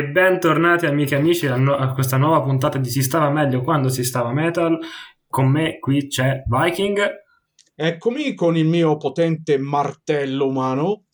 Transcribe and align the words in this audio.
E 0.00 0.06
bentornati 0.06 0.86
amiche 0.86 1.14
e 1.14 1.18
amici 1.18 1.46
a, 1.46 1.56
no- 1.56 1.76
a 1.76 1.92
questa 1.92 2.16
nuova 2.16 2.40
puntata 2.40 2.78
di 2.78 2.88
Si 2.88 3.02
stava 3.02 3.28
meglio 3.28 3.60
quando 3.60 3.90
si 3.90 4.02
stava 4.02 4.32
metal. 4.32 4.78
Con 5.28 5.48
me 5.48 5.78
qui 5.78 6.06
c'è 6.06 6.42
Viking. 6.46 7.06
Eccomi 7.74 8.32
con 8.32 8.56
il 8.56 8.64
mio 8.64 8.96
potente 8.96 9.58
martello 9.58 10.46
umano. 10.46 11.04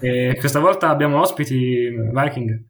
E 0.00 0.34
questa 0.38 0.60
volta 0.60 0.88
abbiamo 0.88 1.20
ospiti 1.20 1.90
Viking. 1.90 2.64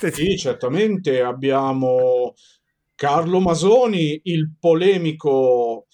sì, 0.10 0.38
certamente 0.38 1.20
abbiamo 1.20 2.32
Carlo 2.94 3.38
Masoni, 3.38 4.18
il 4.24 4.54
polemico 4.58 5.88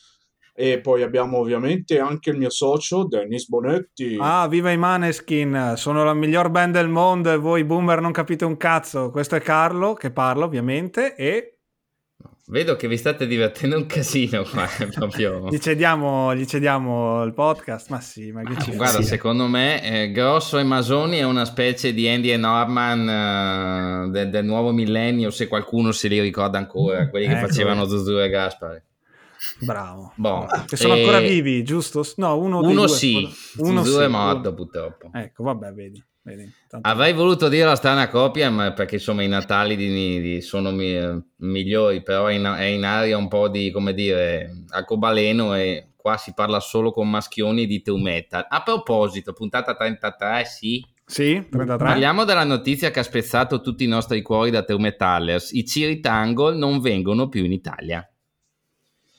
e 0.60 0.78
poi 0.78 1.02
abbiamo 1.02 1.38
ovviamente 1.38 1.98
anche 1.98 2.28
il 2.28 2.36
mio 2.36 2.50
socio 2.50 3.06
Dennis 3.06 3.48
Bonetti. 3.48 4.18
Ah, 4.20 4.46
viva 4.46 4.70
i 4.70 4.76
Maneskin, 4.76 5.72
sono 5.76 6.04
la 6.04 6.12
miglior 6.12 6.50
band 6.50 6.74
del 6.74 6.90
mondo 6.90 7.32
e 7.32 7.38
voi 7.38 7.64
boomer 7.64 8.02
non 8.02 8.12
capite 8.12 8.44
un 8.44 8.58
cazzo. 8.58 9.10
Questo 9.10 9.36
è 9.36 9.40
Carlo 9.40 9.94
che 9.94 10.10
parla 10.10 10.44
ovviamente 10.44 11.14
e... 11.14 11.54
Vedo 12.48 12.76
che 12.76 12.88
vi 12.88 12.98
state 12.98 13.26
divertendo 13.26 13.76
un 13.76 13.86
casino 13.86 14.42
qua, 14.50 14.68
proprio. 14.92 15.48
gli, 15.48 15.58
cediamo, 15.58 16.34
gli 16.34 16.44
cediamo 16.44 17.22
il 17.22 17.32
podcast, 17.32 17.88
ma 17.88 18.00
sì, 18.00 18.30
ma 18.30 18.42
che 18.42 18.60
ci 18.60 18.74
Guarda, 18.74 19.00
secondo 19.00 19.46
me 19.46 19.82
eh, 19.82 20.10
Grosso 20.10 20.58
e 20.58 20.64
Masoni 20.64 21.18
è 21.18 21.24
una 21.24 21.46
specie 21.46 21.94
di 21.94 22.06
Andy 22.06 22.32
e 22.32 22.36
Norman 22.36 24.08
uh, 24.08 24.10
del, 24.10 24.28
del, 24.28 24.44
nuovo 24.44 24.72
millennio, 24.72 25.30
se 25.30 25.46
qualcuno 25.46 25.92
se 25.92 26.08
li 26.08 26.20
ricorda 26.20 26.58
ancora, 26.58 27.08
quelli 27.08 27.26
che 27.28 27.38
ecco. 27.38 27.46
facevano 27.46 27.86
Zuzu 27.86 28.18
e 28.18 28.28
Gaspare. 28.28 28.84
Bravo. 29.60 30.12
Bon. 30.16 30.46
Che 30.66 30.76
sono 30.76 30.94
e... 30.94 31.00
ancora 31.00 31.20
vivi, 31.20 31.62
giusto? 31.62 32.04
No, 32.16 32.36
uno, 32.38 32.58
uno 32.58 32.72
due, 32.72 32.88
sì, 32.88 33.28
uno 33.58 33.84
sì, 33.84 33.98
è 33.98 34.08
morto 34.08 34.54
purtroppo. 34.54 35.10
Ecco, 35.12 35.44
vabbè, 35.44 35.72
vedi. 35.72 36.02
vedi 36.22 36.50
Avrei 36.82 37.12
voluto 37.12 37.48
dire 37.48 37.64
la 37.64 37.76
strana 37.76 38.08
coppia, 38.08 38.50
ma 38.50 38.72
perché 38.72 38.96
insomma 38.96 39.22
i 39.22 39.28
Natali 39.28 39.76
di, 39.76 40.20
di 40.20 40.40
sono 40.40 40.70
mi, 40.70 40.98
migliori, 41.36 42.02
però 42.02 42.26
è 42.26 42.34
in, 42.34 42.44
è 42.44 42.64
in 42.64 42.84
aria 42.84 43.16
un 43.16 43.28
po' 43.28 43.48
di, 43.48 43.70
come 43.70 43.94
dire, 43.94 44.64
arcobaleno 44.68 45.54
e 45.54 45.92
qua 45.96 46.16
si 46.16 46.32
parla 46.34 46.60
solo 46.60 46.92
con 46.92 47.08
maschioni 47.08 47.66
di 47.66 47.82
true 47.82 48.00
metal. 48.00 48.46
A 48.48 48.62
proposito, 48.62 49.32
puntata 49.32 49.74
33, 49.74 50.44
sì, 50.44 50.84
sì, 51.10 51.44
33. 51.50 51.76
Parliamo 51.76 52.24
della 52.24 52.44
notizia 52.44 52.92
che 52.92 53.00
ha 53.00 53.02
spezzato 53.02 53.60
tutti 53.60 53.82
i 53.82 53.88
nostri 53.88 54.22
cuori 54.22 54.52
da 54.52 54.62
True 54.62 54.78
Metallers. 54.78 55.50
I 55.50 55.66
Ciri 55.66 55.98
Tangle 55.98 56.54
non 56.54 56.80
vengono 56.80 57.28
più 57.28 57.44
in 57.44 57.50
Italia. 57.50 58.08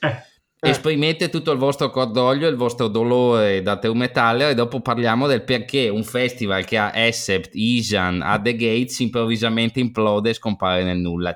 Eh. 0.04 0.70
Esprimete 0.70 1.30
tutto 1.30 1.52
il 1.52 1.58
vostro 1.58 1.90
cordoglio, 1.90 2.48
il 2.48 2.56
vostro 2.56 2.88
dolore 2.88 3.64
da 3.64 3.78
Teumetaller 3.78 4.50
e 4.50 4.54
dopo 4.54 4.80
parliamo 4.80 5.26
del 5.26 5.44
perché 5.44 5.90
un 5.90 6.04
festival 6.04 6.66
che 6.66 6.78
ha 6.78 6.92
Accept, 6.92 7.50
Isan, 7.54 8.22
a 8.22 8.40
The 8.40 8.56
Gates 8.56 9.00
improvvisamente 9.00 9.80
implode 9.80 10.30
e 10.30 10.34
scompare 10.34 10.84
nel 10.84 10.98
nulla. 10.98 11.36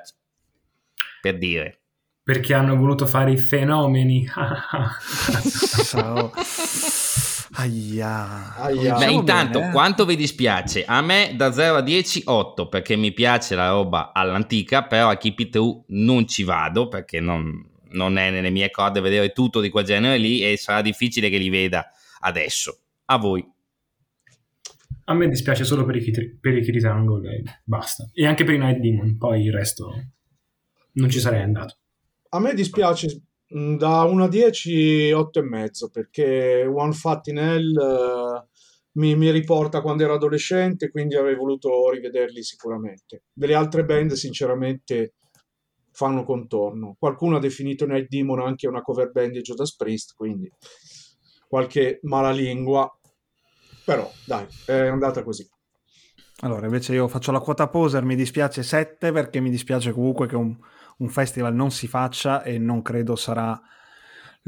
Per 1.20 1.38
dire. 1.38 1.80
Perché 2.22 2.54
hanno 2.54 2.76
voluto 2.76 3.06
fare 3.06 3.32
i 3.32 3.38
fenomeni. 3.38 4.28
Ciao. 5.86 6.32
Aia. 7.58 8.54
Aia. 8.56 8.96
Beh, 8.96 9.10
intanto, 9.10 9.58
bene, 9.58 9.70
eh? 9.70 9.72
quanto 9.72 10.04
vi 10.04 10.16
dispiace? 10.16 10.84
A 10.84 11.00
me 11.00 11.32
da 11.36 11.52
0 11.52 11.76
a 11.76 11.80
10, 11.80 12.22
8 12.26 12.68
perché 12.68 12.96
mi 12.96 13.12
piace 13.12 13.54
la 13.54 13.70
roba 13.70 14.12
all'antica, 14.12 14.84
però 14.84 15.08
a 15.08 15.16
Keep 15.16 15.38
It 15.38 15.50
True 15.50 15.82
non 15.88 16.28
ci 16.28 16.44
vado 16.44 16.88
perché 16.88 17.20
non, 17.20 17.64
non 17.90 18.16
è 18.16 18.30
nelle 18.30 18.50
mie 18.50 18.70
corde 18.70 19.00
vedere 19.00 19.32
tutto 19.32 19.60
di 19.60 19.70
quel 19.70 19.84
genere 19.84 20.18
lì 20.18 20.44
e 20.44 20.56
sarà 20.56 20.82
difficile 20.82 21.28
che 21.28 21.38
li 21.38 21.48
veda 21.48 21.88
adesso. 22.20 22.78
A 23.06 23.18
voi. 23.18 23.46
A 25.08 25.14
me 25.14 25.28
dispiace 25.28 25.64
solo 25.64 25.84
per 25.84 25.96
i, 25.96 26.38
per 26.40 26.56
i 26.56 26.62
Kid 26.62 26.76
e 26.76 27.42
basta. 27.62 28.08
E 28.12 28.26
anche 28.26 28.44
per 28.44 28.54
i 28.54 28.58
Night 28.58 28.78
Demon, 28.78 29.16
poi 29.16 29.44
il 29.44 29.52
resto 29.52 29.92
non 30.92 31.08
ci 31.08 31.20
sarei 31.20 31.42
andato. 31.42 31.76
A 32.30 32.40
me 32.40 32.54
dispiace 32.54 33.22
mm, 33.56 33.76
da 33.76 34.02
1 34.02 34.24
a 34.24 34.28
10, 34.28 35.12
8 35.12 35.38
e 35.38 35.42
mezzo, 35.42 35.90
perché 35.90 36.64
One 36.66 36.92
Fat 36.92 37.28
in 37.28 37.38
Hell 37.38 37.76
uh, 37.76 38.46
mi, 38.92 39.14
mi, 39.14 39.30
riporta 39.30 39.80
quando 39.80 40.02
ero 40.02 40.14
adolescente, 40.14 40.90
quindi 40.90 41.14
avrei 41.14 41.36
voluto 41.36 41.88
rivederli 41.90 42.42
sicuramente. 42.42 43.24
Delle 43.32 43.54
altre 43.54 43.84
band, 43.84 44.12
sinceramente, 44.12 45.14
fanno 45.96 46.24
contorno. 46.24 46.94
Qualcuno 46.98 47.36
ha 47.36 47.40
definito 47.40 47.86
Night 47.86 48.08
Demon 48.08 48.40
anche 48.40 48.68
una 48.68 48.82
cover 48.82 49.10
band 49.10 49.32
di 49.32 49.40
Judas 49.40 49.74
Priest, 49.74 50.14
quindi 50.14 50.52
qualche 51.48 52.00
malalingua, 52.02 52.86
però 53.82 54.10
dai, 54.26 54.46
è 54.66 54.74
andata 54.88 55.22
così. 55.22 55.48
Allora, 56.40 56.66
invece 56.66 56.92
io 56.92 57.08
faccio 57.08 57.32
la 57.32 57.40
quota 57.40 57.68
poser, 57.68 58.04
mi 58.04 58.14
dispiace 58.14 58.62
7 58.62 59.10
perché 59.10 59.40
mi 59.40 59.48
dispiace 59.48 59.92
comunque 59.92 60.26
che 60.26 60.36
un, 60.36 60.54
un 60.98 61.08
festival 61.08 61.54
non 61.54 61.70
si 61.70 61.88
faccia 61.88 62.42
e 62.42 62.58
non 62.58 62.82
credo 62.82 63.16
sarà 63.16 63.58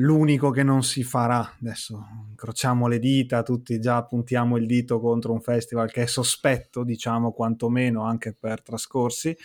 l'unico 0.01 0.51
che 0.51 0.63
non 0.63 0.83
si 0.83 1.03
farà. 1.03 1.55
Adesso 1.61 2.07
incrociamo 2.31 2.87
le 2.87 2.99
dita, 2.99 3.43
tutti 3.43 3.79
già 3.81 4.05
puntiamo 4.05 4.57
il 4.57 4.67
dito 4.67 5.01
contro 5.01 5.33
un 5.33 5.41
festival 5.41 5.91
che 5.91 6.03
è 6.03 6.07
sospetto, 6.07 6.85
diciamo 6.85 7.33
quantomeno 7.33 8.05
anche 8.05 8.35
per 8.35 8.63
trascorsi. 8.63 9.37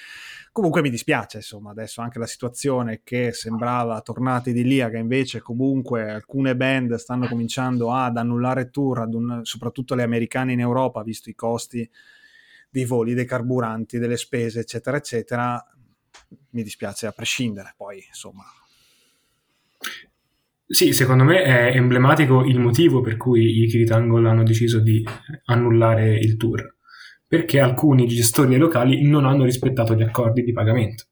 Comunque 0.52 0.82
mi 0.82 0.90
dispiace, 0.90 1.38
insomma, 1.38 1.72
adesso 1.72 2.02
anche 2.02 2.20
la 2.20 2.28
situazione 2.28 3.02
che 3.04 3.32
sembrava 3.34 4.00
tornata 4.02 4.50
idilliaca, 4.50 4.98
invece 4.98 5.42
comunque 5.42 6.12
alcune 6.12 6.56
band 6.56 6.96
stanno 6.96 7.28
cominciando 7.28 7.92
ad 7.94 8.18
annullare 8.18 8.70
tour, 8.70 9.00
ad 9.00 9.14
un, 9.14 9.40
soprattutto 9.44 9.96
le 9.96 10.04
americane 10.04 10.54
in 10.54 10.60
Europa, 10.60 11.02
visto 11.04 11.30
i 11.30 11.36
costi 11.36 11.90
dei 12.70 12.86
voli, 12.86 13.14
dei 13.14 13.26
carburanti, 13.26 13.98
delle 13.98 14.18
spese, 14.18 14.60
eccetera, 14.60 14.98
eccetera. 14.98 15.64
Mi 16.52 16.62
dispiace 16.62 17.08
a 17.08 17.12
prescindere, 17.12 17.74
poi 17.76 18.04
insomma 18.08 18.44
sì, 20.66 20.94
secondo 20.94 21.24
me 21.24 21.44
è 21.44 21.76
emblematico 21.76 22.44
il 22.46 22.60
motivo 22.60 23.02
per 23.02 23.18
cui 23.18 23.64
i 23.64 23.68
Kiritangol 23.68 24.26
hanno 24.26 24.44
deciso 24.44 24.80
di 24.80 25.06
annullare 25.46 26.18
il 26.18 26.38
tour, 26.38 26.78
perché 27.28 27.60
alcuni 27.60 28.08
gestori 28.08 28.58
locali 28.58 29.08
non 29.08 29.26
hanno 29.26 29.44
rispettato 29.44 29.94
gli 29.94 30.04
accordi 30.04 30.42
di 30.44 30.54
pagamento. 30.54 31.06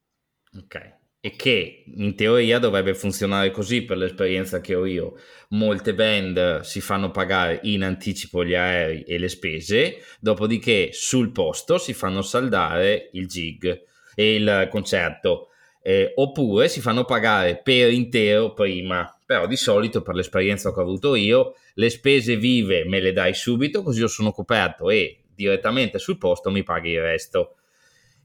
Ok, 0.58 1.00
e 1.24 1.36
che 1.36 1.84
in 1.86 2.16
teoria 2.16 2.58
dovrebbe 2.58 2.96
funzionare 2.96 3.52
così 3.52 3.84
per 3.84 3.98
l'esperienza 3.98 4.60
che 4.60 4.74
ho 4.74 4.86
io. 4.86 5.14
Molte 5.50 5.94
band 5.94 6.62
si 6.62 6.82
fanno 6.82 7.12
pagare 7.12 7.60
in 7.64 7.84
anticipo 7.84 8.44
gli 8.44 8.56
aerei 8.56 9.04
e 9.04 9.20
le 9.20 9.30
spese, 9.30 9.98
dopodiché 10.20 10.90
sul 10.92 11.32
posto 11.32 11.78
si 11.78 11.94
fanno 11.94 12.24
saldare 12.24 13.10
il 13.14 13.28
gig 13.28 13.84
e 14.16 14.36
il 14.36 14.68
concerto. 14.72 15.50
Eh, 15.84 16.12
oppure 16.16 16.68
si 16.70 16.80
fanno 16.80 17.06
pagare 17.06 17.60
per 17.62 17.92
intero 17.92 18.54
prima 18.54 19.16
però 19.32 19.48
di 19.48 19.56
solito 19.56 20.02
per 20.02 20.14
l'esperienza 20.14 20.74
che 20.74 20.80
ho 20.82 20.84
avuto 20.84 21.16
io 21.16 21.54
le 21.76 21.90
spese 21.90 22.36
vive 22.36 22.84
me 22.84 23.00
le 23.00 23.14
dai 23.14 23.34
subito 23.34 23.82
così 23.82 24.02
io 24.02 24.10
sono 24.10 24.34
coperto 24.34 24.90
e 24.90 25.24
direttamente 25.34 26.00
sul 26.00 26.18
posto 26.18 26.52
mi 26.52 26.64
paghi 26.64 26.90
il 26.90 27.02
resto. 27.02 27.56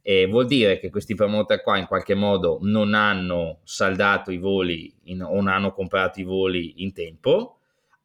E 0.03 0.27
vuol 0.27 0.47
dire 0.47 0.81
che 0.81 0.91
questi 0.91 1.15
promoter 1.15 1.63
qua 1.63 1.79
in 1.79 1.87
qualche 1.87 2.15
modo 2.15 2.59
non 2.63 2.93
hanno 2.93 3.61
saldato 3.63 4.33
i 4.33 4.39
voli 4.39 4.93
in, 5.05 5.23
o 5.23 5.37
non 5.37 5.47
hanno 5.47 5.73
comprato 5.73 6.19
i 6.19 6.25
voli 6.25 6.83
in 6.83 6.93
tempo 6.93 7.56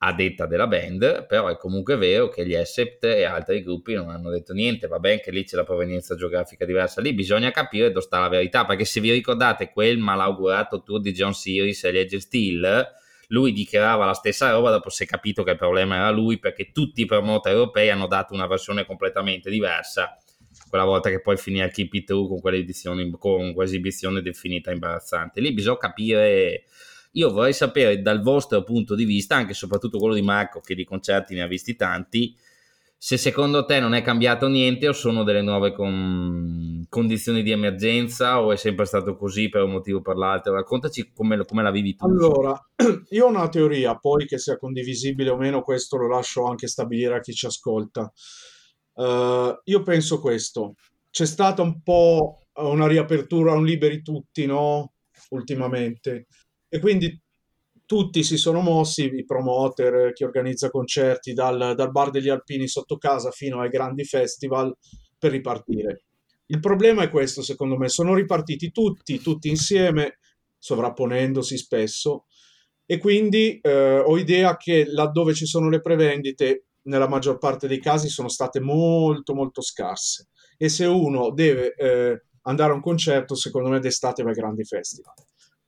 a 0.03 0.13
detta 0.13 0.47
della 0.47 0.65
band, 0.65 1.27
però 1.27 1.47
è 1.47 1.57
comunque 1.57 1.95
vero 1.95 2.27
che 2.27 2.45
gli 2.45 2.55
Accept 2.55 3.03
e 3.03 3.23
altri 3.23 3.61
gruppi 3.61 3.93
non 3.93 4.09
hanno 4.09 4.31
detto 4.31 4.51
niente, 4.51 4.87
va 4.87 4.97
bene 4.97 5.19
che 5.19 5.29
lì 5.29 5.43
c'è 5.43 5.55
la 5.55 5.63
provenienza 5.63 6.15
geografica 6.15 6.65
diversa, 6.65 7.01
lì 7.01 7.13
bisogna 7.13 7.51
capire 7.51 7.89
dove 7.89 8.01
sta 8.01 8.19
la 8.19 8.27
verità, 8.27 8.65
perché 8.65 8.83
se 8.83 8.99
vi 8.99 9.11
ricordate 9.11 9.69
quel 9.71 9.99
malaugurato 9.99 10.81
tour 10.81 11.01
di 11.01 11.11
John 11.11 11.33
Series 11.33 11.83
e 11.83 11.91
Legend 11.91 12.21
Steel, 12.21 12.87
lui 13.27 13.51
dichiarava 13.51 14.05
la 14.05 14.13
stessa 14.13 14.49
roba, 14.49 14.71
dopo 14.71 14.89
si 14.89 15.03
è 15.03 15.05
capito 15.05 15.43
che 15.43 15.51
il 15.51 15.57
problema 15.57 15.95
era 15.95 16.09
lui, 16.09 16.39
perché 16.39 16.71
tutti 16.71 17.01
i 17.01 17.05
promoter 17.05 17.53
europei 17.53 17.91
hanno 17.91 18.07
dato 18.07 18.33
una 18.33 18.47
versione 18.47 18.87
completamente 18.87 19.51
diversa, 19.51 20.17
quella 20.67 20.83
volta 20.83 21.11
che 21.11 21.21
poi 21.21 21.37
finì 21.37 21.61
al 21.61 21.71
Keep 21.71 21.93
It 21.93 22.05
True 22.07 22.27
con 22.27 22.39
quell'esibizione 23.53 24.21
definita 24.21 24.71
imbarazzante. 24.71 25.41
Lì 25.41 25.53
bisogna 25.53 25.77
capire 25.77 26.63
io 27.11 27.31
vorrei 27.31 27.53
sapere 27.53 28.01
dal 28.01 28.21
vostro 28.21 28.63
punto 28.63 28.95
di 28.95 29.05
vista, 29.05 29.35
anche 29.35 29.51
e 29.51 29.55
soprattutto 29.55 29.97
quello 29.97 30.13
di 30.13 30.21
Marco, 30.21 30.61
che 30.61 30.75
di 30.75 30.85
concerti 30.85 31.33
ne 31.33 31.41
ha 31.41 31.47
visti 31.47 31.75
tanti, 31.75 32.35
se 33.03 33.17
secondo 33.17 33.65
te 33.65 33.79
non 33.79 33.95
è 33.95 34.03
cambiato 34.03 34.47
niente 34.47 34.87
o 34.87 34.93
sono 34.93 35.23
delle 35.23 35.41
nuove 35.41 35.73
con... 35.73 36.85
condizioni 36.87 37.41
di 37.41 37.49
emergenza 37.49 38.39
o 38.39 38.51
è 38.51 38.55
sempre 38.55 38.85
stato 38.85 39.15
così 39.15 39.49
per 39.49 39.63
un 39.63 39.71
motivo 39.71 39.97
o 39.97 40.01
per 40.01 40.17
l'altro? 40.17 40.53
Raccontaci 40.53 41.11
come, 41.11 41.43
come 41.43 41.63
la 41.63 41.71
vivi 41.71 41.95
tu. 41.95 42.05
Allora, 42.05 42.55
io 43.09 43.25
ho 43.25 43.29
una 43.29 43.49
teoria, 43.49 43.97
poi 43.97 44.27
che 44.27 44.37
sia 44.37 44.55
condivisibile 44.55 45.31
o 45.31 45.35
meno, 45.35 45.63
questo 45.63 45.97
lo 45.97 46.07
lascio 46.07 46.45
anche 46.45 46.67
stabilire 46.67 47.15
a 47.15 47.21
chi 47.21 47.33
ci 47.33 47.47
ascolta. 47.47 48.13
Uh, 48.93 49.59
io 49.63 49.81
penso 49.81 50.21
questo, 50.21 50.75
c'è 51.09 51.25
stata 51.25 51.63
un 51.63 51.81
po' 51.81 52.45
una 52.53 52.85
riapertura, 52.85 53.53
un 53.53 53.65
liberi 53.65 54.03
tutti, 54.03 54.45
no? 54.45 54.93
Ultimamente 55.29 56.27
e 56.73 56.79
quindi 56.79 57.21
tutti 57.85 58.23
si 58.23 58.37
sono 58.37 58.61
mossi, 58.61 59.03
i 59.03 59.25
promoter, 59.25 60.13
chi 60.13 60.23
organizza 60.23 60.69
concerti, 60.69 61.33
dal, 61.33 61.75
dal 61.75 61.91
bar 61.91 62.11
degli 62.11 62.29
Alpini 62.29 62.65
sotto 62.69 62.97
casa 62.97 63.29
fino 63.31 63.59
ai 63.59 63.67
grandi 63.67 64.05
festival, 64.05 64.73
per 65.19 65.31
ripartire. 65.31 66.05
Il 66.45 66.61
problema 66.61 67.03
è 67.03 67.09
questo, 67.09 67.41
secondo 67.41 67.75
me, 67.77 67.89
sono 67.89 68.13
ripartiti 68.13 68.71
tutti, 68.71 69.19
tutti 69.19 69.49
insieme, 69.49 70.19
sovrapponendosi 70.57 71.57
spesso, 71.57 72.27
e 72.85 72.97
quindi 72.97 73.59
eh, 73.61 73.99
ho 73.99 74.17
idea 74.17 74.55
che 74.55 74.85
laddove 74.87 75.33
ci 75.33 75.45
sono 75.45 75.67
le 75.67 75.81
prevendite, 75.81 76.67
nella 76.83 77.09
maggior 77.09 77.37
parte 77.37 77.67
dei 77.67 77.81
casi 77.81 78.07
sono 78.07 78.29
state 78.29 78.61
molto 78.61 79.33
molto 79.33 79.61
scarse. 79.61 80.29
E 80.57 80.69
se 80.69 80.85
uno 80.85 81.31
deve 81.31 81.75
eh, 81.75 82.21
andare 82.43 82.71
a 82.71 82.75
un 82.75 82.81
concerto, 82.81 83.35
secondo 83.35 83.67
me 83.67 83.81
d'estate 83.81 84.23
va 84.23 84.29
ai 84.29 84.35
grandi 84.35 84.63
festival 84.63 85.13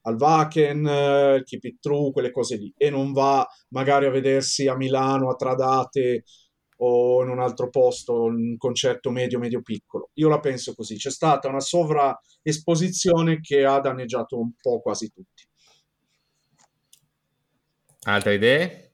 al 0.03 0.15
Wacken, 0.17 0.85
eh, 0.87 1.43
Keep 1.43 1.63
It 1.63 1.79
True, 1.79 2.11
quelle 2.11 2.31
cose 2.31 2.57
lì, 2.57 2.73
e 2.77 2.89
non 2.89 3.11
va 3.11 3.45
magari 3.69 4.05
a 4.05 4.11
vedersi 4.11 4.67
a 4.67 4.75
Milano, 4.75 5.29
a 5.29 5.35
Tradate 5.35 6.23
o 6.77 7.23
in 7.23 7.29
un 7.29 7.39
altro 7.39 7.69
posto, 7.69 8.23
un 8.23 8.57
concerto 8.57 9.09
medio, 9.09 9.39
medio 9.39 9.61
piccolo. 9.61 10.09
Io 10.13 10.27
la 10.27 10.39
penso 10.39 10.73
così, 10.73 10.95
c'è 10.95 11.11
stata 11.11 11.47
una 11.47 11.61
sovraesposizione 11.61 13.39
che 13.39 13.63
ha 13.63 13.79
danneggiato 13.79 14.39
un 14.39 14.51
po' 14.59 14.81
quasi 14.81 15.11
tutti. 15.11 15.43
Altre 18.05 18.33
idee? 18.33 18.91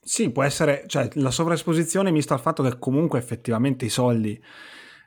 Sì, 0.00 0.30
può 0.30 0.44
essere, 0.44 0.84
cioè 0.86 1.08
la 1.14 1.30
sovraesposizione 1.30 2.12
mista 2.12 2.34
al 2.34 2.40
fatto 2.40 2.62
che 2.62 2.78
comunque 2.78 3.18
effettivamente 3.18 3.86
i 3.86 3.88
soldi 3.88 4.40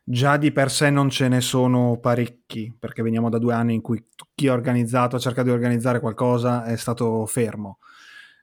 già 0.09 0.37
di 0.37 0.53
per 0.53 0.71
sé 0.71 0.89
non 0.89 1.09
ce 1.09 1.27
ne 1.27 1.41
sono 1.41 1.97
parecchi, 1.99 2.73
perché 2.79 3.03
veniamo 3.03 3.29
da 3.29 3.39
due 3.39 3.53
anni 3.53 3.73
in 3.73 3.81
cui 3.81 4.01
chi 4.33 4.47
ha 4.47 4.53
organizzato, 4.53 5.17
ha 5.17 5.19
cercato 5.19 5.49
di 5.49 5.53
organizzare 5.53 5.99
qualcosa, 5.99 6.63
è 6.63 6.77
stato 6.77 7.25
fermo. 7.25 7.79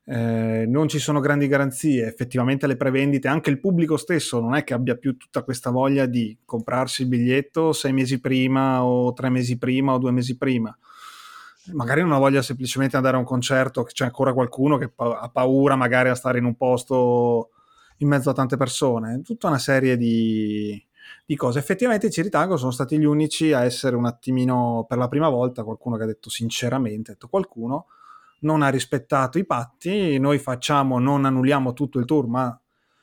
Eh, 0.05 0.67
non 0.69 0.89
ci 0.89 0.99
sono 0.99 1.21
grandi 1.21 1.49
garanzie, 1.49 2.07
effettivamente 2.07 2.67
le 2.67 2.77
prevendite, 2.77 3.29
anche 3.29 3.49
il 3.49 3.61
pubblico 3.61 3.97
stesso 3.97 4.41
non 4.41 4.55
è 4.55 4.63
che 4.63 4.75
abbia 4.75 4.95
più 4.97 5.17
tutta 5.17 5.43
questa 5.43 5.71
voglia 5.71 6.05
di 6.05 6.37
comprarsi 6.45 7.01
il 7.01 7.09
biglietto 7.09 7.73
sei 7.73 7.95
mesi 7.95 8.21
prima 8.21 8.85
o 8.85 9.15
tre 9.15 9.31
mesi 9.31 9.57
prima 9.57 9.95
o 9.95 9.99
due 9.99 10.11
mesi 10.11 10.37
prima. 10.37 10.77
Magari 11.73 12.03
non 12.03 12.13
ha 12.13 12.19
voglia 12.19 12.43
semplicemente 12.43 12.97
andare 12.97 13.17
a 13.17 13.21
un 13.21 13.25
concerto, 13.25 13.85
c'è 13.85 14.05
ancora 14.05 14.35
qualcuno 14.35 14.77
che 14.77 14.93
ha 14.97 15.31
paura 15.33 15.77
magari 15.77 16.11
a 16.11 16.15
stare 16.15 16.37
in 16.37 16.45
un 16.45 16.57
posto 16.57 17.53
in 17.99 18.09
mezzo 18.09 18.29
a 18.29 18.35
tante 18.35 18.59
persone, 18.59 19.23
tutta 19.23 19.49
una 19.49 19.59
serie 19.59 19.97
di, 19.97 20.79
di 21.27 21.37
cose. 21.37 21.59
Effettivamente 21.59 22.07
i 22.07 22.11
Ciritango 22.11 22.57
sono 22.57 22.71
stati 22.71 22.99
gli 22.99 23.05
unici 23.05 23.53
a 23.53 23.65
essere 23.65 23.97
un 23.97 24.07
attimino, 24.07 24.85
per 24.89 24.99
la 24.99 25.09
prima 25.09 25.29
volta, 25.29 25.65
qualcuno 25.65 25.97
che 25.97 26.03
ha 26.05 26.07
detto 26.07 26.31
sinceramente, 26.31 27.11
ha 27.11 27.15
detto 27.15 27.29
qualcuno 27.29 27.87
non 28.45 28.63
ha 28.63 28.69
rispettato 28.69 29.39
i 29.39 29.45
patti, 29.45 30.19
noi 30.19 30.39
facciamo, 30.39 30.99
non 30.99 31.25
annulliamo 31.25 31.73
tutto 31.73 31.99
il 31.99 32.05
tour, 32.05 32.27
ma 32.27 32.59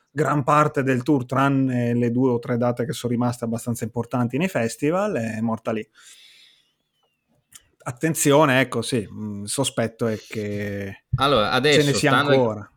gran 0.10 0.44
parte 0.44 0.84
del 0.84 1.04
tour, 1.04 1.26
tranne 1.26 1.94
le 1.94 2.12
due 2.12 2.32
o 2.32 2.40
tre 2.40 2.58
date 2.58 2.86
che 2.86 2.94
sono 2.94 3.12
rimaste 3.12 3.46
abbastanza 3.46 3.84
importanti 3.84 4.38
nei 4.38 4.48
festival, 4.48 5.16
è 5.16 5.42
morta 5.42 5.72
lì. 5.72 5.88
Attenzione, 7.84 8.60
ecco, 8.60 8.82
sì, 8.84 8.98
il 8.98 9.44
sospetto 9.46 10.06
è 10.06 10.16
che 10.18 11.06
allora, 11.16 11.52
adesso, 11.52 11.82
ce 11.82 11.86
ne 11.88 11.94
sia 11.94 12.16
ancora. 12.16 12.72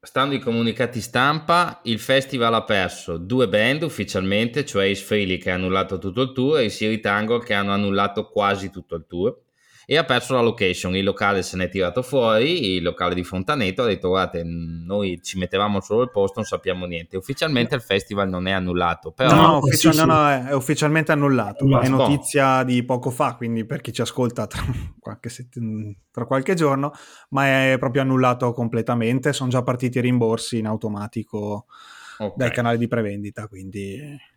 Stando 0.00 0.34
ai 0.34 0.40
comunicati 0.40 1.00
stampa, 1.00 1.80
il 1.84 1.98
festival 1.98 2.54
ha 2.54 2.64
perso 2.64 3.16
due 3.16 3.48
band 3.48 3.82
ufficialmente, 3.82 4.64
cioè 4.64 4.90
Ace 4.90 5.38
che 5.38 5.50
ha 5.50 5.54
annullato 5.54 5.98
tutto 5.98 6.22
il 6.22 6.32
tour 6.32 6.58
e 6.58 6.64
i 6.66 6.70
Siri 6.70 7.00
Tango 7.00 7.38
che 7.38 7.54
hanno 7.54 7.72
annullato 7.72 8.28
quasi 8.28 8.70
tutto 8.70 8.94
il 8.94 9.06
tour 9.08 9.45
e 9.88 9.96
ha 9.96 10.04
perso 10.04 10.34
la 10.34 10.40
location, 10.40 10.96
il 10.96 11.04
locale 11.04 11.42
se 11.42 11.56
n'è 11.56 11.68
tirato 11.68 12.02
fuori, 12.02 12.74
il 12.74 12.82
locale 12.82 13.14
di 13.14 13.22
Fontaneto 13.22 13.82
ha 13.82 13.86
detto 13.86 14.08
guardate 14.08 14.42
noi 14.44 15.20
ci 15.22 15.38
mettevamo 15.38 15.80
solo 15.80 16.02
il 16.02 16.10
posto, 16.10 16.40
non 16.40 16.44
sappiamo 16.44 16.86
niente, 16.86 17.16
ufficialmente 17.16 17.76
il 17.76 17.80
festival 17.80 18.28
non 18.28 18.48
è 18.48 18.50
annullato, 18.50 19.12
però... 19.12 19.32
No, 19.32 19.40
no, 19.42 19.56
uffici- 19.58 19.92
sì, 19.92 19.98
no, 19.98 20.04
no 20.06 20.28
è, 20.28 20.52
ufficialmente 20.52 21.12
annullato, 21.12 21.80
è 21.80 21.88
notizia 21.88 22.64
di 22.64 22.84
poco 22.84 23.10
fa, 23.10 23.36
quindi 23.36 23.64
per 23.64 23.80
chi 23.80 23.92
ci 23.92 24.00
ascolta 24.00 24.48
tra 24.48 24.60
qualche, 24.98 25.28
sett- 25.28 25.56
tra 26.10 26.26
qualche 26.26 26.54
giorno, 26.54 26.90
ma 27.30 27.70
è 27.70 27.76
proprio 27.78 28.02
annullato 28.02 28.52
completamente, 28.52 29.32
sono 29.32 29.50
già 29.50 29.62
partiti 29.62 29.98
i 29.98 30.00
rimborsi 30.00 30.58
in 30.58 30.66
automatico 30.66 31.66
okay. 32.18 32.32
dai 32.36 32.50
canali 32.50 32.76
di 32.76 32.88
prevendita, 32.88 33.46
quindi 33.46 34.34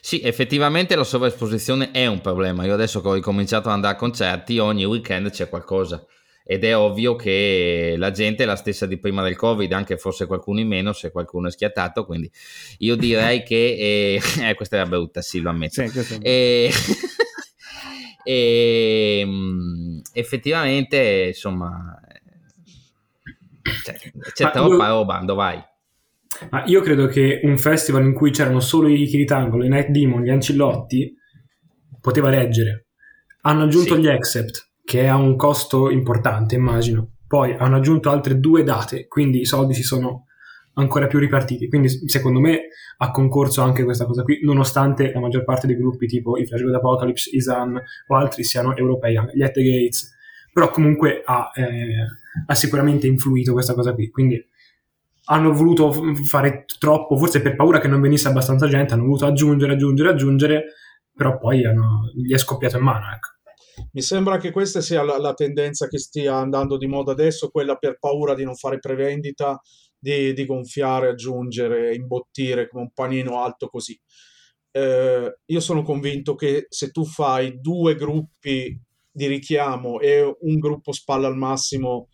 sì, 0.00 0.20
effettivamente 0.22 0.96
la 0.96 1.04
sovraesposizione 1.04 1.90
è 1.90 2.06
un 2.06 2.20
problema. 2.20 2.64
Io 2.64 2.74
adesso 2.74 3.00
che 3.00 3.08
ho 3.08 3.14
ricominciato 3.14 3.68
ad 3.68 3.74
andare 3.74 3.94
a 3.94 3.98
concerti, 3.98 4.58
ogni 4.58 4.84
weekend 4.84 5.30
c'è 5.30 5.48
qualcosa. 5.48 6.04
Ed 6.42 6.64
è 6.64 6.76
ovvio 6.76 7.14
che 7.14 7.94
la 7.96 8.10
gente 8.10 8.42
è 8.42 8.46
la 8.46 8.56
stessa 8.56 8.86
di 8.86 8.98
prima 8.98 9.22
del 9.22 9.36
Covid, 9.36 9.70
anche 9.72 9.98
forse 9.98 10.26
qualcuno 10.26 10.58
in 10.58 10.66
meno 10.66 10.92
se 10.92 11.12
qualcuno 11.12 11.48
è 11.48 11.50
schiattato. 11.50 12.04
Quindi 12.06 12.30
io 12.78 12.96
direi 12.96 13.42
che. 13.44 13.54
Eh, 13.54 14.20
eh, 14.48 14.54
questa 14.54 14.76
era 14.76 14.86
brutta, 14.86 15.20
sì, 15.20 15.40
lo 15.40 15.50
ammetto. 15.50 15.86
Sì, 15.86 16.18
e, 16.22 16.70
e, 18.24 19.22
mm, 19.24 19.98
effettivamente, 20.12 21.26
insomma, 21.28 22.00
c'è, 23.84 23.96
c'è 24.32 24.50
troppa 24.50 24.88
roba, 24.88 25.18
dove 25.18 25.34
vai? 25.34 25.68
Ma 26.50 26.64
io 26.66 26.80
credo 26.80 27.06
che 27.06 27.40
un 27.42 27.58
festival 27.58 28.04
in 28.04 28.14
cui 28.14 28.30
c'erano 28.30 28.60
solo 28.60 28.88
i 28.88 29.06
Kiritangolo, 29.06 29.64
i 29.64 29.68
Night 29.68 29.88
Demon, 29.88 30.22
gli 30.22 30.30
Ancillotti, 30.30 31.14
poteva 32.00 32.30
reggere. 32.30 32.86
Hanno 33.42 33.64
aggiunto 33.64 33.94
sì. 33.94 34.00
gli 34.00 34.08
Accept, 34.08 34.70
che 34.84 35.06
ha 35.06 35.16
un 35.16 35.36
costo 35.36 35.90
importante, 35.90 36.54
immagino. 36.54 37.16
Poi 37.26 37.54
hanno 37.56 37.76
aggiunto 37.76 38.10
altre 38.10 38.38
due 38.38 38.62
date, 38.62 39.06
quindi 39.06 39.40
i 39.40 39.44
soldi 39.44 39.74
si 39.74 39.82
sono 39.82 40.26
ancora 40.74 41.06
più 41.06 41.18
ripartiti. 41.18 41.68
Quindi 41.68 41.88
secondo 42.08 42.40
me 42.40 42.68
ha 42.98 43.10
concorso 43.10 43.62
anche 43.62 43.84
questa 43.84 44.04
cosa 44.04 44.22
qui, 44.22 44.40
nonostante 44.42 45.12
la 45.12 45.20
maggior 45.20 45.44
parte 45.44 45.66
dei 45.66 45.76
gruppi 45.76 46.06
tipo 46.06 46.36
i 46.36 46.46
Flash 46.46 46.62
God 46.62 46.74
Apocalypse, 46.74 47.30
Isan 47.34 47.80
o 48.08 48.16
altri 48.16 48.44
siano 48.44 48.76
europei, 48.76 49.18
gli 49.32 49.42
At 49.42 49.52
the 49.52 49.62
Gates, 49.62 50.16
però 50.52 50.70
comunque 50.70 51.22
ha, 51.24 51.50
eh, 51.54 52.04
ha 52.46 52.54
sicuramente 52.54 53.06
influito 53.06 53.52
questa 53.52 53.74
cosa 53.74 53.94
qui. 53.94 54.10
Quindi 54.10 54.44
hanno 55.30 55.52
voluto 55.52 55.92
fare 56.24 56.64
troppo, 56.78 57.16
forse 57.16 57.40
per 57.40 57.54
paura 57.54 57.78
che 57.78 57.86
non 57.86 58.00
venisse 58.00 58.28
abbastanza 58.28 58.66
gente, 58.66 58.94
hanno 58.94 59.04
voluto 59.04 59.26
aggiungere, 59.26 59.74
aggiungere, 59.74 60.08
aggiungere, 60.10 60.64
però 61.14 61.38
poi 61.38 61.64
hanno, 61.64 62.10
gli 62.14 62.34
è 62.34 62.38
scoppiato 62.38 62.78
in 62.78 62.82
mano. 62.82 63.06
Ecco. 63.14 63.28
Mi 63.92 64.02
sembra 64.02 64.38
che 64.38 64.50
questa 64.50 64.80
sia 64.80 65.02
la, 65.02 65.18
la, 65.18 65.32
tendenza 65.32 65.86
che 65.86 65.98
stia 65.98 66.34
andando 66.34 66.76
di 66.76 66.86
moda 66.86 67.12
adesso, 67.12 67.48
quella 67.48 67.76
per 67.76 67.98
paura 67.98 68.34
di 68.34 68.42
non 68.44 68.56
fare 68.56 68.78
prevendita, 68.78 69.60
di, 69.96 70.32
di 70.32 70.46
gonfiare, 70.46 71.08
aggiungere, 71.08 71.94
imbottire 71.94 72.68
come 72.68 72.82
un 72.82 72.90
panino 72.92 73.40
alto 73.40 73.68
così. 73.68 73.98
Eh, 74.72 75.38
io 75.44 75.60
sono 75.60 75.82
convinto 75.82 76.34
che 76.34 76.66
se 76.68 76.90
tu 76.90 77.04
fai 77.04 77.60
due 77.60 77.94
gruppi 77.94 78.76
di 79.12 79.26
richiamo 79.26 80.00
e 80.00 80.36
un 80.40 80.58
gruppo 80.58 80.90
spalla 80.90 81.28
al 81.28 81.36
massimo 81.36 82.08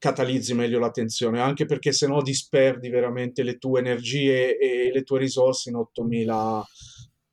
catalizzi 0.00 0.54
meglio 0.54 0.78
l'attenzione, 0.78 1.40
anche 1.40 1.66
perché 1.66 1.92
se 1.92 2.06
no 2.06 2.22
disperdi 2.22 2.88
veramente 2.88 3.42
le 3.42 3.58
tue 3.58 3.80
energie 3.80 4.56
e 4.56 4.90
le 4.90 5.02
tue 5.02 5.18
risorse 5.20 5.68
in 5.68 5.76
8000 5.76 6.64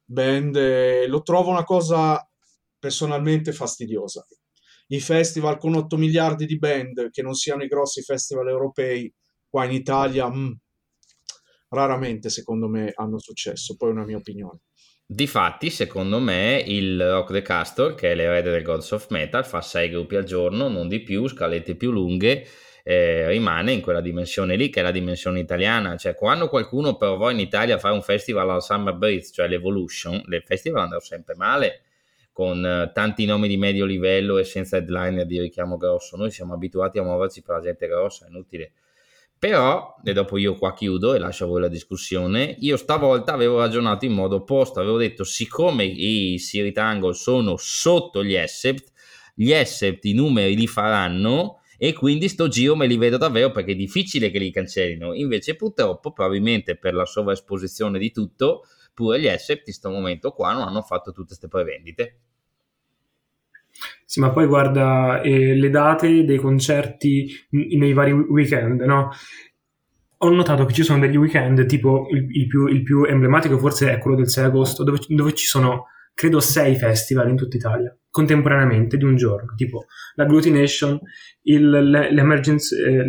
band. 0.03 1.05
Lo 1.07 1.21
trovo 1.23 1.49
una 1.49 1.63
cosa 1.63 2.29
personalmente 2.77 3.53
fastidiosa. 3.53 4.23
I 4.89 4.99
festival 4.99 5.57
con 5.57 5.75
8 5.75 5.97
miliardi 5.97 6.45
di 6.45 6.57
band, 6.57 7.09
che 7.09 7.21
non 7.21 7.33
siano 7.33 7.63
i 7.63 7.67
grossi 7.67 8.01
festival 8.01 8.49
europei, 8.49 9.11
qua 9.49 9.65
in 9.65 9.71
Italia, 9.71 10.27
mh, 10.27 10.37
mm, 10.37 10.51
raramente 11.69 12.29
secondo 12.29 12.67
me 12.67 12.91
hanno 12.95 13.17
successo, 13.17 13.75
poi 13.77 13.89
è 13.89 13.93
una 13.93 14.05
mia 14.05 14.17
opinione. 14.17 14.59
Difatti, 15.09 15.69
secondo 15.69 16.19
me, 16.19 16.61
il 16.67 17.01
Rock 17.01 17.31
the 17.31 17.41
Castor, 17.41 17.95
che 17.95 18.11
è 18.11 18.15
l'erede 18.15 18.51
del 18.51 18.61
Gods 18.61 18.91
of 18.91 19.09
Metal, 19.09 19.45
fa 19.45 19.61
6 19.61 19.89
gruppi 19.89 20.17
al 20.17 20.25
giorno, 20.25 20.67
non 20.67 20.89
di 20.89 20.99
più, 20.99 21.29
scalette 21.29 21.75
più 21.75 21.91
lunghe, 21.91 22.45
eh, 22.83 23.25
rimane 23.29 23.71
in 23.71 23.79
quella 23.79 24.01
dimensione 24.01 24.57
lì, 24.57 24.69
che 24.69 24.81
è 24.81 24.83
la 24.83 24.91
dimensione 24.91 25.39
italiana. 25.39 25.95
Cioè, 25.95 26.13
quando 26.13 26.49
qualcuno 26.49 26.97
provò 26.97 27.31
in 27.31 27.39
Italia 27.39 27.75
a 27.75 27.77
fare 27.79 27.93
un 27.93 28.01
festival 28.01 28.49
al 28.49 28.61
Summer 28.61 28.95
Breeze, 28.95 29.31
cioè 29.31 29.47
l'Evolution, 29.47 30.21
le 30.25 30.41
festival 30.41 30.81
andò 30.81 30.99
sempre 30.99 31.35
male, 31.35 31.83
con 32.33 32.65
eh, 32.65 32.91
tanti 32.93 33.25
nomi 33.25 33.47
di 33.47 33.55
medio 33.55 33.85
livello 33.85 34.37
e 34.37 34.43
senza 34.43 34.75
headliner 34.75 35.25
di 35.25 35.39
richiamo 35.39 35.77
grosso. 35.77 36.17
Noi 36.17 36.31
siamo 36.31 36.53
abituati 36.53 36.99
a 36.99 37.03
muoverci 37.03 37.41
per 37.43 37.55
la 37.55 37.61
gente 37.61 37.87
grossa, 37.87 38.25
è 38.25 38.29
inutile 38.29 38.73
però, 39.39 39.95
e 40.03 40.13
dopo 40.13 40.37
io 40.37 40.55
qua 40.55 40.73
chiudo 40.73 41.13
e 41.13 41.19
lascio 41.19 41.43
a 41.43 41.47
voi 41.47 41.61
la 41.61 41.67
discussione, 41.67 42.55
io 42.59 42.75
stavolta 42.77 43.33
avevo 43.33 43.59
ragionato 43.59 44.05
in 44.05 44.13
modo 44.13 44.37
opposto, 44.37 44.79
avevo 44.79 44.97
detto 44.97 45.23
siccome 45.23 45.85
i 45.85 46.39
Siri 46.39 46.71
Tangle 46.71 47.13
sono 47.13 47.55
sotto 47.57 48.23
gli 48.23 48.35
Accept, 48.35 48.91
gli 49.35 49.53
Accept 49.53 50.05
i 50.05 50.13
numeri 50.13 50.55
li 50.55 50.65
faranno 50.65 51.61
e 51.77 51.93
quindi 51.93 52.27
sto 52.27 52.47
giro 52.47 52.75
me 52.75 52.87
li 52.87 52.97
vedo 52.97 53.17
davvero 53.17 53.51
perché 53.51 53.73
è 53.73 53.75
difficile 53.75 54.31
che 54.31 54.39
li 54.39 54.51
cancellino. 54.51 55.13
Invece 55.13 55.55
purtroppo, 55.55 56.11
probabilmente 56.11 56.75
per 56.75 56.95
la 56.95 57.05
sovraesposizione 57.05 57.99
di 57.99 58.11
tutto, 58.11 58.63
pure 58.93 59.19
gli 59.19 59.27
Accept 59.27 59.59
in 59.59 59.63
questo 59.65 59.89
momento 59.91 60.31
qua 60.31 60.53
non 60.53 60.63
hanno 60.63 60.81
fatto 60.81 61.11
tutte 61.11 61.27
queste 61.27 61.47
prevendite. 61.47 62.19
Sì, 64.09 64.21
ma 64.21 64.31
poi 64.31 64.47
guarda 64.47 65.19
eh, 65.19 65.53
le 65.53 65.69
date 65.69 66.23
dei 66.23 66.37
concerti 66.37 67.29
nei 67.49 67.91
vari 67.91 68.13
weekend, 68.13 68.79
no? 68.83 69.09
ho 70.19 70.29
notato 70.29 70.63
che 70.63 70.73
ci 70.73 70.83
sono 70.83 70.99
degli 70.99 71.17
weekend, 71.17 71.65
tipo 71.65 72.07
il, 72.09 72.25
il, 72.29 72.47
più, 72.47 72.67
il 72.67 72.83
più, 72.83 73.03
emblematico 73.03 73.57
forse 73.57 73.91
è 73.91 73.99
quello 73.99 74.15
del 74.15 74.29
6 74.29 74.45
agosto, 74.45 74.85
dove, 74.85 74.99
dove, 75.09 75.33
ci 75.33 75.45
sono, 75.45 75.87
credo, 76.13 76.39
sei 76.39 76.77
festival 76.77 77.27
in 77.27 77.35
tutta 77.35 77.57
Italia, 77.57 77.93
contemporaneamente 78.09 78.95
di 78.95 79.03
un 79.03 79.17
giorno, 79.17 79.53
tipo 79.57 79.87
l'Agglutination, 80.15 80.97
il, 81.41 81.69
l'emergency, 81.69 82.81
eh, 82.81 83.03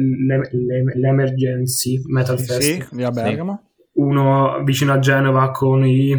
l'emergency 0.94 2.02
Metal 2.06 2.38
sì, 2.40 2.44
Festival. 2.44 2.88
Sì, 2.90 3.02
a 3.04 3.10
Bergamo. 3.12 3.62
Uno 3.92 4.64
vicino 4.64 4.92
a 4.92 4.98
Genova 4.98 5.52
con 5.52 5.86
i 5.86 6.12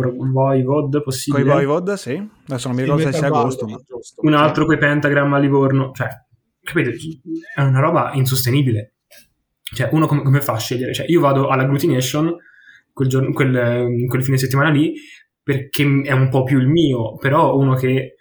Voivod, 0.00 1.02
possibile? 1.02 1.42
Con 1.42 1.50
i 1.50 1.54
Voivod, 1.54 1.92
sì. 1.94 2.28
Adesso 2.46 2.68
non 2.68 2.76
mi 2.76 2.82
ricordo 2.82 3.02
se 3.02 3.12
6 3.12 3.24
agosto. 3.24 3.66
Ma... 3.66 3.78
Un 4.16 4.34
altro 4.34 4.64
con 4.64 4.74
i 4.74 4.78
Pentagram 4.78 5.32
a 5.34 5.38
Livorno. 5.38 5.90
Cioè, 5.92 6.08
capite? 6.62 6.96
È 7.54 7.60
una 7.60 7.80
roba 7.80 8.12
insostenibile. 8.14 8.94
Cioè, 9.62 9.88
uno 9.92 10.06
come, 10.06 10.22
come 10.22 10.40
fa 10.40 10.52
a 10.52 10.58
scegliere? 10.58 10.92
Cioè, 10.92 11.06
io 11.08 11.20
vado 11.20 11.48
all'agglutination 11.48 12.36
quel, 12.92 13.08
giorno, 13.08 13.32
quel, 13.32 14.06
quel 14.06 14.22
fine 14.22 14.36
settimana 14.36 14.70
lì 14.70 14.94
perché 15.42 15.82
è 16.04 16.12
un 16.12 16.28
po' 16.28 16.44
più 16.44 16.58
il 16.58 16.68
mio, 16.68 17.16
però 17.16 17.56
uno 17.56 17.74
che 17.74 18.14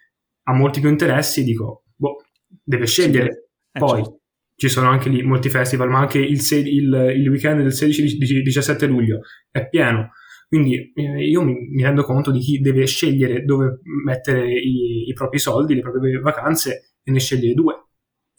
ha 0.44 0.54
molti 0.54 0.80
più 0.80 0.90
interessi, 0.90 1.44
dico, 1.44 1.84
boh, 1.96 2.24
deve 2.64 2.88
scegliere. 2.88 3.50
Sì, 3.72 3.80
Poi 3.80 4.04
certo. 4.04 4.20
ci 4.56 4.70
sono 4.70 4.90
anche 4.90 5.10
lì 5.10 5.22
molti 5.22 5.50
festival, 5.50 5.90
ma 5.90 6.00
anche 6.00 6.18
il, 6.18 6.40
il, 6.52 7.14
il 7.16 7.30
weekend 7.30 7.62
del 7.62 7.72
16-17 7.72 8.88
luglio 8.88 9.20
è 9.52 9.68
pieno. 9.70 10.12
Quindi 10.52 10.92
eh, 10.94 11.30
io 11.30 11.44
mi, 11.44 11.54
mi, 11.70 11.82
rendo 11.82 12.04
conto 12.04 12.30
di 12.30 12.40
chi 12.40 12.60
deve 12.60 12.86
scegliere 12.86 13.46
dove 13.46 13.80
mettere 14.04 14.52
i, 14.52 15.08
i 15.08 15.14
propri 15.14 15.40
soldi, 15.40 15.76
le 15.76 15.82
proprie 15.82 16.20
vacanze 16.20 16.98
e 17.02 17.12
ne 17.12 17.20
sceglie 17.20 17.54
due 17.54 17.86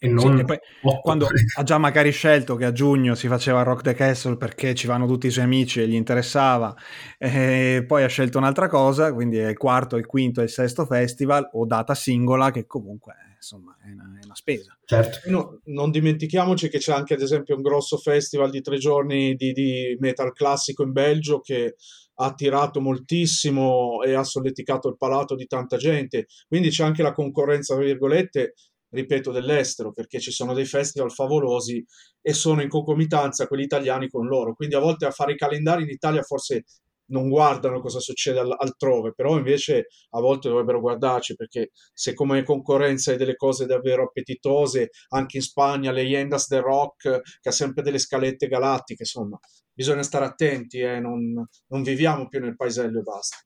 e 0.05 0.09
non 0.09 0.35
sì, 0.35 0.41
e 0.41 0.45
poi, 0.45 0.59
quando 1.01 1.29
ha 1.57 1.63
già 1.63 1.79
magari 1.79 2.11
scelto 2.11 2.57
che 2.57 2.65
a 2.65 2.73
giugno 2.73 3.15
si 3.15 3.29
faceva 3.29 3.63
Rock 3.63 3.83
the 3.83 3.95
Castle 3.95 4.37
perché 4.37 4.75
ci 4.75 4.89
vanno 4.89 5.07
tutti 5.07 5.29
i 5.29 5.31
suoi 5.31 5.45
amici 5.45 5.81
e 5.81 5.87
gli 5.87 5.95
interessava 5.95 6.75
e 7.17 7.85
poi 7.87 8.03
ha 8.03 8.09
scelto 8.09 8.37
un'altra 8.39 8.67
cosa 8.67 9.15
quindi 9.15 9.39
è 9.39 9.49
il 9.49 9.57
quarto, 9.57 9.97
il 9.97 10.07
quinto 10.07 10.41
e 10.41 10.45
il 10.45 10.51
sesto 10.51 10.87
festival 10.87 11.49
o 11.53 11.67
data 11.67 11.95
singola 11.95 12.51
che 12.51 12.67
comunque 12.67 13.15
insomma 13.37 13.77
è 13.81 13.93
una, 13.93 14.19
è 14.21 14.25
una 14.25 14.35
spesa 14.35 14.77
certo. 14.85 15.31
no, 15.31 15.61
non 15.67 15.93
dimentichiamoci 15.93 16.69
che 16.69 16.79
c'è 16.79 16.93
anche 16.93 17.15
ad 17.15 17.23
esempio 17.23 17.55
un 17.55 17.63
grosso 17.63 17.97
festival 17.97 18.51
di 18.51 18.61
tre 18.61 18.79
giorni 18.79 19.37
di, 19.37 19.53
di 19.53 19.97
metal 20.01 20.33
classico 20.33 20.83
in 20.83 20.91
Belgio 20.91 21.39
che 21.39 21.77
ha 22.23 22.27
attirato 22.27 22.81
moltissimo 22.81 24.03
e 24.03 24.15
ha 24.15 24.25
solleticato 24.25 24.89
il 24.89 24.97
palato 24.97 25.35
di 25.35 25.47
tanta 25.47 25.77
gente 25.77 26.27
quindi 26.49 26.71
c'è 26.71 26.85
anche 26.85 27.03
la 27.03 27.13
concorrenza 27.13 27.75
tra 27.75 27.85
virgolette 27.85 28.55
ripeto, 28.93 29.33
dell'estero, 29.33 29.93
perché 29.93 30.21
ci 30.21 30.31
sono 30.31 30.55
dei 30.55 30.65
festival 30.65 31.11
favolosi 31.11 31.85
e 32.21 32.33
sono 32.33 32.63
in 32.63 32.69
concomitanza 32.69 33.47
quelli 33.47 33.65
italiani 33.65 34.09
con 34.09 34.27
loro. 34.27 34.55
Quindi 34.55 34.75
a 34.75 34.81
volte 34.81 35.07
a 35.07 35.11
fare 35.11 35.33
i 35.33 35.37
calendari 35.37 35.83
in 35.83 35.89
Italia 35.89 36.23
forse 36.23 36.65
non 37.07 37.29
guardano 37.29 37.81
cosa 37.81 38.01
succede 38.01 38.41
altrove, 38.41 39.13
però 39.15 39.37
invece 39.37 39.87
a 40.11 40.21
volte 40.21 40.49
dovrebbero 40.49 40.81
guardarci 40.81 41.35
perché 41.35 41.71
se 41.93 42.15
come 42.15 42.43
concorrenza 42.43 43.11
hai 43.11 43.17
delle 43.17 43.37
cose 43.37 43.67
davvero 43.67 44.05
appetitose, 44.05 44.91
anche 45.09 45.37
in 45.39 45.43
Spagna 45.43 45.93
le 45.93 46.03
Yendas 46.03 46.49
del 46.49 46.63
Rock 46.63 47.21
che 47.41 47.49
ha 47.49 47.53
sempre 47.53 47.83
delle 47.83 47.99
scalette 47.99 48.49
galattiche, 48.49 49.03
insomma, 49.03 49.39
bisogna 49.73 50.03
stare 50.03 50.25
attenti, 50.25 50.79
eh? 50.79 51.01
non, 51.01 51.47
non 51.69 51.83
viviamo 51.83 52.29
più 52.29 52.41
nel 52.41 52.57
paesello 52.57 53.01
e 53.01 53.03
basta. 53.03 53.37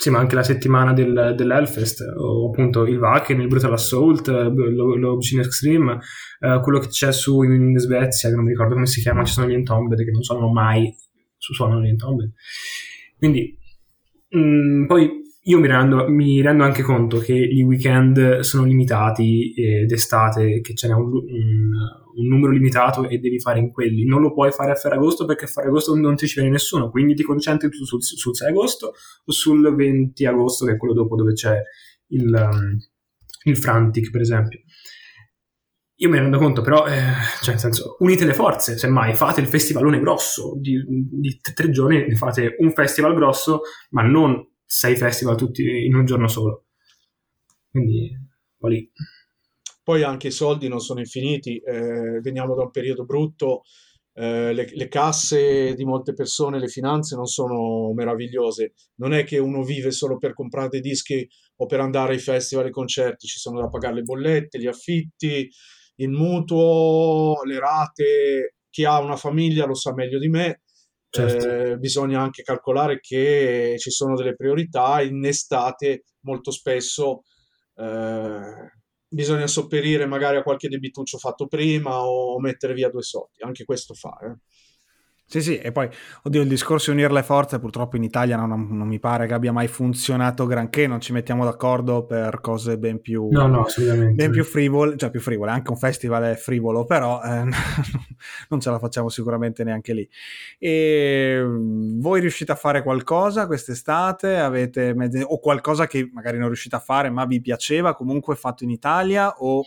Sì, 0.00 0.08
ma 0.08 0.18
anche 0.18 0.34
la 0.34 0.42
settimana 0.42 0.94
del, 0.94 1.34
dell'Hellfest, 1.36 2.00
o 2.16 2.48
appunto 2.48 2.86
il 2.86 2.96
Wacken, 2.96 3.38
il 3.38 3.48
Brutal 3.48 3.74
Assault, 3.74 4.28
l'Obscene 4.28 5.42
Extreme, 5.42 5.98
eh, 6.38 6.58
quello 6.62 6.78
che 6.78 6.88
c'è 6.88 7.12
su 7.12 7.42
in 7.42 7.76
Svezia, 7.76 8.30
che 8.30 8.34
non 8.34 8.44
mi 8.44 8.52
ricordo 8.52 8.72
come 8.72 8.86
si 8.86 9.02
chiama, 9.02 9.24
ci 9.24 9.34
sono 9.34 9.46
gli 9.46 9.52
Entombed, 9.52 10.02
che 10.02 10.10
non 10.10 10.22
suonano 10.22 10.50
mai, 10.50 10.90
suonano 11.36 11.82
gli 11.82 11.88
Entombed. 11.88 12.32
Quindi, 13.20 13.54
mh, 14.30 14.38
mm, 14.38 14.86
poi 14.86 15.20
io 15.44 15.58
mi 15.58 15.66
rendo, 15.66 16.08
mi 16.08 16.40
rendo, 16.40 16.64
anche 16.64 16.82
conto 16.82 17.18
che 17.18 17.34
i 17.34 17.62
weekend 17.62 18.40
sono 18.40 18.64
limitati 18.64 19.52
eh, 19.52 19.84
d'estate, 19.84 20.60
che 20.62 20.74
ce 20.74 20.88
n'è 20.88 20.94
un, 20.94 21.12
un, 21.12 21.70
un, 22.16 22.26
numero 22.26 22.50
limitato 22.52 23.08
e 23.08 23.18
devi 23.18 23.38
fare 23.38 23.58
in 23.58 23.70
quelli. 23.70 24.04
Non 24.04 24.22
lo 24.22 24.32
puoi 24.32 24.52
fare 24.52 24.70
a 24.72 24.74
Ferragosto 24.74 25.26
perché 25.26 25.44
a 25.44 25.48
Ferragosto 25.48 25.94
non 25.94 26.16
ti 26.16 26.26
ci 26.26 26.40
viene 26.40 26.50
nessuno, 26.50 26.90
quindi 26.90 27.14
ti 27.14 27.22
concentri 27.22 27.68
tu 27.68 27.84
sul, 27.84 28.02
sul 28.02 28.34
6 28.34 28.48
agosto 28.48 28.92
o 29.24 29.32
sul 29.32 29.74
20 29.74 30.24
agosto, 30.24 30.64
che 30.64 30.72
è 30.72 30.76
quello 30.76 30.94
dopo 30.94 31.14
dove 31.14 31.34
c'è 31.34 31.60
il, 32.08 32.50
um, 32.52 32.78
il 33.44 33.56
Frantic, 33.56 34.10
per 34.10 34.22
esempio. 34.22 34.60
Io 36.02 36.08
mi 36.08 36.18
rendo 36.18 36.38
conto, 36.38 36.62
però, 36.62 36.86
eh, 36.86 37.12
cioè, 37.42 37.50
nel 37.50 37.58
senso, 37.58 37.96
unite 37.98 38.24
le 38.24 38.32
forze, 38.32 38.78
semmai, 38.78 39.14
fate 39.14 39.42
il 39.42 39.46
festivalone 39.46 40.00
grosso 40.00 40.54
di, 40.56 40.82
di 40.86 41.40
tre 41.54 41.68
giorni, 41.68 42.06
ne 42.06 42.16
fate 42.16 42.56
un 42.58 42.72
festival 42.72 43.14
grosso, 43.14 43.60
ma 43.90 44.00
non 44.02 44.42
sei 44.64 44.96
festival 44.96 45.36
tutti 45.36 45.62
in 45.84 45.94
un 45.94 46.06
giorno 46.06 46.26
solo. 46.26 46.68
Quindi, 47.70 48.16
poi 48.56 48.70
lì. 48.70 48.90
Poi 49.82 50.02
anche 50.02 50.28
i 50.28 50.32
soldi 50.32 50.68
non 50.68 50.80
sono 50.80 51.00
infiniti, 51.00 51.58
eh, 51.58 52.20
veniamo 52.22 52.54
da 52.54 52.62
un 52.62 52.70
periodo 52.70 53.04
brutto, 53.04 53.62
eh, 54.14 54.54
le, 54.54 54.68
le, 54.72 54.88
casse 54.88 55.74
di 55.74 55.84
molte 55.84 56.14
persone, 56.14 56.58
le 56.58 56.68
finanze 56.68 57.14
non 57.14 57.26
sono 57.26 57.92
meravigliose. 57.92 58.72
Non 58.96 59.12
è 59.12 59.24
che 59.24 59.36
uno 59.36 59.62
vive 59.62 59.90
solo 59.90 60.16
per 60.16 60.32
comprare 60.32 60.68
dei 60.68 60.80
dischi 60.80 61.28
o 61.56 61.66
per 61.66 61.80
andare 61.80 62.14
ai 62.14 62.18
festival 62.18 62.64
ai 62.64 62.70
concerti, 62.70 63.26
ci 63.26 63.38
sono 63.38 63.60
da 63.60 63.68
pagare 63.68 63.96
le 63.96 64.02
bollette, 64.02 64.58
gli 64.58 64.66
affitti, 64.66 65.50
il 66.02 66.10
mutuo, 66.10 67.42
le 67.44 67.58
rate. 67.58 68.54
Chi 68.70 68.84
ha 68.84 69.00
una 69.00 69.16
famiglia 69.16 69.66
lo 69.66 69.74
sa 69.74 69.92
meglio 69.92 70.18
di 70.18 70.28
me 70.28 70.60
Certo. 71.12 71.48
Eh, 71.48 71.76
bisogna 71.76 72.20
anche 72.20 72.44
calcolare 72.44 73.00
che 73.00 73.74
ci 73.78 73.90
sono 73.90 74.14
delle 74.14 74.36
priorità 74.36 75.02
in 75.02 75.24
estate 75.24 76.04
molto 76.20 76.52
spesso 76.52 77.24
eh, 77.74 78.70
bisogna 79.08 79.48
sopperire 79.48 80.06
magari 80.06 80.36
a 80.36 80.44
qualche 80.44 80.68
debituccio 80.68 81.18
fatto 81.18 81.48
prima 81.48 82.04
o 82.04 82.38
mettere 82.38 82.74
via 82.74 82.90
due 82.90 83.02
soldi 83.02 83.42
anche 83.42 83.64
questo 83.64 83.92
fa 83.92 84.16
eh. 84.22 84.36
Sì, 85.30 85.42
sì, 85.42 85.58
e 85.58 85.70
poi, 85.70 85.88
oddio, 86.24 86.42
il 86.42 86.48
discorso 86.48 86.90
di 86.90 86.96
unire 86.96 87.12
le 87.12 87.22
forze 87.22 87.60
purtroppo 87.60 87.94
in 87.94 88.02
Italia 88.02 88.36
non, 88.36 88.66
non, 88.68 88.88
mi 88.88 88.98
pare 88.98 89.28
che 89.28 89.32
abbia 89.32 89.52
mai 89.52 89.68
funzionato 89.68 90.44
granché, 90.44 90.88
non 90.88 91.00
ci 91.00 91.12
mettiamo 91.12 91.44
d'accordo 91.44 92.04
per 92.04 92.40
cose 92.40 92.78
ben 92.78 93.00
più, 93.00 93.28
no, 93.30 93.46
no, 93.46 93.62
assolutamente. 93.62 94.14
Ben 94.14 94.32
più 94.32 94.42
frivole, 94.42 94.96
cioè 94.96 95.08
più 95.08 95.20
frivole, 95.20 95.52
anche 95.52 95.70
un 95.70 95.76
festival 95.76 96.24
è 96.24 96.34
frivolo, 96.34 96.84
però 96.84 97.22
eh, 97.22 97.44
non 98.50 98.58
ce 98.58 98.70
la 98.70 98.80
facciamo 98.80 99.08
sicuramente 99.08 99.62
neanche 99.62 99.94
lì. 99.94 100.08
E 100.58 101.40
voi 101.46 102.18
riuscite 102.18 102.50
a 102.50 102.56
fare 102.56 102.82
qualcosa 102.82 103.46
quest'estate? 103.46 104.36
Avete 104.36 104.94
mezze, 104.94 105.22
o 105.22 105.38
qualcosa 105.38 105.86
che 105.86 106.10
magari 106.12 106.38
non 106.38 106.48
riuscite 106.48 106.74
a 106.74 106.80
fare 106.80 107.08
ma 107.08 107.24
vi 107.24 107.40
piaceva 107.40 107.94
comunque 107.94 108.34
fatto 108.34 108.64
in 108.64 108.70
Italia 108.70 109.32
o 109.38 109.62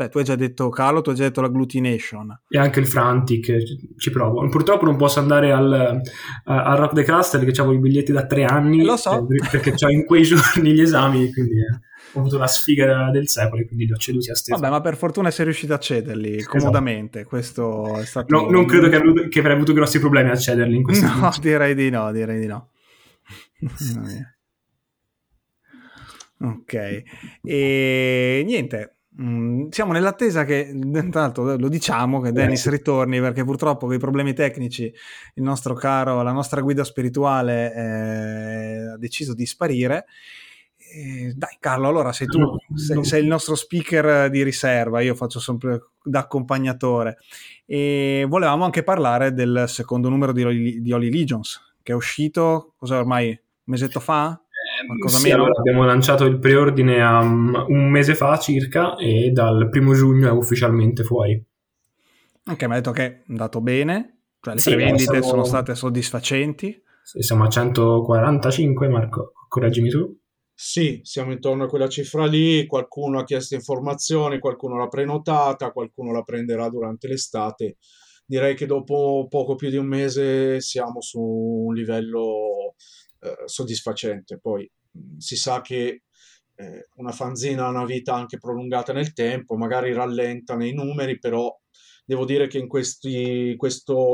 Beh, 0.00 0.08
tu 0.08 0.16
hai 0.16 0.24
già 0.24 0.34
detto 0.34 0.70
Carlo, 0.70 1.02
tu 1.02 1.10
hai 1.10 1.16
già 1.16 1.24
detto 1.24 1.42
l'agglutination. 1.42 2.44
E 2.48 2.58
anche 2.58 2.80
il 2.80 2.86
Frantic, 2.86 3.52
ci 3.98 4.10
provo. 4.10 4.48
Purtroppo 4.48 4.86
non 4.86 4.96
posso 4.96 5.18
andare 5.18 5.52
al, 5.52 6.00
al 6.44 6.76
Rock 6.78 6.94
the 6.94 7.02
Castle 7.02 7.44
che 7.44 7.60
avevo 7.60 7.74
i 7.76 7.80
biglietti 7.80 8.10
da 8.10 8.24
tre 8.24 8.44
anni. 8.44 8.80
Eh, 8.80 8.84
lo 8.84 8.96
so. 8.96 9.28
Eh, 9.28 9.46
perché 9.50 9.74
ho 9.84 9.90
in 9.90 10.06
quei 10.06 10.22
giorni 10.24 10.72
gli 10.72 10.80
esami, 10.80 11.30
quindi 11.30 11.58
eh, 11.58 11.80
ho 12.14 12.20
avuto 12.20 12.38
la 12.38 12.46
sfiga 12.46 13.10
del 13.10 13.28
secolo 13.28 13.60
e 13.60 13.66
quindi 13.66 13.84
li 13.84 13.92
ho 13.92 13.96
ceduti 13.96 14.30
a 14.30 14.34
Stefano. 14.34 14.62
Vabbè, 14.62 14.72
ma 14.72 14.80
per 14.80 14.96
fortuna 14.96 15.30
sei 15.30 15.44
riuscito 15.44 15.74
a 15.74 15.78
cederli 15.78 16.36
esatto. 16.36 16.56
comodamente. 16.56 17.24
Questo 17.24 17.98
è 17.98 18.04
stato... 18.06 18.34
No, 18.34 18.48
non 18.48 18.64
credo 18.64 18.88
che, 18.88 18.96
avrei 19.38 19.54
avuto 19.54 19.74
grossi 19.74 20.00
problemi 20.00 20.30
a 20.30 20.36
cederli 20.36 20.76
in 20.76 20.82
questo 20.82 21.04
No, 21.08 21.30
direi 21.42 21.74
di 21.74 21.90
no, 21.90 22.10
direi 22.10 22.40
di 22.40 22.46
no. 22.46 22.70
ok. 26.40 27.02
E 27.42 28.42
niente 28.46 28.94
Mm, 29.20 29.68
siamo 29.70 29.92
nell'attesa 29.92 30.44
che, 30.44 30.72
tra 31.10 31.20
l'altro 31.20 31.56
lo 31.56 31.68
diciamo, 31.68 32.20
che 32.20 32.32
Dennis 32.32 32.68
ritorni 32.68 33.20
perché 33.20 33.44
purtroppo 33.44 33.86
con 33.86 33.94
i 33.94 33.98
problemi 33.98 34.34
tecnici 34.34 34.84
il 34.84 35.42
nostro 35.42 35.74
caro, 35.74 36.22
la 36.22 36.32
nostra 36.32 36.60
guida 36.60 36.84
spirituale 36.84 37.74
eh, 37.74 38.90
ha 38.92 38.96
deciso 38.96 39.34
di 39.34 39.46
sparire. 39.46 40.06
Eh, 40.92 41.32
dai 41.36 41.56
Carlo, 41.60 41.88
allora 41.88 42.12
sei 42.12 42.26
tu, 42.26 42.40
sei, 42.74 43.04
sei, 43.04 43.22
il 43.22 43.28
nostro 43.28 43.54
speaker 43.54 44.28
di 44.28 44.42
riserva, 44.42 45.00
io 45.00 45.14
faccio 45.14 45.38
sempre 45.38 45.90
da 46.02 46.20
accompagnatore 46.20 47.18
e 47.64 48.26
volevamo 48.28 48.64
anche 48.64 48.82
parlare 48.82 49.32
del 49.32 49.66
secondo 49.68 50.08
numero 50.08 50.32
di, 50.32 50.80
di 50.80 50.92
Holy 50.92 51.10
Legions 51.10 51.68
che 51.82 51.92
è 51.92 51.94
uscito, 51.94 52.74
cosa 52.76 52.98
ormai, 52.98 53.28
un 53.28 53.36
mesetto 53.64 54.00
fa? 54.00 54.40
Qualcosa 54.86 55.18
sì, 55.18 55.28
meno? 55.28 55.44
Allora 55.44 55.58
abbiamo 55.58 55.84
lanciato 55.84 56.24
il 56.24 56.38
preordine 56.38 57.02
um, 57.02 57.64
un 57.68 57.90
mese 57.90 58.14
fa 58.14 58.38
circa 58.38 58.96
e 58.96 59.30
dal 59.30 59.68
primo 59.68 59.94
giugno 59.94 60.28
è 60.28 60.32
ufficialmente 60.32 61.02
fuori. 61.02 61.42
Ok, 62.46 62.62
mi 62.64 62.72
ha 62.72 62.76
detto 62.76 62.90
che 62.90 63.04
è 63.04 63.22
andato 63.28 63.60
bene, 63.60 64.22
cioè 64.40 64.54
le 64.54 64.60
sì, 64.60 64.74
vendite 64.74 65.04
siamo... 65.04 65.22
sono 65.22 65.44
state 65.44 65.74
soddisfacenti. 65.74 66.82
Sì, 67.02 67.22
siamo 67.22 67.44
a 67.44 67.48
145, 67.48 68.88
Marco, 68.88 69.32
correggimi 69.48 69.88
tu. 69.88 70.18
Sì, 70.52 71.00
siamo 71.02 71.32
intorno 71.32 71.64
a 71.64 71.68
quella 71.68 71.88
cifra 71.88 72.26
lì, 72.26 72.66
qualcuno 72.66 73.18
ha 73.18 73.24
chiesto 73.24 73.54
informazioni, 73.54 74.38
qualcuno 74.38 74.76
l'ha 74.76 74.88
prenotata, 74.88 75.72
qualcuno 75.72 76.12
la 76.12 76.22
prenderà 76.22 76.68
durante 76.68 77.08
l'estate 77.08 77.76
direi 78.30 78.54
che 78.54 78.66
dopo 78.66 79.26
poco 79.28 79.56
più 79.56 79.70
di 79.70 79.76
un 79.76 79.86
mese 79.86 80.60
siamo 80.60 81.00
su 81.00 81.18
un 81.18 81.74
livello 81.74 82.59
eh, 83.20 83.42
soddisfacente. 83.44 84.38
Poi 84.38 84.68
mh, 84.92 85.18
si 85.18 85.36
sa 85.36 85.60
che 85.60 86.02
eh, 86.54 86.88
una 86.96 87.12
fanzina 87.12 87.66
ha 87.66 87.70
una 87.70 87.84
vita 87.84 88.14
anche 88.14 88.38
prolungata 88.38 88.92
nel 88.92 89.12
tempo, 89.12 89.56
magari 89.56 89.92
rallenta 89.92 90.56
nei 90.56 90.74
numeri, 90.74 91.18
però 91.18 91.54
devo 92.04 92.24
dire 92.24 92.48
che 92.48 92.58
in 92.58 92.68
questi 92.68 93.56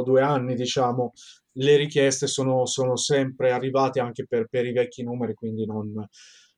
due 0.04 0.20
anni, 0.20 0.54
diciamo, 0.54 1.12
le 1.58 1.76
richieste 1.76 2.26
sono, 2.26 2.66
sono 2.66 2.96
sempre 2.96 3.52
arrivate 3.52 4.00
anche 4.00 4.26
per, 4.26 4.46
per, 4.48 4.66
i 4.66 4.72
vecchi 4.72 5.02
numeri, 5.02 5.34
quindi 5.34 5.64
non, 5.64 5.92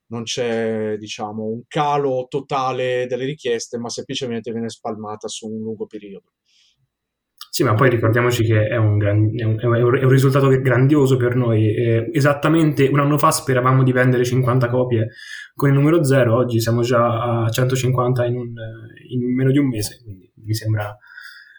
non 0.07 0.23
c'è 0.25 0.97
diciamo, 0.99 1.45
un 1.45 1.63
calo 1.67 2.27
totale 2.29 3.07
delle 3.07 3.25
richieste, 3.25 3.79
ma 3.79 3.89
semplicemente 3.89 4.53
viene 4.53 4.69
spalmata 4.69 5.29
su 5.29 5.47
un 5.47 5.63
lungo 5.63 5.87
periodo. 5.87 6.33
Sì, 7.59 7.65
ma 7.65 7.75
poi 7.75 7.91
ricordiamoci 7.91 8.45
che 8.45 8.69
è 8.69 8.77
un, 8.77 8.99
gran, 8.99 9.33
è 9.35 9.43
un, 9.43 9.59
è 9.59 9.83
un 10.05 10.09
risultato 10.09 10.47
grandioso 10.61 11.17
per 11.17 11.35
noi. 11.35 11.75
Eh, 11.75 12.09
esattamente 12.13 12.87
un 12.87 13.01
anno 13.01 13.19
fa 13.19 13.33
speravamo 13.33 13.83
di 13.83 13.91
vendere 13.91 14.25
50 14.25 14.69
copie 14.69 15.09
con 15.57 15.69
il 15.69 15.75
numero 15.75 16.05
0, 16.05 16.37
oggi 16.37 16.61
siamo 16.61 16.83
già 16.83 17.43
a 17.43 17.51
150 17.51 18.27
in, 18.27 18.37
un, 18.37 18.53
in 19.09 19.35
meno 19.35 19.51
di 19.51 19.59
un 19.59 19.67
mese, 19.67 19.99
quindi 20.05 20.31
mi 20.37 20.55
sembra, 20.55 20.97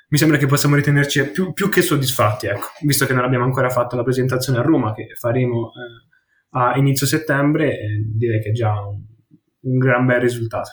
mi 0.08 0.18
sembra 0.18 0.38
che 0.38 0.46
possiamo 0.46 0.76
ritenerci 0.76 1.32
più, 1.32 1.52
più, 1.52 1.68
che 1.68 1.82
soddisfatti, 1.82 2.48
ecco, 2.48 2.68
visto 2.86 3.06
che 3.06 3.12
non 3.12 3.26
abbiamo 3.26 3.44
ancora 3.44 3.68
fatto 3.68 3.98
la 3.98 4.04
presentazione 4.04 4.60
a 4.60 4.62
Roma, 4.62 4.94
che 4.94 5.16
faremo 5.20 5.74
eh, 5.74 6.58
a 6.58 6.78
inizio 6.78 7.08
settembre, 7.08 7.78
eh, 7.78 8.06
direi 8.16 8.40
che 8.40 8.52
è 8.52 8.54
già 8.54 8.72
un, 8.72 9.04
un 9.64 9.78
gran 9.78 10.06
bel 10.06 10.22
risultato. 10.22 10.70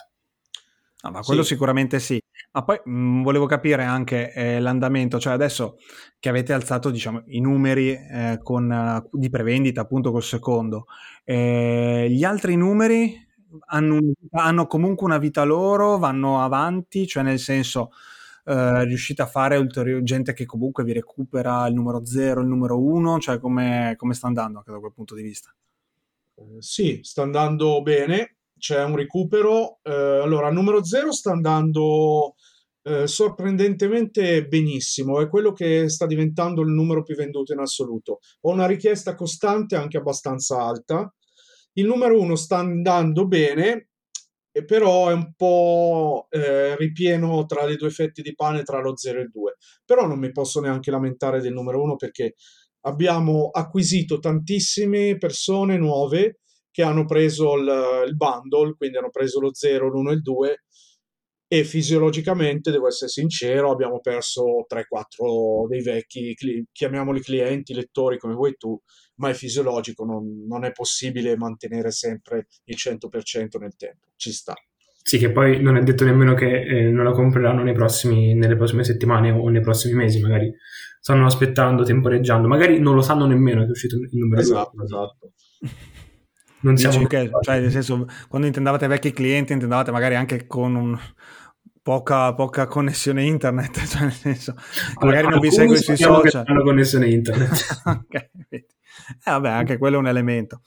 Ah, 1.01 1.11
ma 1.11 1.19
quello 1.19 1.43
sì. 1.43 1.49
sicuramente 1.49 1.99
sì. 1.99 2.17
Ma 2.51 2.63
poi 2.63 2.79
mh, 2.83 2.91
mm, 2.91 3.23
volevo 3.23 3.45
capire 3.45 3.83
anche 3.83 4.31
eh, 4.33 4.59
l'andamento, 4.59 5.19
cioè 5.19 5.33
adesso 5.33 5.77
che 6.19 6.29
avete 6.29 6.53
alzato 6.53 6.89
diciamo, 6.89 7.23
i 7.27 7.39
numeri 7.39 7.91
eh, 7.91 8.39
con, 8.41 8.69
uh, 8.69 9.17
di 9.17 9.29
prevendita 9.29 9.81
appunto 9.81 10.11
col 10.11 10.23
secondo, 10.23 10.85
eh, 11.23 12.07
gli 12.09 12.23
altri 12.23 12.55
numeri 12.55 13.25
hanno, 13.67 13.99
hanno, 14.31 14.67
comunque 14.67 15.05
una 15.05 15.17
vita 15.17 15.43
loro, 15.43 15.97
vanno 15.97 16.41
avanti, 16.41 17.07
cioè 17.07 17.23
nel 17.23 17.39
senso 17.39 17.91
eh, 18.45 18.85
riuscite 18.85 19.21
a 19.21 19.25
fare 19.27 19.57
ulteriore 19.57 20.03
gente 20.03 20.33
che 20.33 20.45
comunque 20.45 20.83
vi 20.83 20.93
recupera 20.93 21.67
il 21.67 21.73
numero 21.73 22.05
0, 22.05 22.41
il 22.41 22.47
numero 22.47 22.81
1, 22.81 23.19
cioè 23.19 23.39
come, 23.39 23.95
come 23.97 24.13
sta 24.13 24.27
andando 24.27 24.59
anche 24.59 24.71
da 24.71 24.79
quel 24.79 24.93
punto 24.93 25.15
di 25.15 25.21
vista? 25.21 25.53
Eh, 26.35 26.57
sì, 26.59 27.01
sta 27.03 27.23
andando 27.23 27.81
bene 27.81 28.36
c'è 28.57 28.83
un 28.83 28.95
recupero. 28.95 29.79
Eh, 29.83 29.91
allora, 29.91 30.49
numero 30.51 30.83
0 30.83 31.11
sta 31.11 31.31
andando 31.31 32.35
eh, 32.87 33.05
sorprendentemente 33.05 34.47
benissimo, 34.47 35.19
è 35.19 35.27
quello 35.27 35.51
che 35.51 35.89
sta 35.89 36.05
diventando 36.05 36.61
il 36.61 36.69
numero 36.69 37.03
più 37.03 37.15
venduto 37.15 37.51
in 37.51 37.59
assoluto. 37.59 38.19
Ho 38.41 38.51
una 38.51 38.65
richiesta 38.65 39.13
costante 39.13 39.75
anche 39.75 39.97
abbastanza 39.97 40.61
alta. 40.61 41.13
Il 41.73 41.85
numero 41.85 42.19
1 42.19 42.35
sta 42.35 42.57
andando 42.57 43.27
bene, 43.27 43.89
però 44.65 45.09
è 45.09 45.13
un 45.13 45.33
po' 45.35 46.27
eh, 46.29 46.75
ripieno 46.77 47.45
tra 47.45 47.65
le 47.65 47.75
due 47.75 47.89
fette 47.89 48.21
di 48.21 48.33
pane 48.33 48.63
tra 48.63 48.79
lo 48.79 48.95
0 48.95 49.19
e 49.19 49.21
il 49.23 49.29
2. 49.31 49.55
Però 49.85 50.07
non 50.07 50.19
mi 50.19 50.31
posso 50.31 50.61
neanche 50.61 50.89
lamentare 50.89 51.41
del 51.41 51.53
numero 51.53 51.81
1 51.81 51.97
perché 51.97 52.35
abbiamo 52.81 53.49
acquisito 53.51 54.19
tantissime 54.19 55.17
persone 55.17 55.77
nuove 55.77 56.39
che 56.77 56.83
hanno 56.83 57.05
preso 57.05 57.55
il, 57.55 58.05
il 58.07 58.15
bundle, 58.15 58.75
quindi 58.77 58.97
hanno 58.97 59.09
preso 59.09 59.39
lo 59.39 59.51
0, 59.51 59.89
l'1 59.89 60.09
e 60.09 60.13
il 60.13 60.21
2 60.21 60.63
e 61.47 61.63
fisiologicamente, 61.63 62.69
devo 62.69 62.85
essere 62.85 63.09
sincero, 63.09 63.71
abbiamo 63.71 63.99
perso 63.99 64.67
3-4 64.71 65.67
dei 65.67 65.81
vecchi, 65.81 66.35
chiamiamoli 66.71 67.21
clienti, 67.21 67.73
lettori 67.73 68.19
come 68.19 68.35
vuoi 68.35 68.57
tu, 68.57 68.79
ma 69.15 69.29
è 69.29 69.33
fisiologico, 69.33 70.05
non, 70.05 70.45
non 70.45 70.65
è 70.65 70.71
possibile 70.71 71.35
mantenere 71.35 71.89
sempre 71.89 72.45
il 72.65 72.75
100% 72.77 73.57
nel 73.59 73.75
tempo, 73.75 74.09
ci 74.15 74.31
sta. 74.31 74.53
Sì, 75.01 75.17
che 75.17 75.31
poi 75.31 75.59
non 75.59 75.77
è 75.77 75.81
detto 75.81 76.03
nemmeno 76.03 76.35
che 76.35 76.61
eh, 76.61 76.91
non 76.91 77.05
la 77.05 77.11
compreranno 77.11 77.63
nei 77.63 77.73
prossimi, 77.73 78.35
nelle 78.35 78.55
prossime 78.55 78.83
settimane 78.83 79.31
o 79.31 79.49
nei 79.49 79.61
prossimi 79.61 79.95
mesi, 79.95 80.19
magari 80.19 80.53
stanno 80.99 81.25
aspettando, 81.25 81.83
temporeggiando, 81.83 82.47
magari 82.47 82.79
non 82.79 82.93
lo 82.93 83.01
sanno 83.01 83.25
nemmeno 83.25 83.61
che 83.61 83.67
è 83.67 83.71
uscito 83.71 83.95
il 83.95 84.09
numero 84.11 84.41
esatto, 84.41 84.73
2. 84.75 84.83
Esatto, 84.83 85.31
non 86.61 86.73
Dici 86.73 86.89
siamo 86.89 87.07
che, 87.07 87.29
cioè, 87.41 87.59
nel 87.59 87.71
senso, 87.71 88.07
quando 88.27 88.47
intendavate 88.47 88.87
vecchi 88.87 89.11
clienti, 89.11 89.53
intendavate 89.53 89.91
magari 89.91 90.15
anche 90.15 90.47
con 90.47 90.75
un, 90.75 90.97
poca, 91.87 92.33
poca, 92.33 92.67
connessione 92.67 93.23
internet, 93.23 93.79
cioè 93.87 94.01
nel 94.01 94.11
senso, 94.11 94.55
allora, 94.95 95.17
magari 95.17 95.27
non 95.29 95.39
vi 95.39 95.51
segue 95.51 95.77
sui 95.77 95.95
social. 95.95 96.43
Hanno 96.45 96.63
connessione 96.63 97.07
internet. 97.07 97.81
okay. 97.85 98.29
eh, 98.49 98.65
vabbè, 99.23 99.49
anche 99.49 99.77
quello 99.77 99.95
è 99.95 99.99
un 99.99 100.07
elemento. 100.07 100.61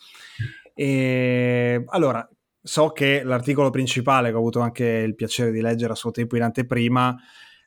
E, 0.73 1.85
allora, 1.89 2.27
so 2.63 2.93
che 2.93 3.23
l'articolo 3.23 3.69
principale, 3.69 4.31
che 4.31 4.37
ho 4.37 4.39
avuto 4.39 4.61
anche 4.61 4.85
il 4.85 5.15
piacere 5.15 5.51
di 5.51 5.61
leggere 5.61 5.93
a 5.93 5.97
suo 5.97 6.11
tempo 6.11 6.37
in 6.37 6.43
anteprima, 6.43 7.15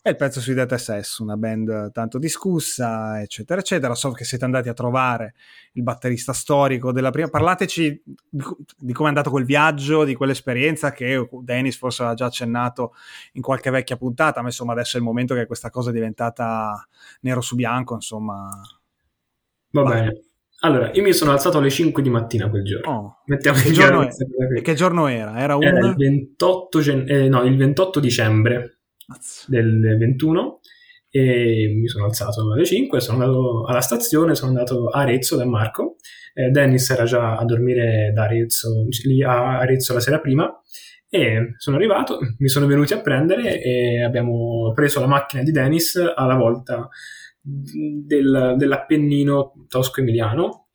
è 0.03 0.09
il 0.09 0.17
pezzo 0.17 0.41
sui 0.41 0.53
Death 0.53 0.75
SS, 0.75 1.19
una 1.19 1.37
band 1.37 1.93
tanto 1.93 2.19
discussa, 2.19 3.21
eccetera, 3.21 3.61
eccetera. 3.61 3.95
So 3.95 4.11
che 4.11 4.25
siete 4.25 4.43
andati 4.43 4.67
a 4.67 4.73
trovare 4.73 5.33
il 5.71 5.83
batterista 5.83 6.33
storico 6.33 6.91
della 6.91 7.09
prima. 7.09 7.29
Parlateci 7.29 8.03
di 8.03 8.91
come 8.91 9.05
è 9.05 9.07
andato 9.07 9.29
quel 9.29 9.45
viaggio, 9.45 10.03
di 10.03 10.13
quell'esperienza 10.13 10.91
che 10.91 11.25
Dennis 11.41 11.77
forse 11.77 12.01
aveva 12.01 12.17
già 12.17 12.25
accennato 12.25 12.95
in 13.33 13.41
qualche 13.41 13.69
vecchia 13.69 13.95
puntata, 13.95 14.41
ma 14.41 14.47
insomma 14.47 14.73
adesso 14.73 14.97
è 14.97 14.99
il 14.99 15.05
momento 15.05 15.35
che 15.35 15.45
questa 15.45 15.69
cosa 15.69 15.91
è 15.91 15.93
diventata 15.93 16.85
nero 17.21 17.39
su 17.39 17.55
bianco, 17.55 17.93
insomma. 17.93 18.49
Va 19.69 19.81
Vai. 19.83 19.99
bene. 20.01 20.21
Allora, 20.59 20.91
io 20.91 21.01
mi 21.01 21.13
sono 21.13 21.31
alzato 21.31 21.59
alle 21.59 21.69
5 21.69 22.01
di 22.01 22.09
mattina 22.09 22.49
quel 22.49 22.65
giorno. 22.65 22.91
Oh. 22.91 23.21
Mettiamo 23.27 23.57
che, 23.57 23.71
giorno 23.71 24.09
che 24.61 24.73
giorno 24.73 25.07
era? 25.07 25.39
Era, 25.39 25.55
un... 25.55 25.63
era 25.63 25.79
il, 25.79 25.95
28 25.95 26.81
gen- 26.81 27.05
eh, 27.07 27.29
no, 27.29 27.43
il 27.43 27.55
28 27.55 28.01
dicembre 28.01 28.79
del 29.47 29.97
21 29.97 30.59
e 31.09 31.71
mi 31.79 31.87
sono 31.87 32.05
alzato 32.05 32.51
alle 32.51 32.65
5, 32.65 32.99
sono 32.99 33.21
andato 33.21 33.65
alla 33.65 33.81
stazione, 33.81 34.35
sono 34.35 34.49
andato 34.49 34.87
a 34.87 35.01
Arezzo 35.01 35.35
da 35.35 35.45
Marco. 35.45 35.97
Eh, 36.33 36.49
Dennis 36.49 36.89
era 36.89 37.03
già 37.03 37.37
a 37.37 37.45
dormire 37.45 38.11
da 38.13 38.23
Arezzo, 38.23 38.87
lì 39.05 39.23
a 39.23 39.59
Arezzo 39.59 39.93
la 39.93 39.99
sera 39.99 40.19
prima 40.19 40.51
e 41.07 41.53
sono 41.57 41.75
arrivato, 41.75 42.17
mi 42.39 42.47
sono 42.47 42.65
venuti 42.65 42.93
a 42.93 43.01
prendere 43.01 43.61
e 43.61 44.01
abbiamo 44.01 44.71
preso 44.73 44.99
la 44.99 45.05
macchina 45.05 45.43
di 45.43 45.51
Dennis 45.51 45.95
alla 46.15 46.33
volta 46.33 46.89
del, 47.39 48.55
dell'Appennino 48.57 49.67
tosco-emiliano, 49.67 50.69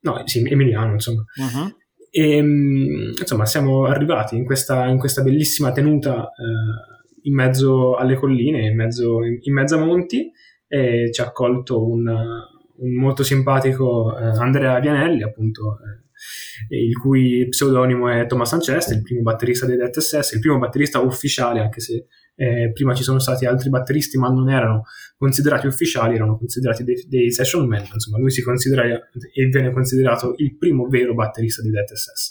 no, 0.00 0.22
sì, 0.24 0.48
emiliano 0.48 0.92
insomma. 0.92 1.22
Uh-huh. 1.36 1.76
E, 2.10 2.36
insomma, 2.38 3.44
siamo 3.44 3.84
arrivati 3.84 4.36
in 4.36 4.46
questa, 4.46 4.86
in 4.86 4.98
questa 4.98 5.22
bellissima 5.22 5.72
tenuta 5.72 6.22
eh, 6.22 6.91
in 7.22 7.34
mezzo 7.34 7.96
alle 7.96 8.16
colline, 8.16 8.66
in 8.66 8.76
mezzo, 8.76 9.18
in 9.24 9.52
mezzo 9.52 9.76
a 9.76 9.84
monti 9.84 10.30
e 10.66 11.10
ci 11.12 11.20
ha 11.20 11.26
accolto 11.26 11.86
un, 11.86 12.06
un 12.08 12.94
molto 12.94 13.22
simpatico 13.22 14.16
eh, 14.16 14.24
Andrea 14.24 14.78
Vianelli, 14.80 15.22
appunto, 15.22 15.78
eh, 15.80 16.86
il 16.86 16.96
cui 16.98 17.46
pseudonimo 17.48 18.08
è 18.08 18.26
Thomas 18.26 18.52
Ancest, 18.52 18.92
il 18.92 19.02
primo 19.02 19.22
batterista 19.22 19.66
dei 19.66 19.76
Death 19.76 19.98
SS, 19.98 20.32
il 20.32 20.40
primo 20.40 20.58
batterista 20.58 21.00
ufficiale, 21.00 21.60
anche 21.60 21.80
se 21.80 22.06
eh, 22.34 22.70
prima 22.72 22.94
ci 22.94 23.02
sono 23.02 23.18
stati 23.18 23.44
altri 23.44 23.68
batteristi, 23.68 24.18
ma 24.18 24.28
non 24.28 24.48
erano 24.50 24.84
considerati 25.16 25.66
ufficiali, 25.66 26.14
erano 26.14 26.38
considerati 26.38 26.84
dei, 26.84 27.04
dei 27.08 27.30
session 27.30 27.66
man, 27.66 27.84
insomma, 27.92 28.18
lui 28.18 28.30
si 28.30 28.42
considera 28.42 28.84
e 28.84 29.46
viene 29.46 29.72
considerato 29.72 30.34
il 30.38 30.56
primo 30.56 30.86
vero 30.88 31.14
batterista 31.14 31.62
di 31.62 31.70
Death 31.70 31.92
SS. 31.92 32.30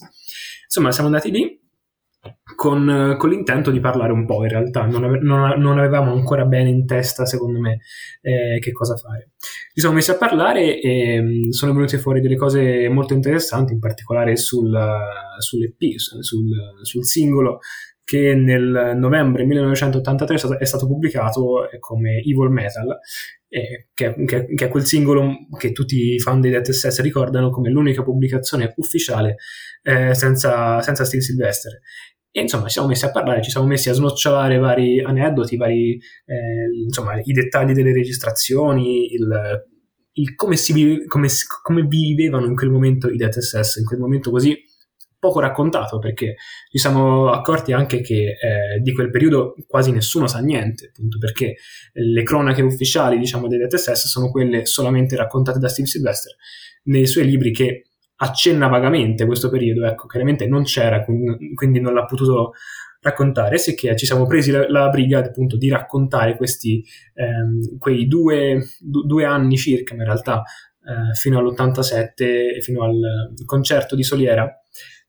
Insomma, 0.66 0.92
siamo 0.92 1.10
andati 1.10 1.32
lì 1.32 1.60
con, 2.56 3.16
con, 3.18 3.30
l'intento 3.30 3.72
di 3.72 3.80
parlare 3.80 4.12
un 4.12 4.26
po', 4.26 4.44
in 4.44 4.50
realtà 4.50 4.86
non, 4.86 5.04
ave- 5.04 5.20
non, 5.20 5.60
non 5.60 5.80
avevamo 5.80 6.12
ancora 6.12 6.46
bene 6.46 6.70
in 6.70 6.86
testa, 6.86 7.26
secondo 7.26 7.60
me, 7.60 7.80
eh, 8.22 8.60
che 8.60 8.72
cosa 8.72 8.96
fare. 8.96 9.32
Ci 9.74 9.80
siamo 9.80 9.96
messi 9.96 10.12
a 10.12 10.18
parlare 10.18 10.80
e 10.80 11.22
mm, 11.22 11.50
sono 11.50 11.74
venute 11.74 11.98
fuori 11.98 12.22
delle 12.22 12.36
cose 12.36 12.88
molto 12.90 13.14
interessanti, 13.14 13.74
in 13.74 13.80
particolare 13.80 14.36
sul, 14.36 14.78
sull'EP, 15.40 15.98
sul, 15.98 16.50
sul 16.82 17.06
singolo 17.06 17.60
che 18.04 18.36
nel 18.36 18.94
novembre 18.98 19.46
1983 19.46 20.58
è 20.58 20.66
stato 20.66 20.86
pubblicato 20.86 21.70
come 21.80 22.18
Evil 22.18 22.50
Metal, 22.50 23.00
eh, 23.48 23.88
che, 23.94 24.14
che, 24.26 24.54
che, 24.54 24.66
è 24.66 24.68
quel 24.68 24.86
singolo 24.86 25.48
che 25.58 25.72
tutti 25.72 26.14
i 26.14 26.20
fan 26.20 26.42
dei 26.42 26.52
Death 26.52 26.72
SS 26.72 27.02
ricordano 27.02 27.50
come 27.52 27.70
l'unica 27.70 28.04
pubblicazione 28.04 28.74
ufficiale 28.78 29.38
eh, 29.84 30.14
senza, 30.14 30.82
senza 30.82 31.06
Steve 31.06 31.24
Sylvester. 31.24 31.80
E 32.34 32.42
insomma, 32.42 32.68
ci 32.68 32.74
siamo 32.74 32.88
messi 32.88 33.06
a 33.06 33.12
parlare, 33.12 33.42
ci 33.42 33.50
siamo 33.50 33.68
messi 33.68 33.90
a 33.90 33.94
snocciolare 33.94 34.58
vari 34.58 35.02
aneddoti, 35.02 35.58
vari, 35.58 35.96
eh, 36.26 36.84
insomma, 36.86 37.20
i 37.22 37.34
dettagli 37.34 37.74
delle 37.74 37.92
registrazioni, 37.92 39.12
il, 39.12 39.66
il 40.14 40.36
come, 40.36 40.56
si 40.56 41.04
come, 41.08 41.28
come, 41.62 41.82
vivevano 41.84 42.46
in 42.46 42.56
quel 42.56 42.70
momento 42.70 43.10
i 43.10 43.18
Death 43.18 43.40
SS, 43.40 43.78
in 43.78 43.86
quel 43.86 44.00
momento 44.00 44.32
così 44.32 44.58
poco 45.20 45.40
raccontato 45.40 46.00
perché 46.00 46.36
ci 46.72 46.80
siamo 46.80 47.30
accorti 47.30 47.74
anche 47.74 48.02
che 48.02 48.38
eh, 48.42 48.80
di 48.82 48.92
quel 48.92 49.12
periodo 49.12 49.54
quasi 49.68 49.92
nessuno 49.92 50.26
sa 50.26 50.40
niente, 50.40 50.88
appunto 50.88 51.20
perché 51.20 51.58
le 51.94 52.24
cronache 52.24 52.64
ufficiali 52.64 53.20
diciamo 53.20 53.48
dei 53.48 53.60
Death 53.60 53.76
SS 53.76 54.08
sono 54.08 54.32
quelle 54.32 54.66
solamente 54.66 55.16
raccontate 55.16 55.60
da 55.60 55.68
Steve 55.68 55.88
Sylvester 55.88 56.34
nei 56.84 57.06
suoi 57.06 57.26
libri 57.26 57.52
che 57.52 57.91
accenna 58.22 58.68
vagamente 58.68 59.26
questo 59.26 59.50
periodo, 59.50 59.86
ecco, 59.86 60.08
chiaramente 60.08 60.48
non 60.48 60.64
c'era, 60.64 61.04
quindi 61.04 61.80
non 61.80 61.94
l'ha 61.94 62.06
potuto 62.06 62.54
raccontare, 63.02 63.58
sicché 63.58 63.96
ci 63.96 64.06
siamo 64.06 64.28
presi 64.28 64.52
la, 64.52 64.70
la 64.70 64.90
briga 64.90 65.20
appunto 65.20 65.58
di 65.58 65.70
raccontare 65.70 66.38
questi, 66.38 66.84
ehm, 67.16 67.78
quei 67.80 68.08
due, 68.08 68.62
du, 68.80 69.06
due, 69.06 69.26
anni 69.26 69.58
circa, 69.58 69.96
in 69.96 70.04
realtà, 70.04 70.44
eh, 70.84 71.16
fino 71.16 71.40
all'87, 71.40 72.62
fino 72.62 72.84
al 72.84 73.34
concerto 73.44 73.96
di 73.96 74.04
Soliera, 74.04 74.48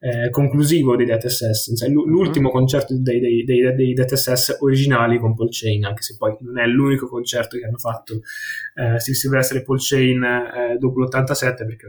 eh, 0.05 0.31
conclusivo 0.31 0.97
dei 0.97 1.07
Death 1.07 1.27
SS, 1.29 1.77
cioè 1.77 1.88
l'ultimo 1.88 2.47
mm-hmm. 2.47 2.57
concerto 2.57 3.01
dei, 3.01 3.21
dei, 3.21 3.45
dei, 3.45 3.73
dei 3.73 3.93
Death 3.93 4.15
SS 4.15 4.57
originali 4.59 5.17
con 5.17 5.33
Paul 5.33 5.51
Chain, 5.53 5.85
anche 5.85 6.03
se 6.03 6.17
poi 6.19 6.37
non 6.41 6.59
è 6.59 6.67
l'unico 6.67 7.07
concerto 7.07 7.57
che 7.57 7.65
hanno 7.65 7.79
fatto 7.79 8.15
eh, 8.15 8.99
Steve 8.99 9.17
Sylvester 9.17 9.59
e 9.59 9.62
Paul 9.62 9.79
Chain 9.81 10.25
eh, 10.25 10.77
dopo 10.77 10.99
l'87, 10.99 11.55
perché 11.65 11.87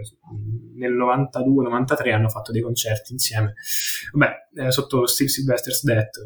nel 0.75 0.93
92-93 0.93 2.13
hanno 2.13 2.29
fatto 2.29 2.51
dei 2.51 2.61
concerti 2.61 3.13
insieme, 3.13 3.55
vabbè, 4.11 4.65
eh, 4.67 4.71
sotto 4.71 5.07
Steve 5.07 5.31
Sylvester's 5.31 5.83
Death, 5.83 6.19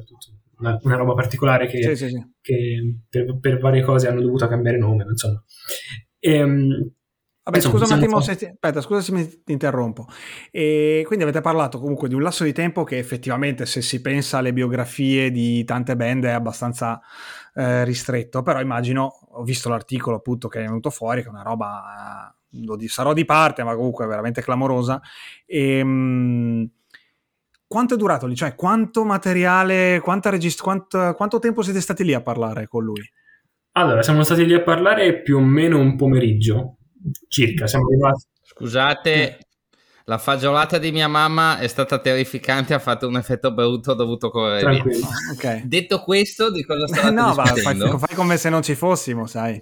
una, 0.60 0.78
una, 0.82 0.96
roba 0.98 1.14
particolare 1.14 1.68
che, 1.68 1.82
sì, 1.82 1.96
sì, 1.96 2.10
sì. 2.10 2.34
che 2.42 2.98
per, 3.08 3.40
per, 3.40 3.60
varie 3.60 3.84
cose 3.84 4.10
hanno 4.10 4.22
dovuto 4.22 4.46
cambiare 4.50 4.78
nome, 4.78 5.06
insomma. 5.08 5.42
E, 6.20 6.34
ehm, 6.34 6.96
Vabbè, 7.48 7.62
scusa 7.62 7.86
un 7.86 7.92
attimo, 7.94 8.20
se 8.20 8.36
ti, 8.36 8.46
aspetta, 8.46 8.82
scusa 8.82 9.00
se 9.00 9.14
mi 9.14 9.26
ti 9.26 9.54
interrompo. 9.54 10.06
E 10.52 11.04
quindi 11.08 11.24
avete 11.24 11.40
parlato 11.40 11.80
comunque 11.80 12.10
di 12.10 12.14
un 12.14 12.22
lasso 12.22 12.44
di 12.44 12.52
tempo 12.52 12.84
che 12.84 12.98
effettivamente, 12.98 13.66
se 13.66 13.82
si 13.82 14.02
pensa 14.02 14.40
alle 14.40 14.52
biografie 14.52 15.32
di 15.32 15.64
tante 15.64 15.96
band, 15.96 16.26
è 16.26 16.32
abbastanza 16.32 17.00
eh, 17.56 17.86
ristretto. 17.86 18.42
Però 18.42 18.60
immagino, 18.60 19.14
ho 19.32 19.44
visto 19.44 19.70
l'articolo 19.70 20.18
appunto 20.18 20.50
che 20.50 20.60
è 20.60 20.64
venuto 20.64 20.90
fuori, 20.90 21.22
che 21.22 21.28
è 21.28 21.32
una 21.32 21.42
roba, 21.42 22.36
eh, 22.52 22.88
sarò 22.90 23.14
di 23.14 23.24
parte, 23.24 23.64
ma 23.64 23.76
comunque 23.76 24.04
è 24.04 24.08
veramente 24.10 24.42
clamorosa. 24.42 25.00
E, 25.46 25.78
ehm, 25.78 25.88
mh, 25.88 26.72
quanto 27.66 27.94
è 27.94 27.98
durato 27.98 28.28
lì? 28.28 28.36
Cioè, 28.36 28.56
quanto 28.56 29.06
materiale, 29.06 30.02
regist- 30.04 30.62
quanto, 30.62 31.14
quanto 31.16 31.40
tempo 31.40 31.62
siete 31.62 31.80
stati 31.80 32.04
lì 32.04 32.14
a 32.14 32.22
parlare 32.22 32.68
con 32.68 32.84
lui? 32.84 33.10
Allora, 33.78 34.02
siamo 34.02 34.24
stati 34.24 34.46
lì 34.46 34.54
a 34.54 34.64
parlare 34.64 35.22
più 35.22 35.38
o 35.38 35.42
meno 35.42 35.80
un 35.80 35.96
pomeriggio 35.96 36.77
circa. 37.28 37.68
Siamo 37.68 37.88
arrivati. 37.88 38.26
Scusate, 38.44 39.40
la 40.06 40.18
fagiolata 40.18 40.78
di 40.78 40.92
mia 40.94 41.10
mamma 41.10 41.60
è 41.60 41.68
stata 41.68 42.00
terrificante, 42.00 42.74
ha 42.74 42.80
fatto 42.80 43.08
un 43.08 43.18
effetto 43.18 43.54
brutto, 43.54 43.92
ho 43.92 43.94
dovuto 43.94 44.30
correre 44.30 44.82
via. 44.82 45.06
Okay. 45.34 45.68
Detto 45.68 46.00
questo, 46.00 46.50
di 46.50 46.64
cosa 46.64 46.88
stavate 46.88 47.14
No, 47.14 47.34
va, 47.34 47.44
fai, 47.44 47.78
fai, 47.78 48.16
come 48.16 48.38
se 48.38 48.50
non 48.50 48.62
ci 48.62 48.74
fossimo, 48.74 49.26
sai. 49.26 49.62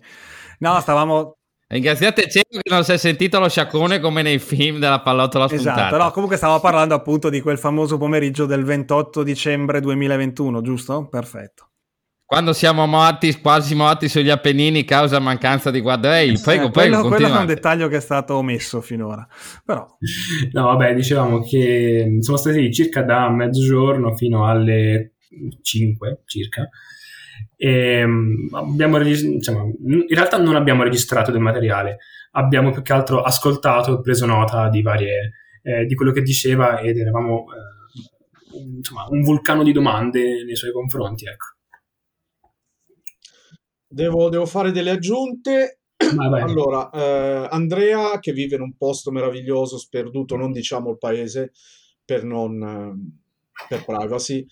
No, 0.60 0.80
stavamo... 0.80 1.38
Ringraziate 1.68 2.30
Cecco 2.30 2.60
che 2.62 2.70
non 2.70 2.84
si 2.84 2.92
è 2.92 2.98
sentito 2.98 3.40
lo 3.40 3.50
sciacquone 3.50 4.00
come 4.00 4.22
nei 4.22 4.38
film 4.38 4.78
della 4.78 5.02
pallottola 5.02 5.48
spuntata. 5.48 5.88
Esatto, 5.88 5.98
no, 5.98 6.12
comunque 6.12 6.38
stavo 6.38 6.60
parlando 6.60 6.94
appunto 6.94 7.30
di 7.30 7.42
quel 7.42 7.58
famoso 7.58 7.98
pomeriggio 7.98 8.46
del 8.46 8.64
28 8.64 9.24
dicembre 9.24 9.80
2021, 9.80 10.62
giusto? 10.62 11.08
Perfetto. 11.08 11.65
Quando 12.28 12.54
siamo 12.54 12.88
morti, 12.88 13.40
quasi 13.40 13.76
morti 13.76 14.10
sugli 14.10 14.32
Appennini 14.32 14.84
causa 14.84 15.20
mancanza 15.20 15.70
di 15.70 15.80
guardrail. 15.80 16.42
Prego, 16.42 16.68
eh, 16.68 16.72
prego, 16.72 17.02
quello, 17.02 17.08
quello 17.08 17.38
è 17.38 17.40
un 17.40 17.46
dettaglio 17.46 17.88
che 17.88 17.98
è 17.98 18.02
stato 18.02 18.34
omesso 18.36 18.82
finora. 18.82 19.28
Però... 19.64 19.86
No, 20.54 20.64
vabbè, 20.64 20.96
dicevamo 20.96 21.42
che 21.44 22.18
siamo 22.22 22.40
stati 22.40 22.62
lì 22.62 22.74
circa 22.74 23.04
da 23.04 23.30
mezzogiorno 23.30 24.16
fino 24.16 24.48
alle 24.48 25.18
5 25.62 26.24
circa. 26.26 26.68
E 27.56 28.06
abbiamo 28.54 28.98
regist- 28.98 29.26
diciamo, 29.26 29.74
in 29.86 30.06
realtà 30.10 30.38
non 30.40 30.56
abbiamo 30.56 30.82
registrato 30.82 31.30
del 31.30 31.42
materiale, 31.42 32.00
abbiamo 32.32 32.72
più 32.72 32.82
che 32.82 32.94
altro 32.94 33.22
ascoltato 33.22 34.00
e 34.00 34.02
preso 34.02 34.26
nota 34.26 34.68
di 34.70 34.82
varie 34.82 35.32
eh, 35.62 35.86
di 35.86 35.94
quello 35.94 36.12
che 36.12 36.22
diceva 36.22 36.80
ed 36.80 36.98
eravamo 36.98 37.46
eh, 37.54 38.78
insomma, 38.78 39.06
un 39.10 39.22
vulcano 39.22 39.64
di 39.64 39.72
domande 39.72 40.44
nei 40.44 40.56
suoi 40.56 40.72
confronti, 40.72 41.26
ecco. 41.26 41.55
Devo, 43.88 44.30
devo 44.30 44.46
fare 44.46 44.72
delle 44.72 44.92
aggiunte. 44.92 45.80
Allora, 45.98 46.90
eh, 46.90 47.48
Andrea, 47.50 48.20
che 48.20 48.34
vive 48.34 48.56
in 48.56 48.62
un 48.62 48.76
posto 48.76 49.12
meraviglioso, 49.12 49.78
sperduto, 49.78 50.36
non 50.36 50.52
diciamo 50.52 50.92
il 50.92 50.98
paese 50.98 51.52
per, 52.04 52.24
non, 52.24 52.62
eh, 52.62 53.68
per 53.68 53.86
privacy, 53.86 54.46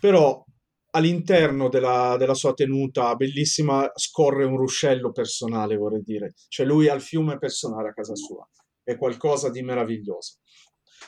però 0.00 0.44
all'interno 0.90 1.68
della, 1.68 2.16
della, 2.18 2.34
sua 2.34 2.54
tenuta 2.54 3.14
bellissima 3.14 3.90
scorre 3.94 4.44
un 4.44 4.56
ruscello 4.56 5.12
personale, 5.12 5.76
vorrei 5.76 6.02
dire. 6.02 6.34
Cioè 6.48 6.66
lui 6.66 6.88
ha 6.88 6.94
il 6.94 7.02
fiume 7.02 7.38
personale 7.38 7.90
a 7.90 7.92
casa 7.92 8.14
sua. 8.14 8.48
È 8.82 8.96
qualcosa 8.96 9.50
di 9.50 9.62
meraviglioso. 9.62 10.38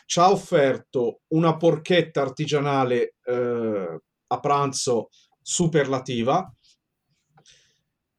Ci 0.07 0.19
ha 0.19 0.31
offerto 0.31 1.23
una 1.29 1.57
porchetta 1.57 2.21
artigianale 2.21 3.17
eh, 3.25 4.01
a 4.27 4.41
pranzo 4.41 5.09
superlativa 5.43 6.53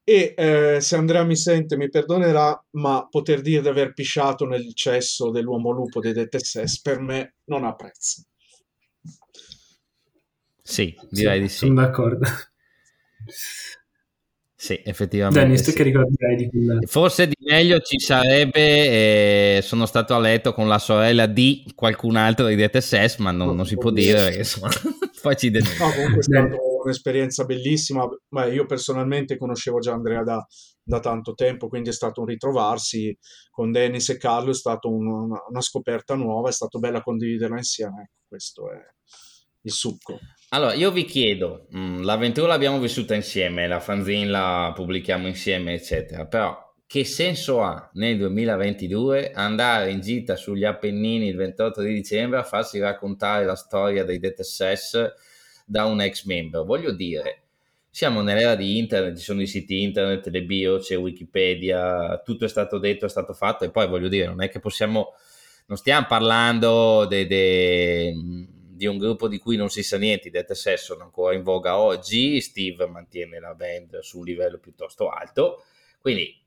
e 0.04 0.34
eh, 0.36 0.82
se 0.82 0.96
Andrea 0.96 1.24
mi 1.24 1.36
sente 1.36 1.78
mi 1.78 1.90
perdonerà, 1.90 2.62
ma 2.72 3.08
poter 3.10 3.42
dire 3.42 3.62
di 3.62 3.68
aver 3.68 3.94
pisciato 3.94 4.46
nel 4.46 4.74
cesso 4.74 5.30
dell'uomo 5.30 5.72
lupo 5.72 6.00
dei 6.00 6.14
DTSS 6.14 6.82
per 6.82 7.00
me 7.00 7.36
non 7.46 7.64
ha 7.64 7.76
prezzo. 7.76 8.24
Sì, 10.64 10.96
direi 11.10 11.38
sì, 11.38 11.42
di 11.42 11.50
sì. 11.50 11.58
Sono 11.58 11.82
d'accordo. 11.82 12.28
Sì, 14.56 14.80
effettivamente. 14.86 15.40
Dennis, 15.40 15.64
sì. 15.64 15.74
che 15.74 15.82
ricorderai 15.82 16.36
di 16.36 16.48
quella... 16.48 16.80
Forse 16.86 17.26
di 17.26 17.36
meglio 17.40 17.80
ci 17.80 18.00
sarebbe, 18.00 19.58
eh, 19.58 19.62
sono 19.64 19.88
stato 19.88 20.14
a 20.14 20.20
letto 20.20 20.54
con 20.54 20.68
la 20.68 20.78
sorella 20.78 21.26
di 21.26 21.66
qualcun 21.74 22.16
altro 22.16 22.46
di 22.46 22.56
DTSS, 22.56 23.18
ma 23.18 23.32
non, 23.32 23.56
non 23.56 23.66
si 23.66 23.76
può 23.76 23.90
dire 23.90 24.20
perché 24.20 24.38
insomma, 24.38 24.70
poi 25.20 25.36
ci 25.36 25.50
denuncia. 25.50 25.84
No, 25.84 25.92
comunque 25.92 26.20
è 26.20 26.22
stato 26.22 26.71
un'esperienza 26.84 27.46
bellissima. 27.46 28.08
Ma 28.30 28.46
io 28.46 28.66
personalmente 28.66 29.38
conoscevo 29.38 29.80
già 29.80 29.94
Andrea 29.94 30.24
da, 30.24 30.46
da, 30.84 31.00
tanto 31.00 31.34
tempo, 31.34 31.68
quindi 31.68 31.90
è 31.90 31.94
stato 31.94 32.22
un 32.22 32.28
ritrovarsi 32.28 33.16
con 33.50 33.72
Dennis 33.72 34.10
e 34.10 34.18
Carlo, 34.18 34.52
è 34.52 34.56
stata 34.56 34.88
un, 34.88 35.08
una, 35.08 35.40
una, 35.48 35.62
scoperta 35.62 36.16
nuova, 36.16 36.50
è 36.50 36.54
stato 36.54 36.80
bello 36.80 37.02
condividerla 37.02 37.58
insieme. 37.58 38.02
Ecco, 38.02 38.24
questo 38.28 38.72
è 38.72 38.78
il 39.64 39.72
succo. 39.72 40.20
Allora, 40.50 40.74
io 40.74 40.92
vi 40.92 41.06
chiedo, 41.06 41.68
mh, 41.70 41.80
mm, 41.80 42.04
l'avventura 42.04 42.48
l'abbiamo 42.48 42.80
vissuta 42.80 43.16
insieme, 43.16 43.68
la 43.68 43.80
fanzine 43.80 44.26
la 44.26 44.72
pubblichiamo 44.76 45.28
insieme, 45.28 45.74
eccetera, 45.74 46.26
però 46.26 46.70
che 46.92 47.06
senso 47.06 47.62
ha 47.62 47.90
nel 47.94 48.18
2022 48.18 49.32
andare 49.32 49.92
in 49.92 50.02
gita 50.02 50.36
sugli 50.36 50.66
Appennini 50.66 51.28
il 51.28 51.38
28 51.38 51.82
di 51.82 51.94
dicembre 51.94 52.40
a 52.40 52.44
farsi 52.44 52.80
raccontare 52.80 53.46
la 53.46 53.56
storia 53.56 54.04
dei 54.04 54.20
DTSS 54.20 55.14
da 55.72 55.86
un 55.86 56.02
ex 56.02 56.26
membro. 56.26 56.66
Voglio 56.66 56.92
dire, 56.92 57.44
siamo 57.90 58.22
nell'era 58.22 58.56
di 58.56 58.78
internet, 58.78 59.16
ci 59.16 59.24
sono 59.24 59.42
i 59.42 59.48
siti 59.48 59.82
internet, 59.82 60.28
le 60.28 60.44
bio, 60.44 60.80
c'è 60.80 60.98
Wikipedia, 60.98 62.22
tutto 62.26 62.44
è 62.44 62.50
stato 62.50 62.78
detto, 62.78 63.06
è 63.06 63.10
stato 63.10 63.32
fatto 63.32 63.64
e 63.64 63.72
poi 63.72 63.88
voglio 63.88 64.10
dire, 64.10 64.28
non 64.28 64.42
è 64.44 64.50
che 64.50 64.60
possiamo, 64.60 65.14
non 65.68 65.78
stiamo 65.78 66.06
parlando 66.08 67.06
de, 67.06 67.26
de, 67.26 68.14
di 68.70 68.86
un 68.86 68.98
gruppo 68.98 69.30
di 69.30 69.38
cui 69.38 69.56
non 69.56 69.70
si 69.70 69.82
sa 69.82 69.98
niente, 69.98 70.28
i 70.28 70.32
Death 70.32 70.74
sono 70.74 71.04
ancora 71.04 71.36
in 71.36 71.44
voga 71.44 71.78
oggi, 71.78 72.42
Steve 72.42 72.88
mantiene 72.88 73.40
la 73.40 73.54
band 73.54 74.00
su 74.00 74.20
un 74.20 74.26
livello 74.26 74.58
piuttosto 74.58 75.08
alto, 75.08 75.64
quindi 76.02 76.38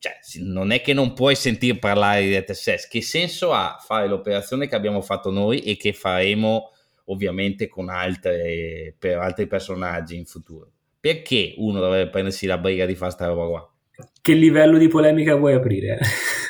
cioè, 0.00 0.18
non 0.40 0.72
è 0.72 0.80
che 0.80 0.92
non 0.92 1.12
puoi 1.12 1.36
sentire 1.36 1.78
parlare 1.78 2.22
di 2.22 2.30
Death 2.30 2.88
che 2.88 3.00
senso 3.00 3.52
ha 3.52 3.78
fare 3.80 4.08
l'operazione 4.08 4.66
che 4.66 4.74
abbiamo 4.74 5.02
fatto 5.02 5.30
noi 5.30 5.60
e 5.60 5.76
che 5.76 5.92
faremo 5.92 6.72
ovviamente 7.06 7.68
con 7.68 7.88
altre, 7.88 8.94
per 8.98 9.18
altri 9.18 9.46
personaggi 9.46 10.16
in 10.16 10.24
futuro. 10.24 10.70
Perché 11.00 11.54
uno 11.56 11.80
dovrebbe 11.80 12.10
prendersi 12.10 12.46
la 12.46 12.58
briga 12.58 12.86
di 12.86 12.94
fare 12.94 13.10
sta 13.10 13.26
roba 13.26 13.46
qua? 13.46 13.72
Che 14.20 14.32
livello 14.34 14.78
di 14.78 14.88
polemica 14.88 15.34
vuoi 15.34 15.54
aprire? 15.54 15.98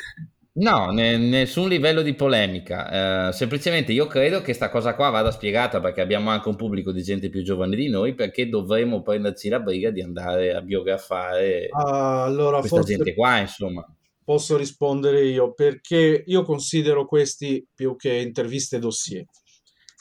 No, 0.55 0.91
ne, 0.91 1.17
nessun 1.17 1.67
livello 1.67 2.03
di 2.03 2.13
polemica. 2.13 3.29
Uh, 3.29 3.31
semplicemente 3.31 3.91
io 3.91 4.05
credo 4.05 4.41
che 4.41 4.53
sta 4.53 4.69
cosa 4.69 4.93
qua 4.93 5.09
vada 5.09 5.31
spiegata 5.31 5.79
perché 5.79 6.01
abbiamo 6.01 6.29
anche 6.29 6.47
un 6.47 6.55
pubblico 6.55 6.91
di 6.91 7.01
gente 7.01 7.29
più 7.29 7.41
giovane 7.41 7.75
di 7.75 7.89
noi 7.89 8.13
perché 8.13 8.47
dovremmo 8.49 9.01
prenderci 9.01 9.49
la 9.49 9.59
briga 9.59 9.89
di 9.89 10.03
andare 10.03 10.53
a 10.53 10.61
biografare 10.61 11.69
uh, 11.71 11.79
allora, 11.79 12.59
questa 12.59 12.83
gente 12.83 13.15
qua, 13.15 13.39
insomma. 13.39 13.83
Posso 14.23 14.55
rispondere 14.55 15.25
io 15.25 15.53
perché 15.53 16.23
io 16.23 16.43
considero 16.43 17.07
questi 17.07 17.65
più 17.73 17.95
che 17.95 18.13
interviste 18.13 18.77
dossier 18.77 19.25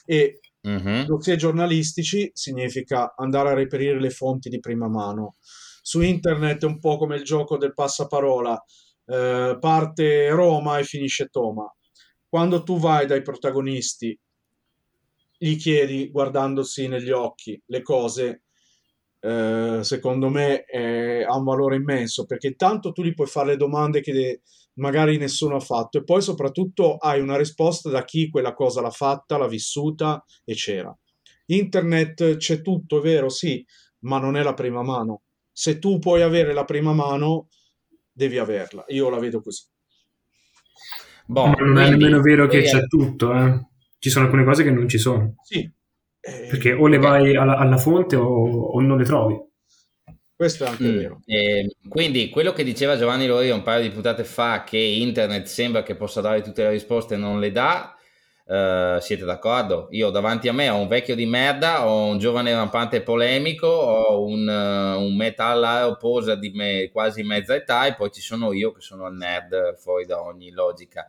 e 0.04 0.40
uh-huh. 0.62 1.04
dossier 1.04 1.36
giornalistici 1.36 2.30
significa 2.32 3.14
andare 3.16 3.50
a 3.50 3.54
reperire 3.54 4.00
le 4.00 4.10
fonti 4.10 4.48
di 4.48 4.60
prima 4.60 4.88
mano. 4.88 5.34
Su 5.82 6.00
internet 6.00 6.62
è 6.62 6.66
un 6.66 6.78
po' 6.78 6.96
come 6.96 7.16
il 7.16 7.24
gioco 7.24 7.56
del 7.56 7.74
passaparola, 7.74 8.62
eh, 9.06 9.56
parte 9.60 10.28
Roma 10.30 10.78
e 10.78 10.84
finisce 10.84 11.26
Toma. 11.26 11.70
Quando 12.28 12.62
tu 12.62 12.78
vai 12.78 13.06
dai 13.06 13.22
protagonisti 13.22 14.18
gli 15.36 15.56
chiedi 15.56 16.08
guardandosi 16.08 16.86
negli 16.86 17.10
occhi 17.10 17.60
le 17.66 17.82
cose, 17.82 18.42
eh, 19.20 19.80
secondo 19.82 20.28
me 20.28 20.64
eh, 20.64 21.24
ha 21.24 21.36
un 21.36 21.44
valore 21.44 21.76
immenso 21.76 22.26
perché 22.26 22.48
intanto 22.48 22.92
tu 22.92 23.02
gli 23.02 23.14
puoi 23.14 23.26
fare 23.26 23.48
le 23.48 23.56
domande 23.56 24.00
che 24.00 24.40
magari 24.74 25.16
nessuno 25.18 25.56
ha 25.56 25.60
fatto 25.60 25.98
e 25.98 26.04
poi 26.04 26.22
soprattutto 26.22 26.96
hai 26.96 27.20
una 27.20 27.36
risposta 27.36 27.90
da 27.90 28.04
chi 28.04 28.30
quella 28.30 28.54
cosa 28.54 28.80
l'ha 28.80 28.90
fatta, 28.90 29.36
l'ha 29.36 29.48
vissuta 29.48 30.24
e 30.44 30.54
c'era. 30.54 30.96
Internet 31.46 32.36
c'è 32.36 32.62
tutto, 32.62 32.98
è 32.98 33.02
vero, 33.02 33.28
sì, 33.28 33.64
ma 34.00 34.18
non 34.18 34.36
è 34.36 34.42
la 34.42 34.54
prima 34.54 34.82
mano. 34.82 35.22
Se 35.50 35.78
tu 35.78 35.98
puoi 35.98 36.22
avere 36.22 36.54
la 36.54 36.64
prima 36.64 36.92
mano, 36.92 37.48
devi 38.10 38.38
averla. 38.38 38.84
Io 38.88 39.10
la 39.10 39.18
vedo 39.18 39.42
così. 39.42 39.64
Boh, 41.26 41.54
non 41.58 41.78
è 41.78 41.90
nemmeno 41.90 42.20
vero 42.20 42.46
che 42.46 42.62
c'è 42.62 42.86
tutto, 42.86 43.32
eh. 43.34 43.66
ci 43.98 44.10
sono 44.10 44.24
alcune 44.24 44.44
cose 44.44 44.62
che 44.62 44.70
non 44.70 44.88
ci 44.88 44.98
sono. 44.98 45.34
Sì. 45.42 45.70
Eh, 46.24 46.46
perché 46.48 46.72
o 46.72 46.86
le 46.86 46.98
vai 46.98 47.34
alla, 47.36 47.56
alla 47.56 47.76
fonte 47.76 48.16
o, 48.16 48.24
o, 48.24 48.80
non 48.80 48.98
le 48.98 49.04
trovi. 49.04 49.36
Questo 50.42 50.64
è 50.64 50.68
anche 50.70 50.82
mm. 50.82 50.96
vero. 50.96 51.20
Eh, 51.24 51.76
quindi 51.88 52.28
quello 52.28 52.52
che 52.52 52.64
diceva 52.64 52.98
Giovanni 52.98 53.28
Lori 53.28 53.50
un 53.50 53.62
paio 53.62 53.80
di 53.80 53.90
puntate 53.90 54.24
fa, 54.24 54.64
che 54.64 54.76
internet 54.76 55.46
sembra 55.46 55.84
che 55.84 55.94
possa 55.94 56.20
dare 56.20 56.42
tutte 56.42 56.64
le 56.64 56.70
risposte 56.70 57.14
e 57.14 57.16
non 57.16 57.38
le 57.38 57.52
dà, 57.52 57.96
Uh, 58.44 58.98
siete 58.98 59.24
d'accordo? 59.24 59.86
Io 59.92 60.10
davanti 60.10 60.48
a 60.48 60.52
me 60.52 60.68
ho 60.68 60.76
un 60.76 60.88
vecchio 60.88 61.14
di 61.14 61.26
merda, 61.26 61.86
ho 61.86 62.08
un 62.08 62.18
giovane 62.18 62.52
rampante 62.52 63.00
polemico, 63.00 63.68
ho 63.68 64.24
un, 64.24 64.46
uh, 64.46 65.00
un 65.00 65.16
metal 65.16 65.96
poser 65.96 66.40
di 66.40 66.50
me, 66.50 66.90
quasi 66.92 67.22
mezza 67.22 67.54
età 67.54 67.86
e 67.86 67.94
poi 67.94 68.10
ci 68.10 68.20
sono 68.20 68.52
io 68.52 68.72
che 68.72 68.80
sono 68.80 69.06
il 69.06 69.14
nerd 69.14 69.76
fuori 69.78 70.06
da 70.06 70.20
ogni 70.20 70.50
logica. 70.50 71.08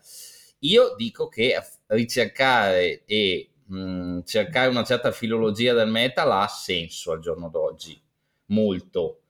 Io 0.60 0.93
dico 0.96 1.28
che 1.28 1.60
ricercare 1.88 3.02
e 3.04 3.50
mh, 3.65 3.78
mm, 3.78 4.19
cercare 4.26 4.69
una 4.69 4.84
certa 4.84 5.12
filologia 5.12 5.74
del 5.74 5.89
metal 5.89 6.32
ha 6.32 6.48
senso 6.48 7.12
al 7.12 7.19
giorno 7.19 7.50
d'oggi, 7.50 8.00
molto. 8.47 9.21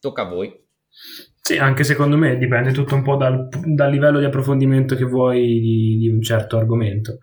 Tocca 0.00 0.22
a 0.22 0.28
voi. 0.28 0.60
Sì, 1.44 1.58
anche 1.58 1.82
secondo 1.82 2.16
me 2.16 2.38
dipende 2.38 2.70
tutto 2.70 2.94
un 2.94 3.02
po' 3.02 3.16
dal, 3.16 3.48
dal 3.64 3.90
livello 3.90 4.20
di 4.20 4.24
approfondimento 4.24 4.94
che 4.94 5.04
vuoi 5.04 5.58
di, 5.58 5.96
di, 5.98 6.08
un 6.08 6.22
certo 6.22 6.56
argomento. 6.56 7.18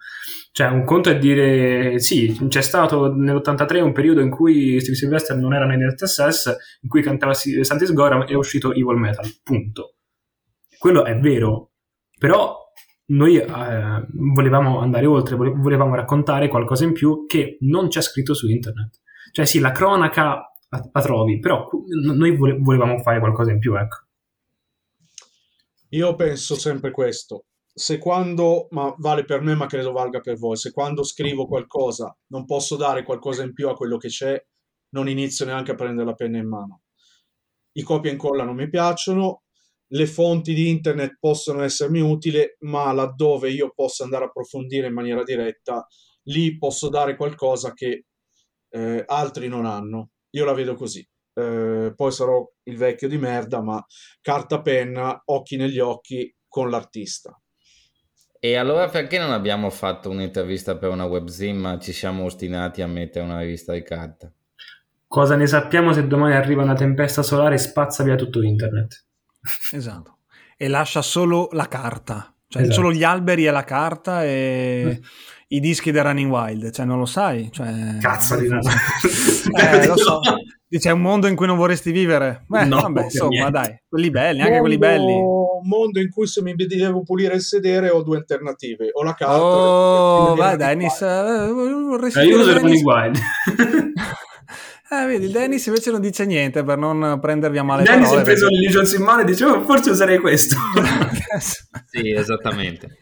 Cioè, 0.51 0.67
un 0.67 0.83
conto 0.83 1.09
è 1.09 1.17
dire 1.17 1.99
sì, 1.99 2.37
c'è 2.49 2.61
stato 2.61 3.13
nell'83 3.13 3.81
un 3.81 3.93
periodo 3.93 4.19
in 4.19 4.29
cui 4.29 4.79
Steve 4.81 4.97
Sylvester 4.97 5.37
non 5.37 5.53
era 5.53 5.65
nei 5.65 5.77
SS, 5.95 6.53
in 6.81 6.89
cui 6.89 7.01
cantava 7.01 7.33
Santis 7.33 7.93
Goram 7.93 8.23
e 8.23 8.25
è 8.25 8.33
uscito 8.33 8.73
Evil 8.73 8.97
Metal. 8.97 9.25
Punto. 9.41 9.95
Quello 10.77 11.05
è 11.05 11.17
vero, 11.17 11.71
però 12.17 12.57
noi 13.07 13.37
eh, 13.37 14.05
volevamo 14.35 14.79
andare 14.79 15.05
oltre, 15.05 15.35
volevamo 15.35 15.95
raccontare 15.95 16.49
qualcosa 16.49 16.83
in 16.83 16.91
più 16.91 17.25
che 17.25 17.57
non 17.61 17.87
c'è 17.87 18.01
scritto 18.01 18.33
su 18.33 18.49
internet. 18.49 18.99
Cioè, 19.31 19.45
sì, 19.45 19.59
la 19.59 19.71
cronaca 19.71 20.51
la, 20.69 21.01
trovi, 21.01 21.39
però 21.39 21.67
noi 22.03 22.35
volevamo 22.35 22.99
fare 22.99 23.19
qualcosa 23.19 23.51
in 23.51 23.59
più, 23.59 23.75
ecco. 23.75 23.97
Io 25.89 26.15
penso 26.15 26.55
sempre 26.55 26.91
questo. 26.91 27.45
Se 27.73 27.97
quando, 27.97 28.67
ma 28.71 28.93
vale 28.97 29.23
per 29.23 29.41
me, 29.41 29.55
ma 29.55 29.65
credo 29.65 29.91
valga 29.91 30.19
per 30.19 30.37
voi, 30.37 30.55
se 30.55 30.71
quando 30.71 31.03
scrivo 31.03 31.47
qualcosa 31.47 32.15
non 32.27 32.45
posso 32.45 32.75
dare 32.75 33.03
qualcosa 33.03 33.43
in 33.43 33.53
più 33.53 33.69
a 33.69 33.75
quello 33.75 33.97
che 33.97 34.09
c'è, 34.09 34.39
non 34.89 35.07
inizio 35.07 35.45
neanche 35.45 35.71
a 35.71 35.75
prendere 35.75 36.07
la 36.07 36.13
penna 36.13 36.37
in 36.37 36.47
mano. 36.47 36.81
I 37.73 37.83
copia 37.83 38.09
e 38.09 38.13
incolla 38.13 38.43
non 38.43 38.55
mi 38.55 38.69
piacciono, 38.69 39.43
le 39.91 40.05
fonti 40.05 40.53
di 40.53 40.69
internet 40.69 41.17
possono 41.19 41.63
essermi 41.63 42.01
utili, 42.01 42.43
ma 42.59 42.91
laddove 42.91 43.49
io 43.49 43.71
possa 43.73 44.03
andare 44.03 44.25
a 44.25 44.27
approfondire 44.27 44.87
in 44.87 44.93
maniera 44.93 45.23
diretta, 45.23 45.87
lì 46.23 46.57
posso 46.57 46.89
dare 46.89 47.15
qualcosa 47.15 47.73
che 47.73 48.05
eh, 48.69 49.03
altri 49.07 49.47
non 49.47 49.65
hanno. 49.65 50.11
Io 50.31 50.45
la 50.45 50.53
vedo 50.53 50.75
così 50.75 51.07
eh, 51.39 51.93
poi 51.95 52.11
sarò 52.11 52.45
il 52.63 52.77
vecchio 52.77 53.07
di 53.07 53.17
merda, 53.17 53.61
ma 53.61 53.83
carta 54.21 54.61
penna, 54.61 55.21
occhi 55.25 55.55
negli 55.55 55.79
occhi 55.79 56.33
con 56.47 56.69
l'artista. 56.69 57.39
E 58.41 58.55
allora 58.55 58.87
perché 58.89 59.17
non 59.19 59.31
abbiamo 59.31 59.69
fatto 59.69 60.09
un'intervista 60.09 60.77
per 60.77 60.89
una 60.89 61.05
webzine, 61.05 61.57
ma 61.57 61.79
ci 61.79 61.91
siamo 61.91 62.25
ostinati 62.25 62.81
a 62.81 62.87
mettere 62.87 63.25
una 63.25 63.39
rivista 63.39 63.73
di 63.73 63.83
carta? 63.83 64.31
Cosa 65.07 65.35
ne 65.35 65.47
sappiamo 65.47 65.91
se 65.91 66.07
domani 66.07 66.35
arriva 66.35 66.61
una 66.61 66.75
tempesta 66.75 67.23
solare 67.23 67.55
e 67.55 67.59
spazza 67.59 68.03
via 68.03 68.15
tutto 68.15 68.41
internet? 68.41 69.05
Esatto. 69.73 70.17
E 70.61 70.67
lascia 70.67 71.01
solo 71.01 71.47
la 71.53 71.69
carta, 71.69 72.33
cioè 72.47 72.63
esatto. 72.63 72.75
solo 72.75 72.91
gli 72.91 73.03
alberi 73.03 73.45
e 73.45 73.51
la 73.51 73.63
carta 73.63 74.25
e... 74.25 74.99
i 75.51 75.59
dischi 75.59 75.91
del 75.91 76.03
Running 76.03 76.31
Wild, 76.31 76.71
cioè 76.71 76.85
non 76.85 76.99
lo 76.99 77.05
sai. 77.05 77.49
Cioè... 77.51 77.97
Cazzo 77.99 78.37
di 78.37 78.47
no. 78.47 78.59
eh, 78.61 79.87
lo 79.87 79.97
so. 79.97 80.19
Dice, 80.67 80.89
è 80.89 80.91
un 80.91 81.01
mondo 81.01 81.25
in 81.25 81.35
cui 81.35 81.47
non 81.47 81.57
vorresti 81.57 81.91
vivere? 81.91 82.43
Beh, 82.47 82.65
no, 82.65 82.81
vabbè, 82.81 83.03
insomma, 83.05 83.29
niente. 83.29 83.51
dai, 83.51 83.81
quelli 83.89 84.11
belli, 84.11 84.37
mondo, 84.37 84.47
anche 84.47 84.59
quelli 84.59 84.77
belli. 84.77 85.13
Un 85.13 85.67
mondo 85.67 85.99
in 85.99 86.11
cui 86.11 86.27
se 86.27 86.43
mi 86.43 86.53
devo 86.55 87.01
pulire 87.01 87.33
il 87.33 87.41
sedere 87.41 87.89
ho 87.89 88.03
due 88.03 88.17
alternative, 88.17 88.89
o 88.93 89.01
la 89.01 89.15
carta... 89.15 89.41
Oh, 89.43 90.35
vai 90.35 90.55
Dennis, 90.57 90.99
uh, 90.99 91.87
vorresti... 91.87 92.19
Eh, 92.19 92.25
io 92.25 92.39
uso 92.39 92.53
Running 92.53 92.85
Wild. 92.85 93.17
Eh, 94.91 95.05
vedi, 95.05 95.29
Dennis 95.29 95.63
invece 95.67 95.91
non 95.91 96.01
dice 96.01 96.25
niente 96.25 96.63
per 96.63 96.75
non 96.75 97.19
prendervi 97.21 97.59
a 97.59 97.63
male. 97.63 97.83
Dennis 97.83 98.11
ha 98.11 98.21
preso 98.23 98.47
le 98.47 98.57
Legions 98.57 98.91
in 98.93 99.03
mano 99.03 99.21
e 99.21 99.25
diceva 99.25 99.51
oh, 99.51 99.61
forse 99.61 99.91
userei 99.91 100.17
questo. 100.17 100.55
sì, 101.85 102.11
esattamente. 102.11 102.97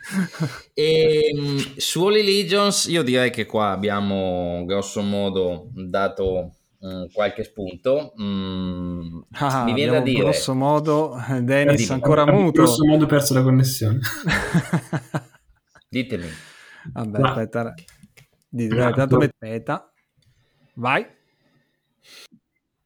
E, 0.74 1.32
ehm, 1.34 1.78
su 1.78 2.04
Holy 2.04 2.24
Legions 2.24 2.88
io 2.88 3.04
direi 3.04 3.30
che 3.30 3.46
qua 3.46 3.72
abbiamo 3.72 4.66
grosso 4.66 5.02
modo 5.02 5.70
dato 5.72 6.56
um, 6.80 7.08
qualche 7.14 7.46
spunto. 7.46 8.12
Mm, 8.22 9.20
ah, 9.40 9.64
mi 9.64 9.74
viene 9.74 9.92
da 9.94 10.02
dire... 10.02 10.24
Grosso 10.24 10.54
modo, 10.54 11.16
Dennis 11.42 11.90
ancora 11.90 12.26
muto. 12.26 12.64
Grosso 12.64 12.86
modo 12.86 13.06
perso 13.06 13.34
la 13.34 13.44
connessione. 13.44 14.00
Ditemi. 15.88 16.28
Vabbè, 16.92 17.20
Ma... 17.20 17.30
aspetta. 17.30 17.74
Dite, 18.50 18.76
no, 18.76 18.92
tanto 18.92 19.18
aspetta. 19.20 19.90
Vai. 20.74 21.16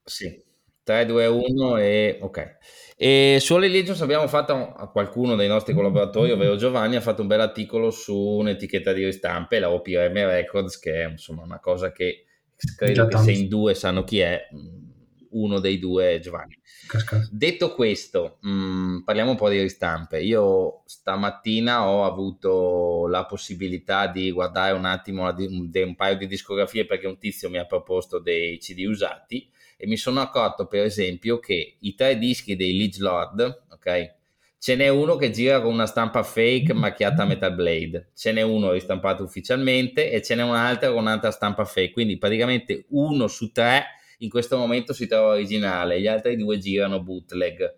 Sì, 0.03 0.43
3, 0.83 1.05
2, 1.05 1.25
1 1.27 1.77
e 1.77 2.17
ok. 2.21 2.57
E 2.97 3.37
su 3.39 3.53
Holy 3.53 3.69
Legions 3.69 4.01
abbiamo 4.01 4.27
fatto 4.27 4.53
a 4.53 4.89
qualcuno 4.89 5.35
dei 5.35 5.47
nostri 5.47 5.73
collaboratori, 5.73 6.31
ovvero 6.31 6.55
Giovanni, 6.55 6.95
ha 6.95 7.01
fatto 7.01 7.21
un 7.21 7.27
bel 7.27 7.41
articolo 7.41 7.91
su 7.91 8.15
un'etichetta 8.15 8.93
di 8.93 9.05
ristampe, 9.05 9.59
la 9.59 9.71
OPM 9.71 10.13
Records, 10.13 10.79
che 10.79 11.03
è 11.03 11.07
insomma 11.07 11.43
una 11.43 11.59
cosa 11.59 11.91
che 11.91 12.25
credo 12.75 13.07
che 13.07 13.17
se 13.17 13.31
in 13.31 13.47
due 13.47 13.73
sanno 13.73 14.03
chi 14.03 14.19
è, 14.19 14.47
mm, 14.53 14.89
uno 15.31 15.59
dei 15.59 15.79
due 15.79 16.15
è 16.15 16.19
Giovanni. 16.19 16.59
Cascato. 16.87 17.27
Detto 17.31 17.73
questo, 17.73 18.37
mh, 18.41 18.51
mm, 18.51 19.03
parliamo 19.03 19.31
un 19.31 19.37
po' 19.37 19.49
di 19.49 19.61
ristampe. 19.61 20.21
Io 20.21 20.83
stamattina 20.85 21.87
ho 21.87 22.05
avuto 22.05 23.07
la 23.07 23.25
possibilità 23.25 24.07
di 24.07 24.31
guardare 24.31 24.73
un 24.73 24.85
attimo 24.85 25.23
un, 25.27 25.69
un 25.73 25.95
paio 25.95 26.17
di 26.17 26.27
discografie 26.27 26.85
perché 26.85 27.07
un 27.07 27.17
tizio 27.17 27.49
mi 27.49 27.57
ha 27.57 27.65
proposto 27.65 28.19
dei 28.19 28.57
CD 28.57 28.85
usati 28.87 29.49
e 29.81 29.87
mi 29.87 29.97
sono 29.97 30.21
accorto 30.21 30.67
per 30.67 30.83
esempio 30.83 31.39
che 31.39 31.77
i 31.79 31.95
tre 31.95 32.19
dischi 32.19 32.55
dei 32.55 32.77
Leeds 32.77 32.99
Lord, 32.99 33.63
ok? 33.71 34.13
Ce 34.59 34.75
n'è 34.75 34.89
uno 34.89 35.15
che 35.15 35.31
gira 35.31 35.59
con 35.59 35.73
una 35.73 35.87
stampa 35.87 36.21
fake 36.21 36.71
macchiata 36.73 37.23
a 37.23 37.25
Metal 37.25 37.55
Blade, 37.55 38.11
ce 38.13 38.31
n'è 38.31 38.43
uno 38.43 38.73
ristampato 38.73 39.23
ufficialmente 39.23 40.11
e 40.11 40.21
ce 40.21 40.35
n'è 40.35 40.43
un 40.43 40.53
altro 40.53 40.93
con 40.93 41.01
un'altra 41.01 41.31
stampa 41.31 41.65
fake, 41.65 41.93
quindi 41.93 42.19
praticamente 42.19 42.85
uno 42.89 43.25
su 43.25 43.51
tre 43.51 43.85
in 44.19 44.29
questo 44.29 44.55
momento 44.55 44.93
si 44.93 45.07
trova 45.07 45.33
originale, 45.33 45.99
gli 45.99 46.05
altri 46.05 46.37
due 46.37 46.59
girano 46.59 47.01
bootleg. 47.01 47.77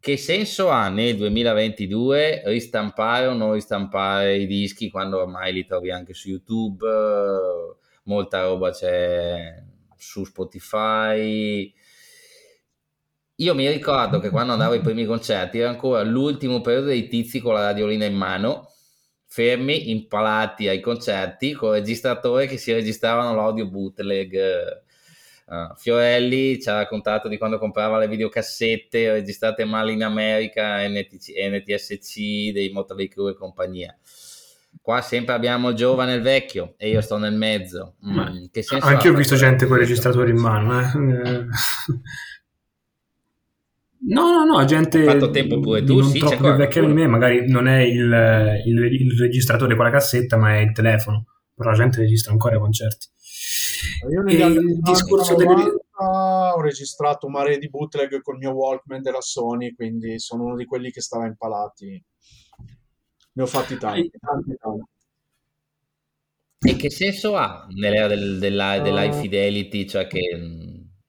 Che 0.00 0.16
senso 0.16 0.70
ha 0.70 0.88
nel 0.88 1.14
2022 1.16 2.44
ristampare 2.46 3.26
o 3.26 3.34
non 3.34 3.52
ristampare 3.52 4.38
i 4.38 4.46
dischi 4.46 4.88
quando 4.88 5.20
ormai 5.20 5.52
li 5.52 5.66
trovi 5.66 5.90
anche 5.90 6.14
su 6.14 6.30
YouTube? 6.30 6.86
Molta 8.04 8.44
roba 8.44 8.70
c'è 8.70 9.62
su 10.06 10.24
Spotify. 10.24 11.72
Io 13.38 13.54
mi 13.54 13.68
ricordo 13.68 14.18
che 14.18 14.30
quando 14.30 14.52
andavo 14.52 14.72
ai 14.72 14.80
primi 14.80 15.04
concerti 15.04 15.58
era 15.58 15.68
ancora 15.68 16.02
l'ultimo 16.02 16.60
periodo 16.60 16.86
dei 16.86 17.08
tizi 17.08 17.40
con 17.40 17.52
la 17.54 17.64
radiolina 17.64 18.06
in 18.06 18.14
mano, 18.14 18.70
fermi, 19.26 19.90
impalati 19.90 20.68
ai 20.68 20.80
concerti, 20.80 21.52
con 21.52 21.74
il 21.74 21.80
registratore 21.80 22.46
che 22.46 22.56
si 22.56 22.72
registravano 22.72 23.34
l'audio 23.34 23.66
bootleg. 23.68 24.84
Uh, 25.46 25.74
Fiorelli 25.76 26.60
ci 26.60 26.68
ha 26.68 26.76
raccontato 26.76 27.28
di 27.28 27.38
quando 27.38 27.58
comprava 27.58 27.98
le 27.98 28.08
videocassette 28.08 29.12
registrate 29.12 29.64
male 29.64 29.92
in 29.92 30.02
America, 30.02 30.86
NTC, 30.88 31.34
NTSC, 31.36 32.52
dei 32.52 32.70
Motley 32.70 33.08
Crue 33.08 33.32
e 33.32 33.34
compagnia 33.34 33.96
qua 34.80 35.00
sempre 35.00 35.34
abbiamo 35.34 35.70
il 35.70 35.76
giovane 35.76 36.12
e 36.12 36.16
il 36.16 36.22
vecchio 36.22 36.74
e 36.76 36.90
io 36.90 37.00
sto 37.00 37.16
nel 37.18 37.34
mezzo. 37.34 37.96
Mm, 38.06 38.18
Anche 38.80 39.06
io 39.06 39.12
ho 39.12 39.16
visto 39.16 39.36
gente 39.36 39.66
con 39.66 39.76
il 39.76 39.82
registratore 39.82 40.30
in 40.30 40.38
mano. 40.38 40.80
Eh. 40.80 41.46
No, 44.08 44.30
no, 44.30 44.44
no, 44.44 44.64
gente 44.64 44.98
Hai 44.98 45.04
fatto 45.04 45.30
tempo 45.30 45.58
pure 45.58 45.82
tu, 45.82 45.98
non 45.98 46.10
sì, 46.10 46.18
troppo 46.18 46.36
più 46.36 46.54
vecchia 46.54 46.80
di 46.82 46.92
me, 46.92 47.06
magari 47.08 47.50
non 47.50 47.66
è 47.66 47.80
il, 47.80 48.62
il, 48.64 48.84
il, 48.84 49.18
registratore 49.18 49.74
con 49.74 49.84
la 49.84 49.90
cassetta, 49.90 50.36
ma 50.36 50.54
è 50.54 50.58
il 50.58 50.72
telefono. 50.72 51.24
però 51.54 51.70
la 51.70 51.76
gente 51.76 52.00
registra 52.00 52.30
ancora 52.30 52.56
i 52.56 52.58
concerti. 52.58 53.08
Io 54.10 54.22
negli 54.22 54.42
anni 54.42 54.56
il 54.56 54.80
discorso 54.80 55.34
delle... 55.34 55.54
ho 55.98 56.60
registrato 56.60 57.26
un 57.26 57.32
mare 57.32 57.58
di 57.58 57.68
bootleg 57.68 58.20
col 58.20 58.36
mio 58.36 58.52
Walkman 58.52 59.02
della 59.02 59.20
Sony, 59.20 59.74
quindi 59.74 60.18
sono 60.18 60.44
uno 60.44 60.56
di 60.56 60.66
quelli 60.66 60.90
che 60.90 61.00
stava 61.00 61.26
impalati. 61.26 62.02
Ne 63.36 63.42
ho 63.42 63.46
fatti 63.46 63.76
tanti, 63.76 64.10
tanti, 64.18 64.56
tanti. 64.58 64.84
E 66.58 66.76
che 66.76 66.90
senso 66.90 67.36
ha 67.36 67.66
nell'era 67.68 68.06
del, 68.06 68.38
della, 68.38 68.80
dell'high 68.80 69.12
fidelity, 69.12 69.86
cioè 69.86 70.06
che 70.06 70.20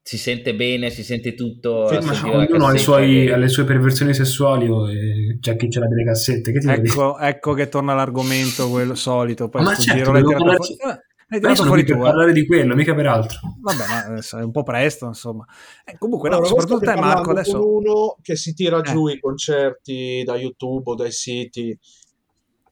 si 0.02 0.18
sente 0.18 0.54
bene, 0.54 0.90
si 0.90 1.04
sente 1.04 1.36
tutto. 1.36 1.88
Sì, 1.88 2.06
ma 2.06 2.38
ognuno 2.38 2.68
ha 2.68 2.74
che... 2.74 3.38
le 3.38 3.48
sue 3.48 3.64
perversioni 3.64 4.14
sessuali 4.14 4.68
o 4.68 4.92
eh, 4.92 5.38
c'è 5.40 5.56
chi 5.56 5.70
ce 5.70 5.80
l'ha 5.80 5.88
delle 5.88 6.04
cassette. 6.04 6.52
Che 6.52 6.70
ecco, 6.70 7.18
ecco, 7.18 7.54
che 7.54 7.70
torna 7.70 7.94
l'argomento 7.94 8.70
quello 8.70 8.96
solito. 8.96 9.48
Poi 9.48 9.64
ma 9.64 9.74
certo, 9.76 10.14
giro 10.14 10.32
parlarci... 10.32 10.76
fuori... 10.78 10.96
eh, 10.96 11.02
hai 11.30 11.40
tirato 11.40 11.64
fuori 11.64 11.86
tu, 11.86 11.94
per 11.94 12.02
eh. 12.02 12.04
parlare 12.04 12.34
di 12.34 12.46
quello, 12.46 12.76
mica 12.76 12.94
per 12.94 13.08
altro. 13.08 13.40
Vabbè, 13.62 13.88
ma 13.88 14.06
adesso 14.06 14.38
è 14.38 14.44
un 14.44 14.52
po' 14.52 14.64
presto, 14.64 15.06
insomma. 15.08 15.46
Eh, 15.86 15.98
comunque, 15.98 16.28
allora, 16.28 16.44
no, 16.44 16.48
soprattutto 16.50 16.86
te, 16.86 17.00
Marco, 17.00 17.32
adesso... 17.32 17.70
uno 17.70 18.18
che 18.22 18.36
si 18.36 18.54
tira 18.54 18.82
giù 18.82 19.08
eh. 19.08 19.14
i 19.14 19.20
concerti 19.20 20.24
da 20.26 20.36
YouTube 20.36 20.92
o 20.92 20.96
dai 20.96 21.12
siti, 21.12 21.78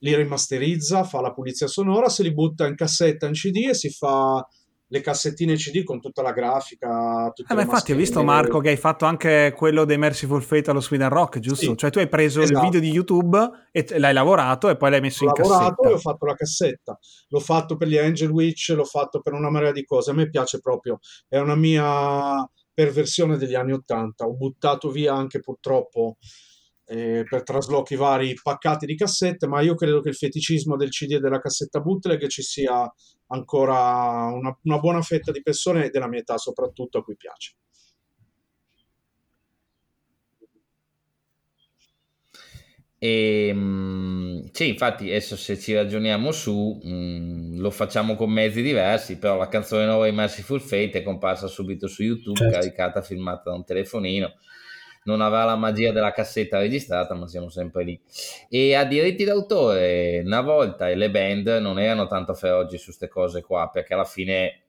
li 0.00 0.14
rimasterizza, 0.14 1.04
fa 1.04 1.20
la 1.20 1.32
pulizia 1.32 1.66
sonora, 1.66 2.08
se 2.08 2.22
li 2.22 2.32
butta 2.32 2.66
in 2.66 2.74
cassetta, 2.74 3.26
in 3.26 3.32
CD 3.32 3.68
e 3.68 3.74
si 3.74 3.90
fa 3.90 4.46
le 4.88 5.00
cassettine 5.00 5.56
CD 5.56 5.82
con 5.82 6.00
tutta 6.00 6.22
la 6.22 6.32
grafica. 6.32 7.32
Eh, 7.34 7.54
ma 7.54 7.62
infatti 7.62 7.92
ho 7.92 7.96
visto 7.96 8.22
Marco 8.22 8.60
che 8.60 8.68
hai 8.68 8.76
fatto 8.76 9.04
anche 9.04 9.52
quello 9.56 9.84
dei 9.84 9.98
Merciful 9.98 10.42
Fate 10.42 10.70
allo 10.70 10.80
Sweden 10.80 11.08
Rock, 11.08 11.40
giusto? 11.40 11.70
Sì. 11.70 11.76
Cioè 11.76 11.90
tu 11.90 11.98
hai 11.98 12.08
preso 12.08 12.40
esatto. 12.40 12.58
il 12.58 12.64
video 12.64 12.80
di 12.80 12.90
YouTube 12.90 13.50
e 13.72 13.84
l'hai 13.98 14.12
lavorato 14.12 14.68
e 14.68 14.76
poi 14.76 14.90
l'hai 14.90 15.00
messo 15.00 15.24
Ho 15.24 15.28
in 15.28 15.34
cassetta. 15.34 15.54
L'ho 15.54 15.60
lavorato 15.60 15.88
e 15.88 15.92
ho 15.92 15.98
fatto 15.98 16.26
la 16.26 16.34
cassetta. 16.34 16.98
L'ho 17.28 17.40
fatto 17.40 17.76
per 17.76 17.88
gli 17.88 17.96
Angel 17.96 18.30
Witch, 18.30 18.72
l'ho 18.76 18.84
fatto 18.84 19.20
per 19.20 19.32
una 19.32 19.50
marea 19.50 19.72
di 19.72 19.84
cose. 19.84 20.10
A 20.10 20.14
me 20.14 20.28
piace 20.28 20.60
proprio, 20.60 20.98
è 21.28 21.38
una 21.38 21.56
mia 21.56 22.48
perversione 22.72 23.36
degli 23.36 23.54
anni 23.54 23.72
Ottanta. 23.72 24.24
Ho 24.24 24.34
buttato 24.34 24.90
via 24.90 25.14
anche 25.14 25.40
purtroppo 25.40 26.18
eh, 26.86 27.24
per 27.28 27.42
traslochi 27.42 27.96
vari 27.96 28.34
paccati 28.40 28.86
di 28.86 28.96
cassette, 28.96 29.46
ma 29.46 29.60
io 29.60 29.74
credo 29.74 30.00
che 30.00 30.10
il 30.10 30.14
feticismo 30.14 30.76
del 30.76 30.90
CD 30.90 31.12
e 31.12 31.20
della 31.20 31.40
cassetta 31.40 31.80
bootleg 31.80 32.26
ci 32.28 32.42
sia 32.42 32.90
ancora 33.28 34.30
una, 34.32 34.56
una 34.62 34.78
buona 34.78 35.02
fetta 35.02 35.32
di 35.32 35.42
persone 35.42 35.90
della 35.90 36.08
mia 36.08 36.20
età 36.20 36.38
soprattutto 36.38 36.98
a 36.98 37.02
cui 37.02 37.16
piace. 37.16 37.56
E, 42.98 43.48
ehm, 43.48 44.48
sì, 44.52 44.68
infatti 44.68 45.08
adesso 45.08 45.36
se 45.36 45.58
ci 45.58 45.74
ragioniamo 45.74 46.32
su 46.32 46.80
mh, 46.82 46.88
mm, 46.88 47.58
lo 47.58 47.70
facciamo 47.70 48.14
con 48.14 48.30
mezzi 48.30 48.62
diversi, 48.62 49.18
però 49.18 49.36
la 49.36 49.48
canzone 49.48 49.84
nuova 49.84 50.06
di 50.06 50.12
Merciful 50.12 50.60
Fate 50.60 50.92
è 50.92 51.02
comparsa 51.02 51.46
subito 51.46 51.88
su 51.88 52.02
YouTube, 52.02 52.38
certo. 52.38 52.54
caricata, 52.54 53.02
filmata 53.02 53.50
da 53.50 53.56
un 53.56 53.64
telefonino 53.64 54.34
non 55.06 55.20
avrà 55.20 55.44
la 55.44 55.56
magia 55.56 55.92
della 55.92 56.12
cassetta 56.12 56.58
registrata, 56.58 57.14
ma 57.14 57.26
siamo 57.26 57.48
sempre 57.48 57.84
lì. 57.84 58.00
E 58.48 58.74
a 58.74 58.84
diritti 58.84 59.24
d'autore, 59.24 60.22
una 60.24 60.40
volta 60.42 60.86
le 60.88 61.10
band 61.10 61.46
non 61.60 61.78
erano 61.78 62.06
tanto 62.06 62.34
feroci 62.34 62.76
su 62.76 62.86
queste 62.86 63.08
cose 63.08 63.40
qua, 63.40 63.70
perché 63.72 63.94
alla 63.94 64.04
fine 64.04 64.62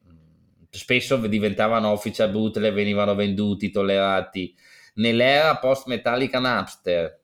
spesso 0.69 1.17
diventavano 1.17 1.89
official 1.89 2.32
bootleg, 2.32 2.73
venivano 2.73 3.15
venduti, 3.15 3.71
tollerati. 3.71 4.54
Nell'era 4.95 5.58
post-Metallica 5.58 6.39
Napster, 6.39 7.19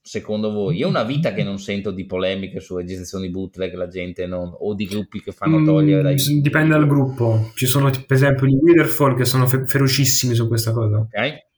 secondo 0.00 0.52
voi? 0.52 0.82
È 0.82 0.84
una 0.84 1.02
vita 1.04 1.32
che 1.32 1.42
non 1.42 1.58
sento 1.58 1.90
di 1.90 2.04
polemiche 2.04 2.60
su 2.60 2.76
registrazioni 2.76 3.28
bootleg, 3.28 3.74
la 3.74 3.88
gente 3.88 4.26
non, 4.26 4.52
o 4.56 4.74
di 4.74 4.86
gruppi 4.86 5.20
che 5.20 5.32
fanno 5.32 5.58
mm, 5.58 5.64
togliere 5.64 6.02
dai... 6.02 6.16
Dipende 6.40 6.74
dal 6.74 6.86
gruppo. 6.86 7.50
Ci 7.54 7.66
sono 7.66 7.90
per 7.90 8.16
esempio 8.16 8.46
gli 8.46 8.54
Witherfall 8.54 9.16
che 9.16 9.24
sono 9.24 9.48
fe- 9.48 9.66
ferocissimi 9.66 10.34
su 10.34 10.46
questa 10.46 10.72
cosa. 10.72 10.98
Ok 10.98 11.50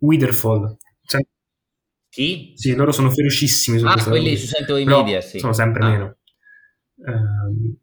Witherfall. 0.00 0.76
Cioè, 1.04 1.20
Chi? 2.08 2.52
Sì, 2.56 2.74
loro 2.74 2.92
sono 2.92 3.10
ferocissimi 3.10 3.78
su 3.78 3.86
Ah, 3.86 4.02
quelli 4.02 4.36
su 4.36 4.46
Sento 4.46 4.76
i 4.76 4.84
media, 4.84 5.20
sì. 5.20 5.38
Sono 5.38 5.52
sempre 5.52 5.82
ah. 5.82 5.88
meno. 5.88 6.16
Uh, 7.00 7.78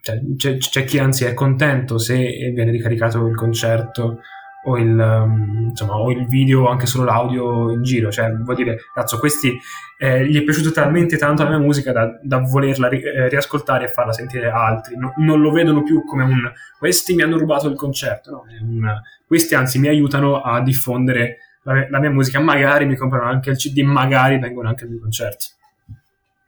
cioè, 0.00 0.20
c'è, 0.36 0.56
c'è, 0.56 0.84
chi 0.84 0.98
anzi 0.98 1.24
è 1.24 1.34
contento 1.34 1.98
se 1.98 2.16
viene 2.16 2.70
ricaricato 2.70 3.26
il 3.26 3.36
concerto 3.36 4.20
o 4.64 4.76
il, 4.76 4.98
um, 4.98 5.68
insomma, 5.70 5.96
o 5.96 6.10
il 6.10 6.26
video 6.26 6.68
anche 6.68 6.86
solo 6.86 7.04
l'audio 7.04 7.70
in 7.70 7.82
giro. 7.82 8.10
Cioè, 8.10 8.30
vuol 8.32 8.56
dire, 8.56 8.78
cazzo, 8.92 9.18
questi 9.18 9.58
eh, 9.98 10.26
gli 10.26 10.38
è 10.38 10.42
piaciuto 10.42 10.70
talmente 10.72 11.16
tanto 11.16 11.42
la 11.42 11.50
mia 11.50 11.58
musica 11.58 11.92
da, 11.92 12.18
da 12.22 12.38
volerla 12.38 12.88
ri- 12.88 13.02
eh, 13.02 13.28
riascoltare 13.28 13.84
e 13.84 13.88
farla 13.88 14.12
sentire 14.12 14.50
a 14.50 14.64
altri. 14.64 14.96
No, 14.96 15.12
non 15.16 15.40
lo 15.40 15.50
vedono 15.50 15.82
più 15.82 16.04
come 16.04 16.24
un 16.24 16.52
questi 16.78 17.14
mi 17.14 17.22
hanno 17.22 17.38
rubato 17.38 17.68
il 17.68 17.76
concerto, 17.76 18.30
no? 18.30 18.44
un, 18.60 19.00
questi 19.26 19.54
anzi 19.54 19.78
mi 19.78 19.88
aiutano 19.88 20.40
a 20.40 20.62
diffondere 20.62 21.38
la, 21.62 21.86
la, 21.88 22.00
mia 22.00 22.10
musica. 22.10 22.40
Magari 22.40 22.86
mi 22.86 22.96
comprano 22.96 23.28
anche 23.28 23.50
il 23.50 23.56
CD, 23.56 23.80
magari 23.80 24.38
vengono 24.38 24.68
anche 24.68 24.84
ai 24.84 24.90
miei 24.90 25.02
concerti. 25.02 25.46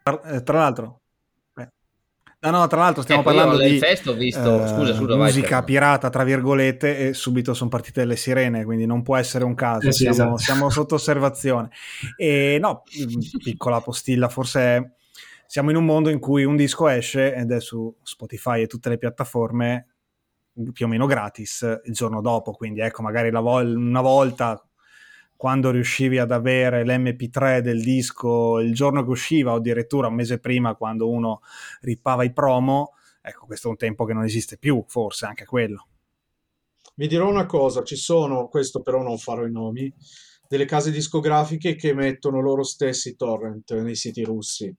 Tra, 0.03 0.41
tra 0.41 0.59
l'altro, 0.59 1.02
No, 2.43 2.51
no, 2.51 2.67
tra 2.67 2.81
l'altro 2.81 3.03
stiamo 3.03 3.21
ecco, 3.21 3.33
parlando 3.33 3.63
di 3.63 3.79
festo, 3.79 4.15
visto, 4.15 4.65
eh, 4.65 4.67
scusa, 4.67 4.95
scusa, 4.95 5.15
musica 5.15 5.59
vai, 5.59 5.65
pirata, 5.65 6.11
tra 6.11 6.25
virgolette, 6.25 6.99
e 6.99 7.15
subito 7.15 7.55
sono 7.55 7.71
partite 7.71 8.05
le 8.05 8.17
sirene, 8.17 8.65
quindi 8.65 8.85
non 8.85 9.03
può 9.03 9.17
essere 9.17 9.45
un 9.45 9.55
caso, 9.55 9.87
eh 9.87 9.93
sì, 9.93 10.13
siamo, 10.13 10.35
esatto. 10.35 10.37
siamo, 10.39 10.69
sotto 10.69 10.97
osservazione. 10.97 11.71
E 12.17 12.59
no, 12.61 12.83
piccola 13.39 13.81
postilla, 13.81 14.29
forse 14.29 14.97
siamo 15.47 15.71
in 15.71 15.77
un 15.77 15.85
mondo 15.85 16.11
in 16.11 16.19
cui 16.19 16.43
un 16.43 16.57
disco 16.57 16.89
esce 16.89 17.33
ed 17.33 17.53
è 17.53 17.61
su 17.61 17.95
Spotify 18.03 18.63
e 18.63 18.67
tutte 18.67 18.89
le 18.89 18.99
piattaforme 18.99 19.87
più 20.73 20.87
o 20.87 20.89
meno 20.89 21.07
gratis 21.07 21.81
il 21.85 21.93
giorno 21.93 22.21
dopo, 22.21 22.51
quindi 22.51 22.81
ecco, 22.81 23.03
magari 23.03 23.31
vo- 23.31 23.63
una 23.63 24.01
volta 24.01 24.61
quando 25.43 25.73
riuscivi 25.73 26.19
ad 26.19 26.31
avere 26.31 26.85
l'MP3 26.85 27.63
del 27.63 27.83
disco 27.83 28.61
il 28.61 28.73
giorno 28.73 29.03
che 29.03 29.11
usciva 29.11 29.51
o 29.51 29.57
addirittura 29.57 30.07
un 30.07 30.15
mese 30.15 30.39
prima 30.39 30.77
quando 30.77 31.11
uno 31.11 31.41
rippava 31.81 32.23
i 32.23 32.33
promo, 32.33 32.93
ecco 33.21 33.47
questo 33.47 33.67
è 33.67 33.71
un 33.73 33.77
tempo 33.77 34.05
che 34.05 34.13
non 34.13 34.23
esiste 34.23 34.57
più, 34.57 34.85
forse 34.87 35.27
anche 35.27 35.45
quello. 35.45 35.89
Vi 36.95 37.09
dirò 37.09 37.29
una 37.29 37.47
cosa, 37.47 37.83
ci 37.83 37.97
sono, 37.97 38.47
questo 38.47 38.83
però 38.83 39.03
non 39.03 39.19
farò 39.19 39.45
i 39.45 39.51
nomi, 39.51 39.93
delle 40.47 40.65
case 40.65 40.93
discografiche 40.93 41.75
che 41.75 41.93
mettono 41.93 42.41
loro 42.41 42.63
stessi 42.63 43.17
torrent 43.17 43.75
nei 43.81 43.97
siti 43.97 44.23
russi. 44.23 44.73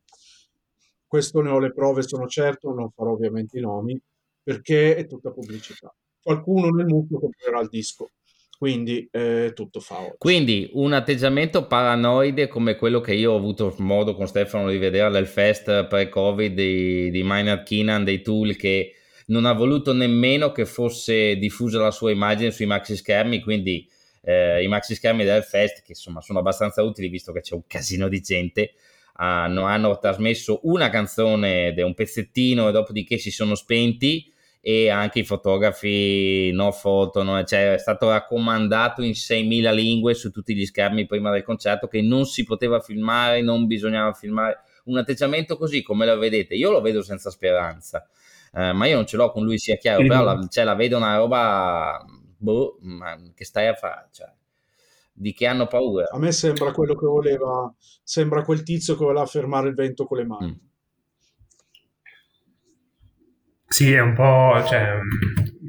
Questo 1.06 1.41
ne 1.41 1.49
ho 1.49 1.60
le 1.60 1.73
prove, 1.73 2.04
sono 2.04 2.26
certo, 2.26 2.73
non 2.73 2.89
farò 2.89 3.12
ovviamente 3.12 3.58
i 3.58 3.62
nomi, 3.62 4.02
perché 4.41 4.95
è 4.95 5.08
tutta 5.08 5.30
pubblicità. 5.32 5.93
Qualcuno 6.21 6.69
nel 6.69 6.86
mucchio 6.86 7.19
comprerà 7.19 7.60
il 7.60 7.67
disco 7.67 8.12
quindi 8.58 9.08
eh, 9.12 9.52
tutto 9.54 9.80
fa 9.80 10.00
oggi. 10.00 10.16
Quindi 10.18 10.70
un 10.74 10.94
atteggiamento 10.94 11.68
paranoide 11.68 12.48
come 12.48 12.76
quello 12.76 13.02
che 13.02 13.13
io 13.13 13.34
ho 13.34 13.38
avuto 13.38 13.76
modo 13.80 14.16
con 14.16 14.28
Stefano 14.28 14.70
di 14.70 14.78
vedere 14.78 15.18
al 15.18 15.28
fest 15.28 15.86
pre-covid 15.86 16.54
di, 16.54 17.12
di 17.12 17.24
Maynard 17.24 17.63
Keenan, 17.63 18.04
dei 18.04 18.22
tool 18.22 18.56
che 18.56 18.96
non 19.28 19.46
ha 19.46 19.54
voluto 19.54 19.94
nemmeno 19.94 20.52
che 20.52 20.65
fosse 20.65 21.38
diffusa 21.38 21.80
la 21.80 21.92
sua 21.92 22.12
immagine 22.12 22.52
sui 22.52 22.65
maxi 22.65 22.96
schermi, 22.96 23.42
quindi 23.42 23.88
eh, 24.23 24.63
i 24.63 24.67
maxi 24.67 24.96
schermi 24.96 25.23
del 25.23 25.44
fest 25.44 25.82
che 25.82 25.92
insomma 25.92 26.21
sono 26.21 26.40
abbastanza 26.40 26.82
utili 26.82 27.10
visto 27.10 27.32
che 27.32 27.42
c'è 27.42 27.54
un 27.54 27.63
casino 27.67 28.08
di 28.08 28.21
gente 28.21 28.73
hanno, 29.15 29.63
hanno 29.63 29.98
trasmesso 30.00 30.62
una 30.63 30.90
canzone 30.90 31.73
un 31.77 31.94
pezzettino 31.94 32.69
e 32.69 32.71
dopodiché 32.71 33.17
si 33.17 33.32
sono 33.32 33.56
spenti 33.56 34.33
e 34.66 34.90
anche 34.90 35.20
i 35.20 35.26
fotografi 35.26 36.50
no 36.54 36.72
foto, 36.72 37.22
no, 37.22 37.44
cioè 37.44 37.74
è 37.74 37.78
stato 37.78 38.08
raccomandato 38.08 39.02
in 39.02 39.12
6.000 39.12 39.74
lingue 39.74 40.14
su 40.14 40.32
tutti 40.32 40.56
gli 40.56 40.66
schermi 40.66 41.06
prima 41.06 41.32
del 41.32 41.44
concerto 41.44 41.90
che 41.90 42.02
non 42.02 42.24
si 42.24 42.46
poteva 42.46 42.80
filmare, 42.80 43.42
non 43.42 43.68
bisognava 43.68 44.14
filmare. 44.14 44.62
Un 44.86 44.98
atteggiamento 44.98 45.58
così 45.58 45.82
come 45.82 46.06
lo 46.06 46.18
vedete, 46.18 46.54
io 46.54 46.72
lo 46.72 46.80
vedo 46.80 47.02
senza 47.02 47.30
speranza, 47.30 48.08
eh, 48.54 48.72
ma 48.72 48.86
io 48.86 48.96
non 48.96 49.06
ce 49.06 49.18
l'ho 49.18 49.32
con 49.32 49.44
lui 49.44 49.58
sia 49.58 49.76
chiaro, 49.76 50.08
però 50.08 50.24
la, 50.24 50.48
cioè, 50.50 50.64
la 50.64 50.76
vedo 50.76 50.96
una 50.96 51.18
roba 51.18 52.02
boh, 52.38 52.80
che 53.36 53.44
stai 53.44 53.68
a 53.68 53.74
fare. 53.74 54.08
Cioè 54.14 54.32
di 55.16 55.34
che 55.34 55.46
hanno 55.46 55.68
paura. 55.68 56.08
A 56.10 56.18
me 56.18 56.32
sembra 56.32 56.72
quello 56.72 56.96
che 56.96 57.06
voleva, 57.06 57.72
sembra 58.02 58.44
quel 58.44 58.64
tizio 58.64 58.98
che 58.98 59.04
voleva 59.04 59.26
fermare 59.26 59.68
il 59.68 59.76
vento 59.76 60.06
con 60.06 60.18
le 60.18 60.26
mani. 60.26 60.48
Mm. 60.52 60.68
Sì, 63.74 63.92
è 63.92 64.00
un 64.00 64.13
po', 64.13 64.63
cioè, 64.67 65.00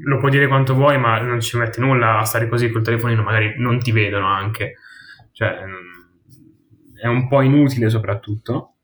lo 0.03 0.19
puoi 0.19 0.29
dire 0.29 0.47
quanto 0.47 0.75
vuoi, 0.75 0.99
ma 0.99 1.19
non 1.21 1.41
ci 1.41 1.57
metti 1.57 1.79
nulla 1.79 2.19
a 2.19 2.23
stare 2.23 2.47
così 2.47 2.69
col 2.69 2.83
telefonino, 2.83 3.23
magari 3.23 3.55
non 3.57 3.79
ti 3.79 3.91
vedono 3.91 4.27
anche. 4.27 4.75
Cioè, 5.31 5.57
è 7.01 7.07
un 7.07 7.27
po' 7.27 7.41
inutile 7.41 7.89
soprattutto. 7.89 8.75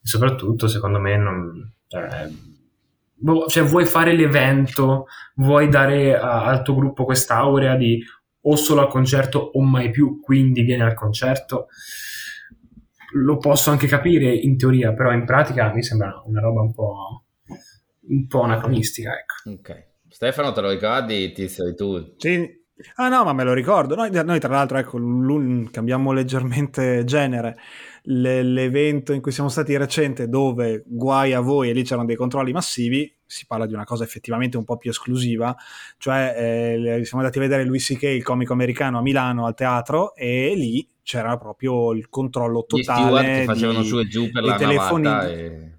E 0.00 0.06
soprattutto, 0.06 0.68
secondo 0.68 1.00
me, 1.00 1.16
non, 1.16 1.72
cioè, 1.88 2.28
boh, 3.14 3.46
cioè, 3.48 3.64
vuoi 3.64 3.84
fare 3.84 4.12
l'evento, 4.14 5.06
vuoi 5.34 5.68
dare 5.68 6.16
a, 6.16 6.44
al 6.44 6.62
tuo 6.62 6.76
gruppo 6.76 7.04
quest'aurea 7.04 7.74
di 7.74 8.00
o 8.42 8.54
solo 8.54 8.82
al 8.82 8.88
concerto 8.88 9.40
o 9.40 9.60
mai 9.60 9.90
più, 9.90 10.20
quindi 10.20 10.62
vieni 10.62 10.82
al 10.82 10.94
concerto. 10.94 11.66
Lo 13.14 13.38
posso 13.38 13.72
anche 13.72 13.88
capire 13.88 14.32
in 14.32 14.56
teoria, 14.56 14.92
però 14.92 15.10
in 15.10 15.24
pratica 15.24 15.72
mi 15.72 15.82
sembra 15.82 16.22
una 16.26 16.40
roba 16.40 16.60
un 16.60 16.72
po' 16.72 17.25
un 18.08 18.26
po' 18.26 18.42
anacronistica, 18.42 19.12
ecco. 19.12 19.50
Ok. 19.50 19.84
Stefano, 20.08 20.52
te 20.52 20.60
lo 20.60 20.70
ricordi 20.70 21.32
Tizio 21.32 21.64
di 21.64 21.74
tu? 21.74 22.14
Sì. 22.16 22.64
Ah 22.96 23.08
no, 23.08 23.24
ma 23.24 23.32
me 23.32 23.42
lo 23.42 23.54
ricordo. 23.54 23.94
Noi, 23.94 24.10
noi 24.10 24.38
tra 24.38 24.50
l'altro, 24.50 24.76
ecco, 24.76 24.98
cambiamo 25.70 26.12
leggermente 26.12 27.04
genere. 27.06 27.56
Le, 28.02 28.42
l'evento 28.42 29.12
in 29.12 29.20
cui 29.20 29.32
siamo 29.32 29.48
stati 29.48 29.76
recente, 29.76 30.28
dove 30.28 30.84
guai 30.86 31.32
a 31.32 31.40
voi 31.40 31.70
e 31.70 31.72
lì 31.72 31.82
c'erano 31.82 32.06
dei 32.06 32.16
controlli 32.16 32.52
massivi, 32.52 33.12
si 33.24 33.46
parla 33.46 33.66
di 33.66 33.74
una 33.74 33.84
cosa 33.84 34.04
effettivamente 34.04 34.56
un 34.56 34.64
po' 34.64 34.76
più 34.76 34.90
esclusiva, 34.90 35.56
cioè 35.98 36.34
eh, 36.36 37.04
siamo 37.04 37.22
andati 37.22 37.38
a 37.38 37.42
vedere 37.42 37.64
Louis 37.64 37.84
C.K., 37.84 38.02
il 38.02 38.22
comico 38.22 38.52
americano, 38.52 38.98
a 38.98 39.02
Milano 39.02 39.46
al 39.46 39.54
teatro 39.54 40.14
e 40.14 40.54
lì 40.54 40.88
c'era 41.02 41.36
proprio 41.36 41.92
il 41.92 42.08
controllo 42.08 42.64
totale. 42.64 43.22
Gli 43.22 43.38
che 43.38 43.44
facevano 43.44 43.80
di, 43.80 43.86
su 43.86 43.98
e 43.98 44.06
giù 44.06 44.30
per 44.30 44.44
la 44.44 44.56
telefonini. 44.56 45.32
E... 45.32 45.75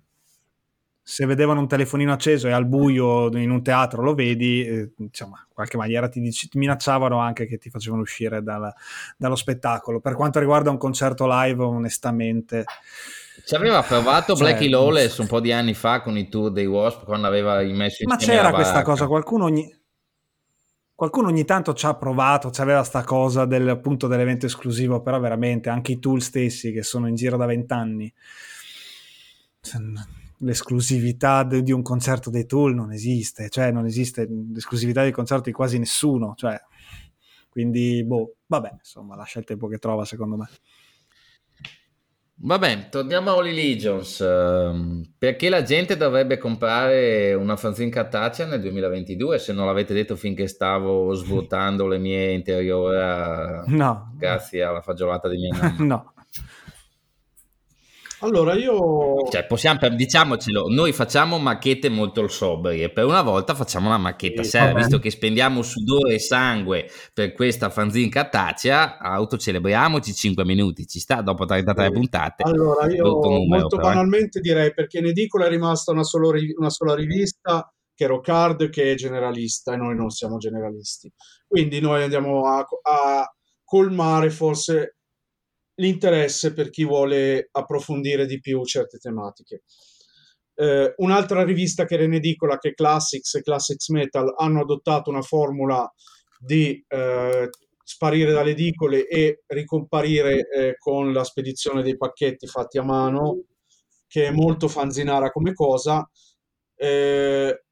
Se 1.09 1.25
vedevano 1.25 1.61
un 1.61 1.69
telefonino 1.69 2.11
acceso 2.11 2.47
e 2.47 2.51
al 2.51 2.65
buio 2.65 3.27
in 3.37 3.49
un 3.49 3.63
teatro 3.63 4.03
lo 4.03 4.13
vedi, 4.13 4.65
eh, 4.65 4.91
insomma, 4.97 5.37
in 5.39 5.53
qualche 5.53 5.77
maniera 5.77 6.09
ti, 6.09 6.19
ti, 6.29 6.57
minacciavano 6.57 7.17
anche 7.17 7.45
che 7.45 7.57
ti 7.57 7.69
facevano 7.69 8.01
uscire 8.01 8.43
dal, 8.43 8.69
dallo 9.15 9.37
spettacolo. 9.37 10.01
Per 10.01 10.15
quanto 10.15 10.39
riguarda 10.39 10.69
un 10.69 10.77
concerto 10.77 11.25
live, 11.25 11.63
onestamente... 11.63 12.65
Ci 13.45 13.55
aveva 13.55 13.81
provato 13.83 14.35
cioè, 14.35 14.49
Blackie 14.49 14.69
Lawless 14.69 15.19
un 15.19 15.27
po' 15.27 15.39
di 15.39 15.53
anni 15.53 15.73
fa 15.73 16.01
con 16.01 16.17
i 16.17 16.27
tour 16.27 16.51
dei 16.51 16.65
Wasp 16.65 17.05
quando 17.05 17.27
aveva 17.27 17.61
messo 17.61 18.03
in 18.03 18.09
Ma 18.09 18.17
c'era 18.17 18.51
questa 18.51 18.81
cosa, 18.81 19.07
qualcuno 19.07 19.45
ogni, 19.45 19.73
qualcuno 20.93 21.29
ogni 21.29 21.45
tanto 21.45 21.73
ci 21.73 21.85
ha 21.85 21.95
provato, 21.95 22.49
c'aveva 22.51 22.83
sta 22.83 23.05
cosa 23.05 23.45
del, 23.45 23.69
appunto 23.69 24.07
dell'evento 24.07 24.45
esclusivo, 24.45 25.01
però 25.01 25.21
veramente 25.21 25.69
anche 25.69 25.93
i 25.93 25.99
tool 25.99 26.21
stessi 26.21 26.73
che 26.73 26.83
sono 26.83 27.07
in 27.07 27.15
giro 27.15 27.37
da 27.37 27.45
vent'anni, 27.45 28.13
l'esclusività 30.39 31.43
di 31.43 31.71
un 31.71 31.81
concerto 31.81 32.29
dei 32.29 32.45
tool 32.45 32.75
non 32.75 32.91
esiste, 32.91 33.49
cioè 33.49 33.71
non 33.71 33.85
esiste 33.85 34.27
l'esclusività 34.53 35.03
di 35.03 35.11
concerto 35.11 35.45
di 35.45 35.51
quasi 35.51 35.79
nessuno, 35.79 36.33
cioè, 36.35 36.59
quindi 37.49 38.03
boh, 38.05 38.35
vabbè, 38.45 38.71
insomma, 38.77 39.15
lascia 39.15 39.39
il 39.39 39.45
tempo 39.45 39.67
che 39.67 39.77
trova 39.77 40.05
secondo 40.05 40.37
me. 40.37 40.47
Vabbè, 42.39 42.89
torniamo 42.89 43.31
a 43.31 43.35
Holy 43.35 43.51
Legions. 43.51 44.21
Ehm, 44.21 45.01
perché 45.17 45.49
la 45.49 45.63
gente 45.63 45.97
dovrebbe 45.97 46.37
comprare 46.37 47.33
una 47.33 47.55
fanzine 47.55 47.89
cartacea 47.89 48.45
nel 48.45 48.61
2022 48.61 49.39
se 49.39 49.53
non 49.53 49.65
l'avete 49.65 49.95
detto 49.95 50.15
finché 50.15 50.47
stavo 50.47 51.13
svuotando 51.13 51.87
le 51.87 51.97
mie 51.97 52.33
interiori 52.33 52.95
no. 53.75 54.13
grazie 54.15 54.61
alla 54.61 54.81
fagiolata 54.81 55.27
di 55.27 55.37
mia 55.37 55.57
mamma? 55.59 55.83
no. 55.83 56.13
Allora 58.19 58.55
io... 58.55 59.27
Cioè, 59.29 59.45
possiamo, 59.45 59.77
diciamocelo, 59.89 60.69
noi 60.69 60.91
facciamo 60.91 61.37
macchette 61.37 61.87
molto 61.89 62.27
sobrie, 62.27 62.89
per 62.89 63.05
una 63.05 63.21
volta 63.21 63.53
facciamo 63.53 63.87
una 63.87 63.97
macchetta 63.97 64.41
sì, 64.41 64.49
seria, 64.49 64.73
visto 64.73 64.97
che 64.97 65.11
spendiamo 65.11 65.61
sudore 65.61 66.15
e 66.15 66.19
sangue 66.19 66.89
per 67.13 67.33
questa 67.33 67.69
fanzine 67.69 68.09
cartacea, 68.09 68.97
autocelebriamoci 68.97 70.13
5 70.13 70.43
minuti, 70.45 70.87
ci 70.87 70.99
sta 70.99 71.21
dopo 71.21 71.45
33 71.45 71.85
sì. 71.85 71.91
puntate. 71.91 72.43
Allora 72.43 72.91
io 72.91 73.03
numero, 73.03 73.45
molto 73.47 73.75
però, 73.77 73.89
eh. 73.89 73.93
banalmente 73.93 74.39
eh. 74.39 74.41
direi 74.41 74.73
perché 74.73 74.97
in 74.97 75.05
edicola 75.05 75.45
è 75.45 75.49
rimasta 75.49 75.91
una, 75.91 76.03
solo, 76.03 76.31
una 76.57 76.69
sola 76.71 76.95
rivista 76.95 77.71
che 77.93 78.05
è 78.05 78.07
Rockard 78.07 78.69
che 78.69 78.91
è 78.91 78.95
generalista 78.95 79.73
e 79.73 79.77
noi 79.77 79.95
non 79.95 80.09
siamo 80.09 80.37
generalisti. 80.37 81.11
Quindi 81.47 81.79
noi 81.79 82.01
andiamo 82.01 82.47
a, 82.47 82.65
a 82.81 83.31
colmare 83.63 84.29
forse 84.31 84.96
l'interesse 85.77 86.53
per 86.53 86.69
chi 86.69 86.85
vuole 86.85 87.49
approfondire 87.51 88.25
di 88.25 88.39
più 88.39 88.63
certe 88.65 88.97
tematiche. 88.97 89.63
Eh, 90.55 90.93
un'altra 90.97 91.43
rivista 91.43 91.85
che 91.85 91.95
era 91.95 92.03
in 92.03 92.13
edicola, 92.13 92.57
che 92.57 92.73
Classics 92.73 93.35
e 93.35 93.41
Classics 93.41 93.89
Metal, 93.89 94.33
hanno 94.37 94.61
adottato 94.61 95.09
una 95.09 95.21
formula 95.21 95.91
di 96.39 96.83
eh, 96.87 97.49
sparire 97.83 98.31
dalle 98.31 98.51
edicole 98.51 99.07
e 99.07 99.43
ricomparire 99.47 100.49
eh, 100.49 100.75
con 100.77 101.13
la 101.13 101.23
spedizione 101.23 101.83
dei 101.83 101.95
pacchetti 101.95 102.47
fatti 102.47 102.77
a 102.79 102.83
mano, 102.83 103.43
che 104.07 104.27
è 104.27 104.31
molto 104.31 104.67
fanzinara 104.67 105.31
come 105.31 105.53
cosa. 105.53 106.09
Eh, 106.75 107.63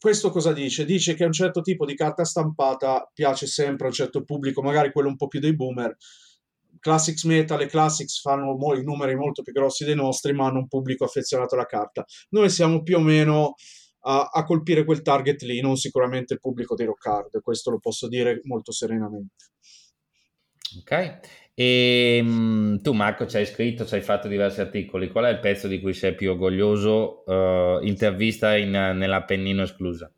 questo 0.00 0.30
cosa 0.30 0.52
dice? 0.52 0.84
Dice 0.84 1.14
che 1.14 1.24
un 1.24 1.32
certo 1.32 1.60
tipo 1.60 1.84
di 1.84 1.94
carta 1.94 2.24
stampata 2.24 3.08
piace 3.12 3.46
sempre 3.46 3.84
a 3.84 3.88
un 3.88 3.94
certo 3.94 4.24
pubblico, 4.24 4.62
magari 4.62 4.90
quello 4.90 5.08
un 5.08 5.16
po' 5.16 5.28
più 5.28 5.38
dei 5.38 5.54
boomer, 5.54 5.96
Classics 6.82 7.22
Metal 7.24 7.60
e 7.62 7.66
Classics 7.66 8.20
fanno 8.20 8.56
mo- 8.56 8.74
i 8.74 8.82
numeri 8.82 9.14
molto 9.14 9.42
più 9.42 9.52
grossi 9.52 9.84
dei 9.84 9.94
nostri, 9.94 10.32
ma 10.32 10.46
hanno 10.46 10.58
un 10.58 10.66
pubblico 10.68 11.04
affezionato 11.04 11.54
alla 11.54 11.64
carta. 11.64 12.04
Noi 12.30 12.50
siamo 12.50 12.82
più 12.82 12.96
o 12.96 13.00
meno 13.00 13.54
a, 14.00 14.30
a 14.32 14.44
colpire 14.44 14.84
quel 14.84 15.00
target 15.00 15.42
lì, 15.42 15.60
non 15.60 15.76
sicuramente 15.76 16.34
il 16.34 16.40
pubblico 16.40 16.74
dei 16.74 16.86
rock 16.86 17.06
hard, 17.06 17.40
questo 17.40 17.70
lo 17.70 17.78
posso 17.78 18.08
dire 18.08 18.40
molto 18.42 18.72
serenamente. 18.72 19.44
Ok, 20.80 21.20
e 21.54 22.16
ehm, 22.16 22.80
tu 22.80 22.92
Marco 22.92 23.26
ci 23.26 23.36
hai 23.36 23.46
scritto, 23.46 23.84
ci 23.84 23.94
hai 23.94 24.00
fatto 24.00 24.26
diversi 24.26 24.60
articoli, 24.60 25.08
qual 25.08 25.26
è 25.26 25.28
il 25.28 25.38
pezzo 25.38 25.68
di 25.68 25.80
cui 25.80 25.92
sei 25.92 26.16
più 26.16 26.30
orgoglioso? 26.30 27.22
Uh, 27.26 27.84
intervista 27.84 28.56
in, 28.56 28.70
nell'Appennino 28.70 29.62
esclusa. 29.62 30.12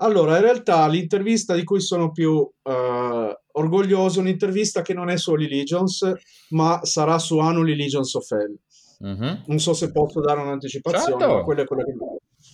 Allora, 0.00 0.36
in 0.36 0.42
realtà 0.42 0.86
l'intervista 0.86 1.54
di 1.54 1.64
cui 1.64 1.80
sono 1.80 2.12
più 2.12 2.30
uh, 2.30 3.36
orgoglioso, 3.58 4.20
un'intervista 4.20 4.82
che 4.82 4.94
non 4.94 5.10
è 5.10 5.16
su 5.16 5.32
Holy 5.32 5.48
Legions, 5.48 6.12
ma 6.50 6.80
sarà 6.84 7.18
su 7.18 7.38
Annually 7.38 7.76
Legions 7.76 8.14
of 8.14 8.30
Hell. 8.30 8.58
Uh-huh. 9.00 9.42
Non 9.46 9.58
so 9.58 9.74
se 9.74 9.92
posso 9.92 10.20
dare 10.20 10.40
un'anticipazione, 10.40 11.20
certo. 11.20 11.34
ma 11.34 11.42
quella 11.42 11.62
è 11.62 11.66
quella 11.66 11.84
che... 11.84 11.92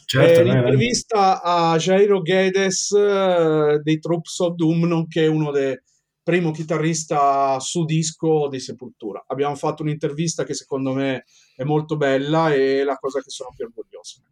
Certo, 0.06 0.40
è 0.40 0.44
l'intervista 0.44 1.42
a 1.42 1.76
Jairo 1.76 2.20
Guedes 2.20 2.90
uh, 2.90 3.80
dei 3.82 3.98
Troops 3.98 4.38
of 4.40 4.54
Doom, 4.54 4.84
nonché 4.84 5.26
uno 5.26 5.50
dei 5.50 5.78
primo 6.22 6.52
chitarrista 6.52 7.58
su 7.60 7.84
disco 7.84 8.48
di 8.48 8.58
Sepultura. 8.58 9.24
Abbiamo 9.26 9.54
fatto 9.54 9.82
un'intervista 9.82 10.44
che 10.44 10.54
secondo 10.54 10.92
me 10.92 11.24
è 11.54 11.64
molto 11.64 11.96
bella 11.96 12.52
e 12.52 12.80
è 12.80 12.84
la 12.84 12.96
cosa 12.96 13.20
che 13.20 13.28
sono 13.28 13.50
più 13.54 13.66
orgoglioso. 13.66 14.22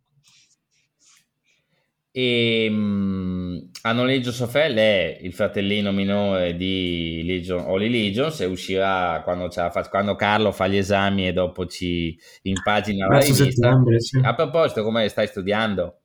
E 2.15 2.69
um, 2.71 3.71
a 3.85 3.93
noleggio 3.93 4.33
Sofel 4.33 4.77
è 4.77 5.19
il 5.23 5.33
fratellino 5.33 5.93
minore 5.93 6.55
di 6.57 7.23
Legion, 7.25 7.65
Holy 7.67 7.89
Legions 7.89 8.39
e 8.41 8.45
uscirà 8.45 9.23
quando, 9.25 9.49
quando, 9.89 10.15
Carlo 10.15 10.53
fa 10.53 10.67
gli 10.67 10.77
esami 10.77 11.27
e 11.27 11.33
dopo 11.33 11.65
ci 11.65 12.15
impagina 12.43 13.07
la 13.07 13.19
rivista. 13.19 13.81
Sì. 13.97 14.21
A 14.23 14.35
proposito, 14.35 14.83
come 14.83 15.09
stai 15.09 15.27
studiando? 15.27 16.01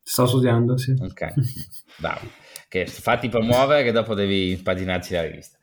Sto 0.00 0.26
studiando, 0.26 0.78
sì. 0.78 0.94
Ok, 0.96 1.34
bravo. 1.98 2.20
Che 2.68 2.86
fatti 2.86 3.28
promuovere 3.28 3.82
che 3.82 3.90
dopo 3.90 4.14
devi 4.14 4.52
impaginarci 4.52 5.12
la 5.12 5.22
rivista. 5.22 5.58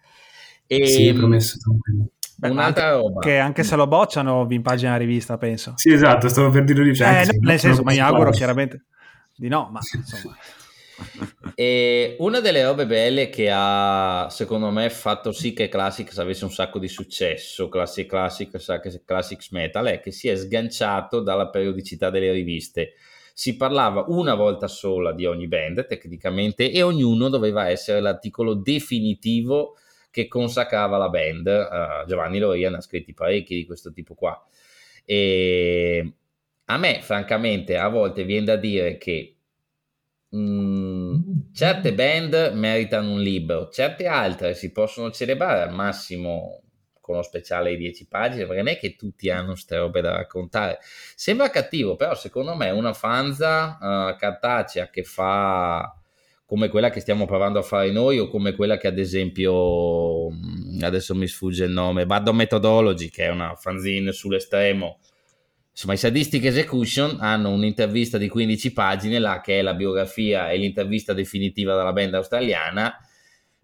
E, 0.67 0.85
sì, 0.87 1.07
è 1.07 1.13
promesso, 1.13 1.57
tranquillo. 1.57 2.09
Un'altra 2.41 2.91
roba. 2.91 3.21
Che 3.21 3.37
anche 3.37 3.63
se 3.63 3.77
lo 3.77 3.87
bocciano 3.87 4.45
vi 4.45 4.55
impagina 4.55 4.91
la 4.91 4.97
rivista, 4.97 5.37
penso. 5.37 5.71
Sì, 5.77 5.93
esatto, 5.93 6.27
stavo 6.27 6.49
per 6.49 6.65
dire 6.65 6.83
di 6.83 6.93
cioè, 6.93 7.21
eh, 7.21 7.37
Nel 7.39 7.59
senso, 7.59 7.81
ma 7.83 7.93
mi 7.93 7.99
auguro 7.99 8.31
chiaramente 8.31 8.87
di 9.35 9.47
no, 9.47 9.69
ma 9.71 9.79
insomma. 9.93 10.37
E 11.55 12.15
una 12.19 12.39
delle 12.39 12.63
robe 12.63 12.85
belle 12.85 13.29
che 13.29 13.49
ha, 13.51 14.27
secondo 14.29 14.69
me, 14.69 14.89
fatto 14.89 15.31
sì 15.31 15.53
che 15.53 15.67
Classics 15.67 16.17
avesse 16.17 16.43
un 16.45 16.51
sacco 16.51 16.79
di 16.79 16.87
successo, 16.87 17.69
Classic 17.69 18.07
Classic, 18.07 19.03
Classics 19.03 19.49
Metal, 19.51 19.85
è 19.85 19.99
che 19.99 20.11
si 20.11 20.27
è 20.27 20.35
sganciato 20.35 21.21
dalla 21.21 21.49
periodicità 21.49 22.09
delle 22.09 22.31
riviste. 22.31 22.93
Si 23.33 23.55
parlava 23.55 24.05
una 24.07 24.35
volta 24.35 24.67
sola 24.67 25.13
di 25.13 25.25
ogni 25.25 25.47
band, 25.47 25.85
tecnicamente, 25.87 26.71
e 26.71 26.81
ognuno 26.81 27.29
doveva 27.29 27.69
essere 27.69 27.99
l'articolo 27.99 28.53
definitivo 28.53 29.77
che 30.11 30.27
consacrava 30.27 30.97
la 30.97 31.09
band. 31.09 31.47
Uh, 31.47 32.07
Giovanni 32.07 32.37
Loria 32.37 32.69
ne 32.69 32.77
ha 32.77 32.81
scritti 32.81 33.13
parecchi 33.13 33.55
di 33.55 33.65
questo 33.65 33.91
tipo 33.91 34.13
qua. 34.13 34.39
E 35.05 36.13
a 36.65 36.77
me, 36.77 37.01
francamente, 37.01 37.77
a 37.77 37.87
volte 37.89 38.23
viene 38.23 38.45
da 38.45 38.55
dire 38.55 38.97
che 38.97 39.35
mh, 40.29 40.37
mm, 40.37 41.15
certe 41.53 41.93
band 41.93 42.51
meritano 42.55 43.11
un 43.11 43.21
libro, 43.21 43.69
certe 43.69 44.07
altre 44.07 44.55
si 44.55 44.71
possono 44.71 45.11
celebrare 45.11 45.61
al 45.61 45.73
massimo 45.73 46.61
con 47.03 47.15
uno 47.15 47.23
speciale 47.23 47.71
di 47.71 47.77
10 47.77 48.07
pagine, 48.07 48.45
perché 48.45 48.61
non 48.61 48.71
è 48.71 48.77
che 48.77 48.95
tutti 48.95 49.29
hanno 49.29 49.51
queste 49.51 49.77
robe 49.77 49.99
da 49.99 50.13
raccontare. 50.13 50.79
Sembra 51.15 51.49
cattivo, 51.49 51.97
però 51.97 52.15
secondo 52.15 52.55
me 52.55 52.69
una 52.69 52.93
fanza 52.93 53.77
uh, 53.79 54.15
cartacea 54.17 54.89
che 54.89 55.03
fa 55.03 55.93
come 56.45 56.69
quella 56.69 56.89
che 56.89 57.01
stiamo 57.01 57.25
provando 57.25 57.59
a 57.59 57.61
fare 57.61 57.91
noi 57.91 58.19
o 58.19 58.29
come 58.29 58.53
quella 58.53 58.77
che 58.77 58.87
ad 58.87 58.99
esempio 58.99 60.29
mm, 60.29 60.81
adesso 60.81 61.13
mi 61.15 61.27
sfugge 61.27 61.65
il 61.65 61.71
nome 61.71 62.05
Bad 62.05 62.29
Methodology 62.29 63.09
che 63.09 63.25
è 63.25 63.29
una 63.29 63.55
fanzine 63.55 64.11
sull'estremo 64.11 64.99
Insomma, 65.73 65.93
i 65.93 65.97
Sadistic 65.97 66.45
Execution 66.45 67.17
hanno 67.19 67.49
un'intervista 67.49 68.19
di 68.19 68.29
15 68.29 68.73
pagine, 68.73 69.17
là 69.17 69.41
che 69.41 69.57
è 69.57 69.61
la 69.63 69.73
biografia 69.73 70.51
e 70.51 70.57
l'intervista 70.57 71.13
definitiva 71.13 71.75
della 71.75 71.91
band 71.91 72.13
australiana. 72.13 72.95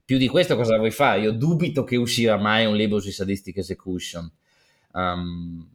Più 0.04 0.18
di 0.18 0.28
questo 0.28 0.56
cosa 0.56 0.76
vuoi 0.78 0.90
fare? 0.90 1.22
Io 1.22 1.32
dubito 1.32 1.84
che 1.84 1.98
uscirà 1.98 2.36
mai 2.38 2.66
un 2.66 2.76
libro 2.76 3.00
sui 3.00 3.12
Sadistic 3.12 3.58
Execution. 3.58 4.30
Um, 4.94 5.70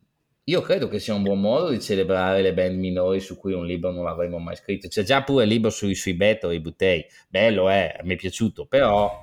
io 0.46 0.60
credo 0.60 0.88
che 0.88 0.98
sia 0.98 1.14
un 1.14 1.22
buon 1.22 1.40
modo 1.40 1.70
di 1.70 1.80
celebrare 1.80 2.42
le 2.42 2.52
band 2.52 2.78
minori 2.78 3.20
su 3.20 3.38
cui 3.38 3.52
un 3.52 3.64
libro 3.64 3.92
non 3.92 4.02
l'avremmo 4.02 4.38
mai 4.38 4.56
scritto. 4.56 4.88
C'è 4.88 5.04
già 5.04 5.22
pure 5.22 5.44
il 5.44 5.50
libro 5.50 5.70
sui, 5.70 5.94
sui 5.94 6.14
Beto 6.14 6.50
e 6.50 6.56
i 6.56 6.60
Buttei, 6.60 7.06
bello 7.28 7.68
è, 7.68 7.96
eh, 7.96 8.04
mi 8.04 8.14
è 8.14 8.16
piaciuto, 8.16 8.66
però 8.66 9.22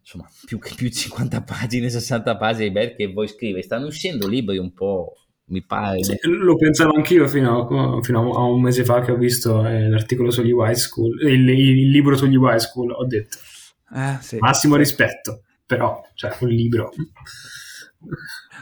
insomma 0.00 0.30
più, 0.44 0.58
più 0.58 0.90
50 0.90 1.42
pagine, 1.42 1.88
60 1.88 2.36
pagine 2.36 2.66
di 2.66 2.72
band 2.72 2.94
che 2.94 3.06
vuoi 3.06 3.26
scrivere, 3.26 3.62
stanno 3.62 3.86
uscendo 3.86 4.28
libri 4.28 4.58
un 4.58 4.74
po' 4.74 5.14
mi 5.50 5.62
pare. 5.62 6.02
Sì, 6.02 6.16
lo 6.22 6.56
pensavo 6.56 6.94
anch'io 6.94 7.26
fino 7.28 7.66
a, 7.66 8.02
fino 8.02 8.32
a, 8.32 8.42
un 8.44 8.60
mese 8.60 8.84
fa 8.84 9.00
che 9.00 9.12
ho 9.12 9.16
visto 9.16 9.66
eh, 9.66 9.88
l'articolo 9.88 10.30
sugli 10.30 10.52
high 10.52 10.74
school, 10.74 11.20
il, 11.22 11.48
il, 11.48 11.90
libro 11.90 12.16
sugli 12.16 12.36
high 12.36 12.58
school, 12.58 12.92
ho 12.92 13.04
detto 13.06 13.38
eh, 13.94 14.16
sì, 14.20 14.38
massimo 14.38 14.76
rispetto, 14.76 15.42
però 15.66 16.00
cioè, 16.14 16.34
un 16.40 16.48
libro. 16.48 16.90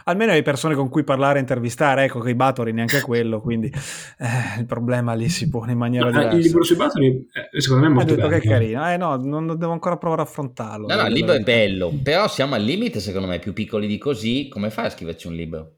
Almeno 0.05 0.33
hai 0.33 0.43
persone 0.43 0.75
con 0.75 0.89
cui 0.89 1.05
parlare 1.05 1.37
e 1.37 1.41
intervistare, 1.41 2.05
ecco 2.05 2.21
che 2.21 2.31
i 2.31 2.35
Batori 2.35 2.73
neanche 2.73 3.03
quello, 3.03 3.41
quindi 3.41 3.67
eh, 3.69 4.59
il 4.59 4.65
problema 4.65 5.13
lì 5.13 5.29
si 5.29 5.49
pone 5.51 5.73
in 5.73 5.79
maniera 5.79 6.11
diversa. 6.11 6.37
Il 6.37 6.43
libro 6.43 6.65
sui 6.65 6.77
Batori 6.77 7.29
eh, 7.53 7.61
secondo 7.61 7.85
me 7.85 7.91
è 7.91 7.95
molto 7.95 8.15
bello. 8.15 8.29
che 8.29 8.37
è 8.37 8.41
carino, 8.41 8.91
eh 8.91 8.97
no, 8.97 9.17
non 9.17 9.47
devo 9.47 9.73
ancora 9.73 9.99
provare 9.99 10.23
a 10.23 10.25
affrontarlo. 10.25 10.87
No, 10.87 10.95
no, 10.95 11.07
il 11.07 11.13
libro 11.13 11.35
è 11.35 11.41
bello, 11.41 11.93
però 12.03 12.27
siamo 12.27 12.55
al 12.55 12.63
limite 12.63 13.01
secondo 13.01 13.29
me, 13.29 13.39
più 13.39 13.53
piccoli 13.53 13.87
di 13.87 13.99
così, 13.99 14.49
come 14.49 14.71
fai 14.71 14.87
a 14.87 14.91
scriverci 14.91 15.27
un 15.27 15.35
libro? 15.35 15.78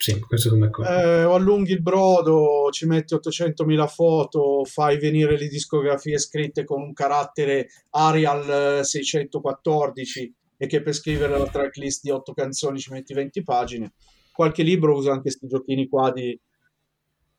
Sì, 0.00 0.18
questo 0.18 0.48
sono 0.48 0.62
d'accordo. 0.64 0.90
Eh, 0.90 1.22
allunghi 1.30 1.72
il 1.72 1.82
brodo, 1.82 2.70
ci 2.70 2.86
metti 2.86 3.14
800.000 3.14 3.86
foto, 3.86 4.64
fai 4.64 4.98
venire 4.98 5.36
le 5.36 5.46
discografie 5.46 6.16
scritte 6.16 6.64
con 6.64 6.80
un 6.80 6.94
carattere 6.94 7.68
Arial 7.90 8.82
614 8.82 10.34
e 10.56 10.66
che 10.66 10.80
per 10.80 10.94
scrivere 10.94 11.36
la 11.36 11.44
tracklist 11.44 12.02
di 12.02 12.08
8 12.08 12.32
canzoni 12.32 12.78
ci 12.78 12.90
metti 12.90 13.12
20 13.12 13.42
pagine. 13.42 13.92
Qualche 14.32 14.62
libro 14.62 14.96
usa 14.96 15.10
anche 15.10 15.24
questi 15.24 15.46
giochini 15.46 15.86
qua 15.86 16.10
di, 16.10 16.40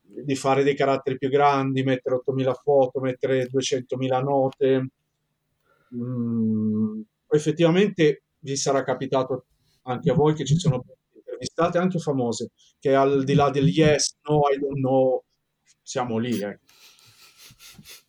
di 0.04 0.36
fare 0.36 0.62
dei 0.62 0.76
caratteri 0.76 1.18
più 1.18 1.30
grandi, 1.30 1.82
mettere 1.82 2.22
8.000 2.24 2.54
foto, 2.62 3.00
mettere 3.00 3.50
200.000 3.50 4.22
note. 4.22 4.90
Mm, 5.96 7.02
effettivamente 7.28 8.22
vi 8.38 8.56
sarà 8.56 8.84
capitato 8.84 9.46
anche 9.86 10.12
a 10.12 10.14
voi 10.14 10.36
che 10.36 10.46
ci 10.46 10.60
sono 10.60 10.86
intervistate 11.42 11.78
anche 11.78 12.00
famose, 12.00 12.52
che 12.80 12.94
al 12.96 13.24
di 13.24 13.34
là 13.34 13.50
del 13.50 13.68
yes, 13.68 14.18
no, 14.28 14.42
I 14.54 14.60
don't 14.60 14.78
know, 14.78 15.24
siamo 15.82 16.18
lì. 16.18 16.40
Eh. 16.40 16.60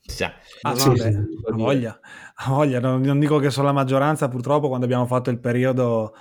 Sì. 0.02 0.24
Ah, 0.62 0.74
sì, 0.76 0.88
vabbè, 0.88 1.08
a 1.50 1.54
voglia, 1.54 2.00
a 2.34 2.48
voglia. 2.50 2.80
Non, 2.80 3.00
non, 3.00 3.18
dico 3.18 3.38
che 3.38 3.50
sono 3.50 3.66
la 3.66 3.72
maggioranza, 3.72 4.28
purtroppo, 4.28 4.68
quando 4.68 4.84
abbiamo 4.84 5.06
fatto 5.06 5.30
il 5.30 5.40
periodo 5.40 6.14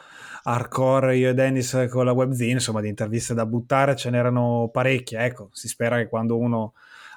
hardcore, 0.44 1.18
io 1.18 1.30
e 1.30 1.34
Dennis 1.34 1.88
con 1.90 2.06
la 2.06 2.14
webzine, 2.14 2.54
insomma, 2.54 2.82
di 2.82 2.88
interviste 2.88 3.34
da 3.34 3.46
buttare, 3.46 3.96
ce 3.96 4.10
n'erano 4.10 4.70
parecchie. 4.72 5.20
Ecco, 5.20 5.50
si 5.52 5.68
spera 5.68 5.98
che 5.98 6.08
quando 6.08 6.38
uno 6.38 6.74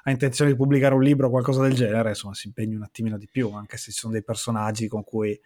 ha 0.07 0.11
intenzione 0.11 0.51
di 0.51 0.55
pubblicare 0.55 0.93
un 0.93 1.01
libro 1.01 1.27
o 1.27 1.29
qualcosa 1.31 1.63
del 1.63 1.73
genere, 1.73 2.09
insomma, 2.09 2.35
si 2.35 2.45
impegni 2.45 2.75
un 2.75 2.83
attimino 2.83 3.17
di 3.17 3.27
più, 3.29 3.51
anche 3.53 3.77
se 3.77 3.91
ci 3.91 3.97
sono 3.97 4.13
dei 4.13 4.23
personaggi 4.23 4.87
con 4.87 5.03
cui 5.03 5.39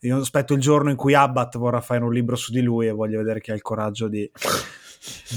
io 0.00 0.18
aspetto 0.18 0.52
il 0.52 0.60
giorno 0.60 0.90
in 0.90 0.96
cui 0.96 1.14
Abbat 1.14 1.56
vorrà 1.56 1.80
fare 1.80 2.04
un 2.04 2.12
libro 2.12 2.36
su 2.36 2.52
di 2.52 2.60
lui 2.60 2.88
e 2.88 2.90
voglio 2.90 3.18
vedere 3.18 3.40
chi 3.40 3.52
ha 3.52 3.54
il 3.54 3.62
coraggio 3.62 4.08
di, 4.08 4.30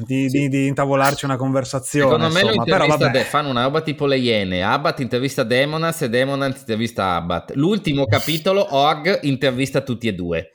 di, 0.06 0.30
sì. 0.30 0.38
di, 0.38 0.50
di 0.50 0.68
intavollarci 0.68 1.24
una 1.24 1.38
conversazione. 1.38 2.12
Secondo 2.12 2.34
me 2.34 2.42
insomma, 2.42 2.64
però, 2.66 2.86
vabbè. 2.86 3.24
Fanno 3.24 3.50
una 3.50 3.64
roba 3.64 3.80
tipo 3.80 4.06
le 4.08 4.18
Iene, 4.18 4.62
Abbat 4.62 5.00
intervista 5.00 5.44
Demonas 5.44 6.02
e 6.02 6.10
Demonas 6.10 6.60
intervista 6.60 7.16
Abbat. 7.16 7.54
L'ultimo 7.56 8.06
capitolo, 8.06 8.76
Org 8.76 9.20
intervista 9.22 9.80
tutti 9.80 10.10
e 10.10 10.14
due 10.14 10.50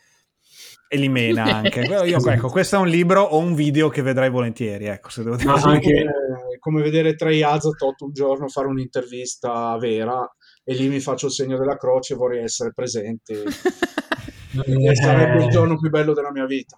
e 0.92 0.96
li 0.96 1.08
mena 1.08 1.44
anche. 1.44 1.82
Io, 1.82 2.18
ecco, 2.18 2.48
questo 2.48 2.74
è 2.74 2.78
un 2.80 2.88
libro 2.88 3.22
o 3.22 3.38
un 3.38 3.54
video 3.54 3.88
che 3.90 4.02
vedrai 4.02 4.28
volentieri. 4.28 4.86
Ecco, 4.86 5.08
se 5.08 5.22
devo 5.22 5.36
dire. 5.36 5.52
anche 5.52 6.04
come 6.58 6.82
vedere 6.82 7.14
Trey 7.14 7.42
Azotot 7.42 8.00
un 8.00 8.12
giorno 8.12 8.48
fare 8.48 8.66
un'intervista 8.66 9.76
vera 9.78 10.28
e 10.64 10.74
lì 10.74 10.88
mi 10.88 10.98
faccio 10.98 11.26
il 11.26 11.32
segno 11.32 11.56
della 11.56 11.76
croce 11.76 12.14
e 12.14 12.16
vorrei 12.16 12.42
essere 12.42 12.72
presente. 12.74 13.44
e 14.66 14.94
sarebbe 14.96 15.44
il 15.44 15.50
giorno 15.50 15.78
più 15.78 15.90
bello 15.90 16.12
della 16.12 16.32
mia 16.32 16.46
vita. 16.46 16.76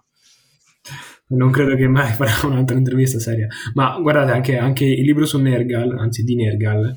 Non 1.29 1.49
credo 1.49 1.75
che 1.75 1.87
mai 1.87 2.13
farà 2.13 2.45
un'altra 2.45 2.77
intervista 2.77 3.17
seria. 3.17 3.47
Ma 3.73 3.97
guardate, 3.99 4.31
anche, 4.31 4.57
anche 4.59 4.85
il 4.85 5.05
libro 5.05 5.25
su 5.25 5.39
Nergal, 5.39 5.97
anzi 5.97 6.21
di 6.21 6.35
Nergal, 6.35 6.93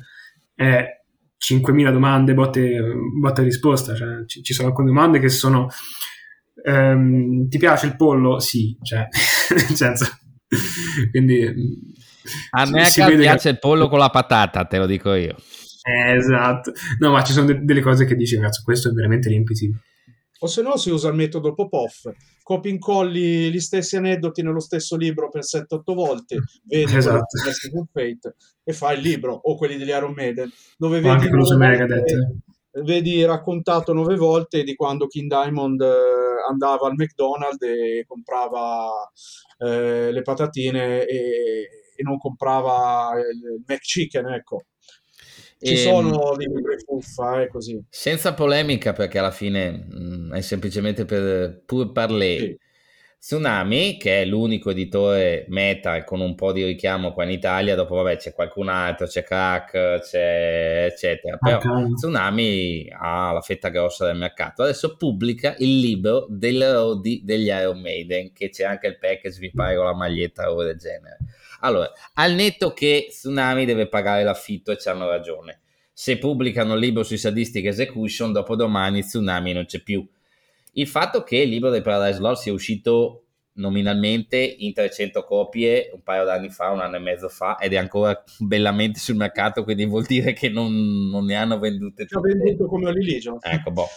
è 0.53 0.85
5.000 1.35 1.91
domande, 1.91 2.35
botte, 2.35 2.79
botte 3.19 3.41
risposta. 3.41 3.95
Cioè, 3.95 4.23
ci, 4.27 4.43
ci 4.43 4.53
sono 4.53 4.67
alcune 4.67 4.89
domande 4.89 5.17
che 5.17 5.29
sono 5.29 5.67
ehm, 6.63 7.47
ti 7.47 7.57
piace 7.57 7.85
il 7.85 7.95
pollo? 7.95 8.39
Sì, 8.39 8.77
cioè, 8.81 9.07
nel 9.55 9.75
senso, 9.75 10.05
quindi... 11.11 11.95
A 12.51 12.69
me 12.69 12.85
si 12.85 13.01
piace 13.03 13.49
che... 13.49 13.49
il 13.49 13.59
pollo 13.59 13.87
con 13.87 13.99
la 13.99 14.09
patata, 14.09 14.65
te 14.65 14.77
lo 14.77 14.85
dico 14.85 15.13
io. 15.13 15.35
Eh, 15.87 16.15
esatto. 16.15 16.73
No, 16.99 17.11
ma 17.11 17.23
ci 17.23 17.31
sono 17.31 17.45
de- 17.45 17.63
delle 17.63 17.81
cose 17.81 18.05
che 18.05 18.15
dici, 18.15 18.37
cazzo, 18.37 18.61
questo 18.63 18.89
è 18.89 18.91
veramente 18.91 19.29
riempitivo. 19.29 19.77
O 20.39 20.47
se 20.47 20.61
no 20.61 20.77
si 20.77 20.91
usa 20.91 21.07
il 21.07 21.15
metodo 21.15 21.53
Popov, 21.53 22.13
copi 22.43 22.69
incolli 22.69 23.49
gli 23.49 23.59
stessi 23.59 23.95
aneddoti 23.95 24.43
nello 24.43 24.59
stesso 24.59 24.95
libro 24.95 25.29
per 25.29 25.43
7-8 25.43 25.93
volte, 25.95 26.37
vedi 26.63 26.95
esatto. 26.95 27.25
Fate, 27.91 28.35
e 28.63 28.73
fai 28.73 28.97
il 28.97 29.01
libro, 29.01 29.33
o 29.33 29.55
quelli 29.55 29.77
degli 29.77 29.89
Iron 29.89 30.13
Maiden, 30.13 30.51
dove 30.77 30.97
o 30.97 31.01
vedi... 31.01 31.13
Anche 31.13 31.29
quello 31.29 31.45
su 31.45 31.57
Megadeth 31.57 32.11
vedi 32.83 33.23
raccontato 33.25 33.93
nove 33.93 34.15
volte 34.15 34.63
di 34.63 34.75
quando 34.75 35.07
King 35.07 35.29
Diamond 35.29 35.81
eh, 35.81 36.49
andava 36.49 36.87
al 36.87 36.95
McDonald's 36.95 37.61
e 37.65 38.05
comprava 38.07 38.89
eh, 39.59 40.11
le 40.11 40.21
patatine 40.21 41.05
e, 41.05 41.17
e, 41.95 42.03
non 42.03 42.17
comprava 42.17 43.13
il 43.19 43.63
McChicken, 43.65 44.27
ecco. 44.27 44.65
Ci 45.59 45.73
e, 45.73 45.83
ehm, 45.83 46.09
sono 46.11 46.33
libri 46.35 46.75
fuffa, 46.85 47.41
eh, 47.41 47.47
così. 47.47 47.83
Senza 47.89 48.33
polemica, 48.33 48.93
perché 48.93 49.17
alla 49.17 49.31
fine 49.31 49.71
mh, 49.71 49.97
mm, 49.97 50.33
è 50.33 50.41
semplicemente 50.41 51.05
per 51.05 51.63
pur 51.65 51.91
parler. 51.91 52.39
Sì. 52.39 52.57
Tsunami, 53.19 53.97
che 53.97 54.21
è 54.21 54.25
l'unico 54.25 54.69
editore 54.69 55.45
meta 55.49 56.03
con 56.03 56.21
un 56.21 56.35
po' 56.35 56.51
di 56.51 56.63
richiamo 56.63 57.13
qua 57.13 57.23
in 57.23 57.31
Italia, 57.31 57.75
dopo 57.75 57.95
vabbè 57.95 58.15
c'è 58.15 58.33
qualcun 58.33 58.69
altro, 58.69 59.07
c'è 59.07 59.23
Crack, 59.23 59.99
c'è 60.01 60.85
eccetera, 60.91 61.37
però 61.37 61.57
okay. 61.57 61.93
Tsunami 61.93 62.89
ha 62.95 63.31
la 63.33 63.41
fetta 63.41 63.69
grossa 63.69 64.05
del 64.05 64.17
mercato. 64.17 64.63
Adesso 64.63 64.95
pubblica 64.95 65.55
il 65.57 65.79
libro 65.79 66.27
delle 66.29 66.71
Rodi 66.71 67.21
degli 67.23 67.47
Iron 67.47 67.81
Maiden, 67.81 68.31
che 68.31 68.49
c'è 68.49 68.63
anche 68.63 68.87
il 68.87 68.99
package, 68.99 69.39
vi 69.39 69.51
pare, 69.51 69.75
con 69.75 69.85
la 69.85 69.95
maglietta 69.95 70.51
o 70.51 70.63
del 70.63 70.77
genere. 70.77 71.17
Allora, 71.61 71.91
al 72.13 72.33
netto 72.33 72.71
che 72.71 73.07
Tsunami 73.09 73.65
deve 73.65 73.87
pagare 73.87 74.23
l'affitto 74.23 74.71
e 74.71 74.77
ci 74.77 74.89
hanno 74.89 75.07
ragione. 75.07 75.61
Se 75.91 76.19
pubblicano 76.19 76.75
il 76.75 76.79
libro 76.79 77.01
sui 77.01 77.17
Sadistic 77.17 77.65
Execution, 77.65 78.31
dopo 78.31 78.55
domani 78.55 79.01
Tsunami 79.01 79.53
non 79.53 79.65
c'è 79.65 79.81
più 79.81 80.07
il 80.77 80.87
fatto 80.87 81.23
che 81.23 81.37
il 81.37 81.49
libro 81.49 81.69
dei 81.69 81.81
Paradise 81.81 82.19
Lost 82.19 82.43
sia 82.43 82.53
uscito 82.53 83.23
nominalmente 83.53 84.37
in 84.37 84.73
300 84.73 85.23
copie 85.23 85.89
un 85.91 86.03
paio 86.03 86.23
d'anni 86.23 86.49
fa, 86.49 86.69
un 86.69 86.79
anno 86.79 86.97
e 86.97 86.99
mezzo 86.99 87.29
fa, 87.29 87.57
ed 87.57 87.73
è 87.73 87.77
ancora 87.77 88.23
bellamente 88.39 88.99
sul 88.99 89.15
mercato, 89.15 89.63
quindi 89.63 89.85
vuol 89.85 90.05
dire 90.05 90.33
che 90.33 90.49
non, 90.49 91.09
non 91.09 91.25
ne 91.25 91.35
hanno 91.35 91.57
vendute 91.57 92.05
tutte. 92.05 92.07
Ci 92.07 92.15
ha 92.15 92.19
venduto 92.21 92.67
come 92.67 92.87
Oliligio. 92.87 93.39
Ecco, 93.41 93.71
boh. 93.71 93.87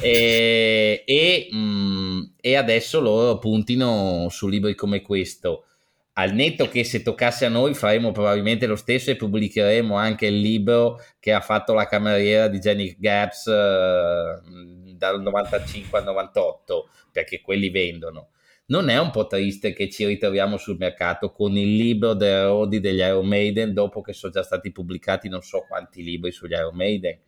e, 0.00 1.02
e, 1.04 1.48
mh, 1.50 1.56
mm, 1.56 2.20
e, 2.40 2.56
adesso 2.56 3.00
loro 3.00 3.38
puntino 3.38 4.28
su 4.30 4.46
libri 4.46 4.74
come 4.74 5.02
questo. 5.02 5.64
Al 6.12 6.34
netto 6.34 6.68
che 6.68 6.82
se 6.82 7.02
toccasse 7.02 7.46
a 7.46 7.48
noi 7.48 7.74
faremo 7.74 8.10
probabilmente 8.10 8.66
lo 8.66 8.74
stesso 8.74 9.10
e 9.10 9.16
pubblicheremo 9.16 9.94
anche 9.94 10.26
il 10.26 10.40
libro 10.40 11.00
che 11.20 11.32
ha 11.32 11.40
fatto 11.40 11.74
la 11.74 11.86
cameriera 11.86 12.48
di 12.48 12.58
Jenny 12.58 12.96
Gaps 12.98 13.46
eh, 13.46 14.40
dal 14.98 15.22
95 15.22 15.98
al 15.98 16.04
98, 16.04 16.88
perché 17.10 17.40
quelli 17.40 17.70
vendono. 17.70 18.30
Non 18.66 18.90
è 18.90 18.98
un 18.98 19.10
po' 19.10 19.26
triste 19.26 19.72
che 19.72 19.88
ci 19.88 20.04
ritroviamo 20.04 20.58
sul 20.58 20.76
mercato 20.78 21.32
con 21.32 21.56
il 21.56 21.74
libro 21.74 22.12
delle 22.12 22.44
Rodi 22.44 22.80
degli 22.80 22.98
Iron 22.98 23.26
Maiden 23.26 23.72
dopo 23.72 24.02
che 24.02 24.12
sono 24.12 24.30
già 24.30 24.42
stati 24.42 24.72
pubblicati 24.72 25.30
non 25.30 25.40
so 25.40 25.64
quanti 25.66 26.02
libri 26.02 26.32
sugli 26.32 26.52
Iron 26.52 26.76
Maiden? 26.76 27.18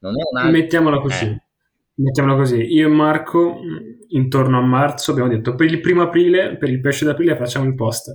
Non 0.00 0.14
è 0.18 0.22
una... 0.32 0.50
Mettiamola 0.50 0.98
così. 0.98 1.26
Eh. 1.26 1.42
Mettiamola 1.94 2.34
così, 2.34 2.56
io 2.56 2.86
e 2.86 2.90
Marco 2.90 3.60
intorno 4.08 4.58
a 4.58 4.62
marzo 4.62 5.10
abbiamo 5.10 5.28
detto 5.28 5.54
per 5.54 5.66
il 5.70 5.80
primo 5.80 6.02
aprile, 6.02 6.56
per 6.56 6.70
il 6.70 6.80
pesce 6.80 7.04
d'aprile 7.04 7.36
facciamo 7.36 7.66
il 7.66 7.74
post. 7.74 8.14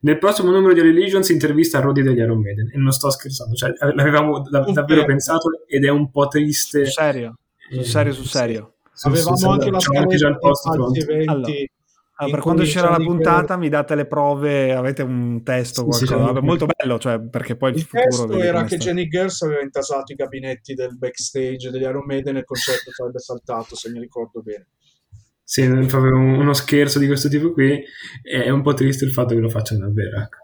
Nel 0.00 0.18
prossimo 0.18 0.50
numero 0.50 0.74
di 0.74 0.82
Religions 0.82 1.30
intervista 1.30 1.78
a 1.78 1.80
Rodi 1.80 2.02
degli 2.02 2.18
Iron 2.18 2.40
Maiden 2.40 2.70
e 2.70 2.76
non 2.76 2.92
sto 2.92 3.08
scherzando, 3.08 3.54
cioè, 3.54 3.70
l'avevamo 3.94 4.42
da- 4.42 4.60
davvero 4.70 5.06
pensato 5.06 5.48
ed 5.66 5.84
è 5.84 5.88
un 5.88 6.10
po' 6.10 6.28
triste. 6.28 6.84
Serio? 6.84 7.38
Sul 7.70 7.84
serio, 7.84 8.12
sul 8.12 8.26
serio. 8.26 8.74
Sì. 8.92 9.08
Avevamo 9.08 9.36
su, 9.36 9.48
anche 9.48 9.70
la 9.70 9.80
scaletta 9.80 10.14
già 10.14 10.28
il 10.28 10.38
post 10.38 10.70
pronto. 10.70 11.00
Allora. 11.26 11.52
Ah, 12.16 12.30
per 12.30 12.38
quando 12.38 12.62
uscirà 12.62 12.90
la 12.90 13.04
puntata, 13.04 13.54
che... 13.54 13.60
mi 13.60 13.68
date 13.68 13.96
le 13.96 14.06
prove, 14.06 14.72
avete 14.72 15.02
un 15.02 15.42
testo, 15.42 15.90
sì, 15.90 16.06
sì, 16.06 16.14
Vabbè, 16.14 16.40
molto 16.42 16.64
bello, 16.64 16.96
cioè, 16.96 17.20
perché 17.20 17.56
poi 17.56 17.72
il, 17.72 17.78
il 17.78 17.88
testo 17.88 18.38
era 18.38 18.62
che 18.62 18.76
Jenny 18.76 19.08
Gers 19.08 19.42
aveva 19.42 19.62
intasato 19.62 20.12
i 20.12 20.14
gabinetti 20.14 20.74
del 20.74 20.96
backstage 20.96 21.70
degli 21.70 21.82
Iron 21.82 22.04
Maiden 22.06 22.36
e 22.36 22.38
il 22.38 22.44
concerto 22.44 22.92
sarebbe 22.92 23.18
saltato, 23.18 23.74
se 23.74 23.90
mi 23.90 23.98
ricordo 23.98 24.42
bene. 24.42 24.68
Sì, 25.42 25.68
proprio 25.68 26.16
uno 26.16 26.52
scherzo 26.54 27.00
di 27.00 27.06
questo 27.06 27.28
tipo 27.28 27.50
qui. 27.50 27.82
È 28.22 28.48
un 28.48 28.62
po' 28.62 28.74
triste 28.74 29.04
il 29.04 29.10
fatto 29.12 29.34
che 29.34 29.40
lo 29.40 29.48
facciano 29.48 29.80
davvero. 29.80 30.20
Ecco. 30.20 30.43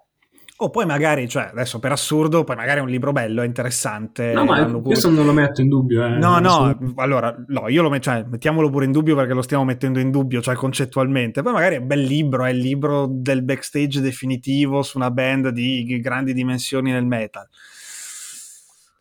O 0.63 0.69
poi 0.69 0.85
magari, 0.85 1.27
cioè, 1.27 1.49
adesso 1.53 1.79
per 1.79 1.91
assurdo, 1.91 2.45
poi 2.45 2.55
magari 2.55 2.81
è 2.81 2.83
un 2.83 2.91
libro 2.91 3.13
bello, 3.13 3.41
è 3.41 3.47
interessante. 3.47 4.35
No, 4.35 4.45
ma 4.45 4.63
pure... 4.67 4.83
questo 4.83 5.09
non 5.09 5.25
lo 5.25 5.33
metto 5.33 5.63
in 5.63 5.69
dubbio. 5.69 6.05
Eh. 6.05 6.19
No, 6.19 6.39
no, 6.39 6.79
allora, 6.97 7.35
no, 7.47 7.67
io 7.69 7.81
lo 7.81 7.89
metto, 7.89 8.11
cioè, 8.11 8.25
mettiamolo 8.25 8.69
pure 8.69 8.85
in 8.85 8.93
dubbio 8.93 9.15
perché 9.15 9.33
lo 9.33 9.41
stiamo 9.41 9.65
mettendo 9.65 10.01
in 10.01 10.11
dubbio, 10.11 10.43
cioè 10.43 10.55
concettualmente. 10.57 11.41
Poi 11.41 11.55
magari 11.55 11.77
è 11.77 11.79
un 11.79 11.87
bel 11.87 12.03
libro, 12.03 12.45
è 12.45 12.51
il 12.51 12.59
libro 12.59 13.09
del 13.11 13.43
backstage 13.43 14.03
definitivo 14.03 14.83
su 14.83 14.99
una 14.99 15.11
band 15.11 15.49
di 15.49 15.99
grandi 15.99 16.35
dimensioni 16.35 16.91
nel 16.91 17.07
metal. 17.07 17.49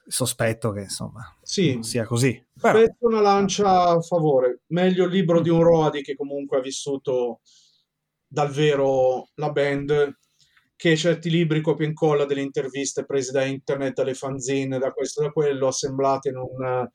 Sospetto 0.08 0.72
che, 0.72 0.84
insomma, 0.84 1.36
sì. 1.42 1.80
sia 1.82 2.06
così. 2.06 2.42
Però... 2.58 2.80
Metto 2.80 3.06
una 3.06 3.20
lancia 3.20 3.90
a 3.90 4.00
favore. 4.00 4.62
Meglio 4.68 5.04
il 5.04 5.12
libro 5.12 5.42
di 5.42 5.50
un 5.50 5.62
Roadi 5.62 6.04
che 6.04 6.16
comunque 6.16 6.60
ha 6.60 6.62
vissuto 6.62 7.42
dal 8.26 8.50
vero 8.50 9.28
la 9.36 9.50
band 9.50 10.19
che 10.80 10.96
certi 10.96 11.30
libri 11.30 11.60
copia 11.60 11.86
e 11.86 11.90
incolla 11.90 12.24
delle 12.24 12.40
interviste 12.40 13.04
prese 13.04 13.34
da 13.34 13.44
internet, 13.44 13.96
dalle 13.96 14.14
fanzine, 14.14 14.80
da 14.80 14.92
questo 14.92 15.20
e 15.20 15.26
da 15.26 15.32
quello, 15.32 15.68
assemblate 15.68 16.30
in 16.30 16.38
un 16.38 16.88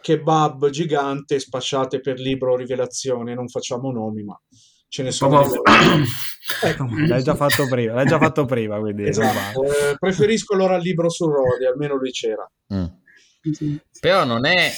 kebab 0.00 0.70
gigante, 0.70 1.38
spacciate 1.38 2.00
per 2.00 2.18
libro 2.18 2.56
rivelazione. 2.56 3.34
Non 3.34 3.48
facciamo 3.48 3.92
nomi, 3.92 4.22
ma 4.22 4.40
ce 4.88 5.02
ne 5.02 5.10
sono. 5.10 5.42
ecco. 6.64 6.86
L'hai 7.06 7.22
già 7.22 7.34
fatto 7.34 7.68
prima, 7.68 7.92
l'hai 7.92 8.06
già 8.06 8.18
fatto 8.18 8.46
prima, 8.46 8.78
quindi 8.78 9.06
esatto. 9.06 9.62
eh, 9.62 9.96
preferisco 9.98 10.54
allora 10.54 10.76
il 10.76 10.82
libro 10.82 11.10
su 11.10 11.26
Rodi, 11.26 11.66
almeno 11.66 11.96
lui 11.96 12.10
c'era. 12.12 12.50
Mm. 12.72 13.76
Però 14.00 14.24
non 14.24 14.46
è 14.46 14.72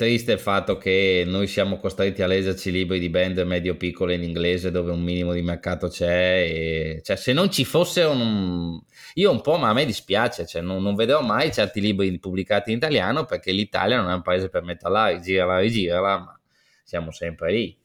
triste 0.00 0.32
il 0.32 0.38
fatto 0.38 0.78
che 0.78 1.24
noi 1.26 1.46
siamo 1.46 1.78
costretti 1.78 2.22
a 2.22 2.26
leggerci 2.26 2.70
libri 2.70 2.98
di 2.98 3.10
band 3.10 3.38
medio-piccole 3.40 4.14
in 4.14 4.22
inglese 4.22 4.70
dove 4.70 4.92
un 4.92 5.02
minimo 5.02 5.34
di 5.34 5.42
mercato 5.42 5.88
c'è. 5.88 6.38
E, 6.48 7.00
cioè, 7.04 7.16
se 7.16 7.34
non 7.34 7.50
ci 7.50 7.66
fossero, 7.66 8.14
non... 8.14 8.82
io 9.14 9.30
un 9.30 9.42
po', 9.42 9.58
ma 9.58 9.68
a 9.68 9.72
me 9.74 9.84
dispiace, 9.84 10.46
cioè, 10.46 10.62
non, 10.62 10.82
non, 10.82 10.94
vedrò 10.94 11.20
mai 11.20 11.52
certi 11.52 11.82
libri 11.82 12.18
pubblicati 12.18 12.70
in 12.70 12.78
italiano 12.78 13.26
perché 13.26 13.52
l'Italia 13.52 14.00
non 14.00 14.10
è 14.10 14.14
un 14.14 14.22
paese 14.22 14.48
per 14.48 14.62
metterla, 14.62 15.18
girala, 15.20 15.58
rigirala, 15.58 16.18
ma 16.18 16.40
siamo 16.82 17.10
sempre 17.10 17.52
lì. 17.52 17.78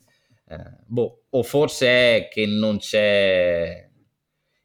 Eh, 0.47 0.57
boh, 0.85 1.23
o 1.31 1.43
forse 1.43 1.87
è 1.87 2.29
che 2.31 2.45
non 2.45 2.77
c'è 2.77 3.89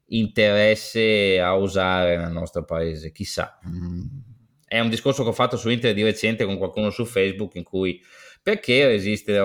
interesse 0.06 1.40
a 1.40 1.56
usare 1.56 2.16
nel 2.16 2.30
nostro 2.30 2.64
paese, 2.64 3.10
chissà. 3.10 3.58
Mm 3.68 4.29
è 4.70 4.78
un 4.78 4.88
discorso 4.88 5.24
che 5.24 5.30
ho 5.30 5.32
fatto 5.32 5.56
su 5.56 5.68
internet 5.68 5.96
di 5.96 6.04
recente 6.04 6.44
con 6.44 6.56
qualcuno 6.56 6.90
su 6.90 7.04
Facebook 7.04 7.56
in 7.56 7.64
cui 7.64 8.00
perché 8.40 8.92
esiste 8.92 9.36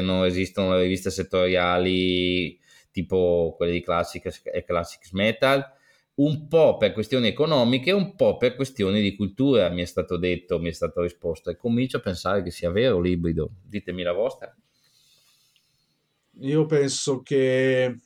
non 0.00 0.24
esistono 0.24 0.76
le 0.76 0.82
riviste 0.82 1.10
settoriali 1.10 2.56
tipo 2.92 3.52
quelle 3.56 3.72
di 3.72 3.82
Classics 3.82 4.42
e 4.44 4.62
Classics 4.62 5.10
Metal 5.10 5.68
un 6.20 6.46
po' 6.46 6.76
per 6.76 6.92
questioni 6.92 7.26
economiche, 7.26 7.90
un 7.90 8.14
po' 8.14 8.36
per 8.36 8.54
questioni 8.54 9.00
di 9.00 9.16
cultura, 9.16 9.70
mi 9.70 9.82
è 9.82 9.86
stato 9.86 10.16
detto, 10.16 10.60
mi 10.60 10.68
è 10.68 10.72
stato 10.72 11.02
risposto 11.02 11.50
e 11.50 11.56
comincio 11.56 11.96
a 11.96 12.00
pensare 12.00 12.42
che 12.42 12.52
sia 12.52 12.70
vero 12.70 13.00
l'ibrido. 13.00 13.50
Ditemi 13.64 14.02
la 14.04 14.12
vostra. 14.12 14.54
Io 16.42 16.66
penso 16.66 17.22
che 17.22 17.96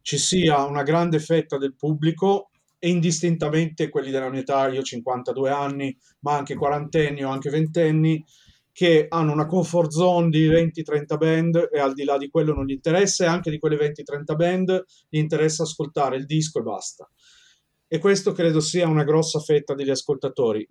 ci 0.00 0.18
sia 0.18 0.64
una 0.64 0.82
grande 0.82 1.20
fetta 1.20 1.56
del 1.56 1.76
pubblico 1.76 2.49
e 2.80 2.88
indistintamente 2.88 3.90
quelli 3.90 4.10
della 4.10 4.30
mia 4.30 4.40
età, 4.40 4.68
io 4.68 4.80
ho 4.80 4.82
52 4.82 5.50
anni, 5.50 5.96
ma 6.20 6.36
anche 6.36 6.56
quarantenni 6.56 7.22
o 7.22 7.28
anche 7.28 7.50
ventenni, 7.50 8.24
che 8.72 9.06
hanno 9.08 9.32
una 9.32 9.44
comfort 9.44 9.90
zone 9.90 10.30
di 10.30 10.48
20-30 10.48 11.18
band 11.18 11.68
e 11.70 11.78
al 11.78 11.92
di 11.92 12.04
là 12.04 12.16
di 12.16 12.30
quello 12.30 12.54
non 12.54 12.64
gli 12.64 12.72
interessa 12.72 13.24
e 13.24 13.28
anche 13.28 13.50
di 13.50 13.58
quelle 13.58 13.76
20-30 13.76 14.34
band 14.34 14.84
gli 15.10 15.18
interessa 15.18 15.64
ascoltare 15.64 16.16
il 16.16 16.24
disco 16.24 16.60
e 16.60 16.62
basta. 16.62 17.08
E 17.86 17.98
questo 17.98 18.32
credo 18.32 18.60
sia 18.60 18.88
una 18.88 19.04
grossa 19.04 19.40
fetta 19.40 19.74
degli 19.74 19.90
ascoltatori. 19.90 20.66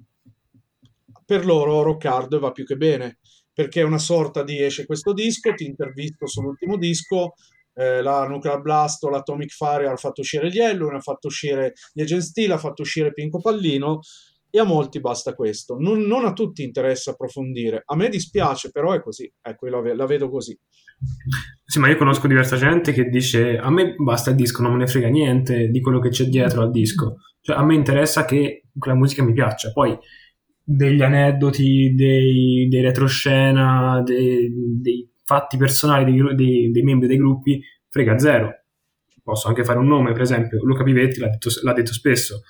Per 1.23 1.45
loro 1.45 1.83
Rock 1.83 2.05
Hard 2.05 2.39
va 2.39 2.51
più 2.51 2.65
che 2.65 2.75
bene, 2.75 3.19
perché 3.53 3.81
è 3.81 3.83
una 3.83 3.99
sorta 3.99 4.41
di 4.41 4.59
esce 4.59 4.87
questo 4.87 5.13
disco, 5.13 5.53
ti 5.53 5.65
intervisto 5.65 6.25
sull'ultimo 6.25 6.75
disco, 6.75 7.33
eh, 7.79 8.01
la 8.01 8.27
Nuclear 8.27 8.59
Blast 8.59 9.05
o 9.05 9.09
l'Atomic 9.09 9.51
Fire 9.51 9.87
ha 9.87 9.95
fatto 9.95 10.19
uscire 10.19 10.49
gli 10.49 10.57
Yellow, 10.57 10.89
ha 10.89 10.99
fatto 10.99 11.27
uscire 11.27 11.73
gli 11.93 12.01
Agent 12.01 12.21
Steel, 12.21 12.51
ha 12.51 12.57
fatto 12.57 12.81
uscire 12.81 13.13
Pinco 13.13 13.39
Pallino 13.39 14.01
e 14.49 14.59
a 14.59 14.65
molti 14.65 14.99
basta 14.99 15.33
questo. 15.33 15.77
Non, 15.79 16.01
non, 16.01 16.25
a 16.25 16.33
tutti 16.33 16.63
interessa 16.63 17.11
approfondire. 17.11 17.83
A 17.85 17.95
me 17.95 18.09
dispiace, 18.09 18.71
però 18.71 18.91
è 18.91 19.01
così. 19.01 19.31
Ecco, 19.41 19.67
la, 19.67 19.93
la, 19.93 20.05
vedo 20.05 20.29
così. 20.29 20.57
Sì, 21.63 21.79
ma 21.79 21.87
io 21.87 21.95
conosco 21.95 22.27
diversa 22.27 22.57
gente 22.57 22.91
che 22.91 23.05
dice 23.05 23.57
a 23.57 23.69
me 23.69 23.93
basta 23.95 24.31
il 24.31 24.35
disco, 24.35 24.61
non 24.61 24.73
me 24.73 24.79
ne 24.79 24.87
frega 24.87 25.07
niente 25.07 25.67
di 25.69 25.79
quello 25.79 25.99
che 25.99 26.09
c'è 26.09 26.25
dietro 26.25 26.63
al 26.63 26.71
disco. 26.71 27.17
Cioè, 27.39 27.55
a 27.55 27.63
me 27.63 27.75
interessa 27.75 28.25
che 28.25 28.63
quella 28.77 28.97
musica 28.97 29.23
mi 29.23 29.31
piaccia. 29.31 29.71
Poi 29.71 29.97
degli 30.61 31.01
aneddoti, 31.01 31.93
dei, 31.95 32.67
dei 32.67 32.81
retroscena, 32.81 34.01
dei, 34.03 34.51
dei 34.81 35.09
fatti 35.29 35.57
personali 35.57 36.05
dei, 36.05 36.35
dei, 36.35 36.71
dei, 36.71 36.81
membri 36.81 37.07
dei 37.07 37.17
gruppi 37.17 37.61
frega 37.87 38.17
zero. 38.17 38.63
Posso 39.21 39.47
anche 39.47 39.63
fare 39.63 39.77
un 39.77 39.85
nome, 39.85 40.11
per 40.11 40.21
esempio, 40.21 40.57
Luca 40.63 40.81
Pivetti 40.81 41.19
l'ha 41.19 41.27
detto, 41.29 41.49
l'ha 41.61 41.73
detto 41.73 41.93
spesso, 41.93 42.41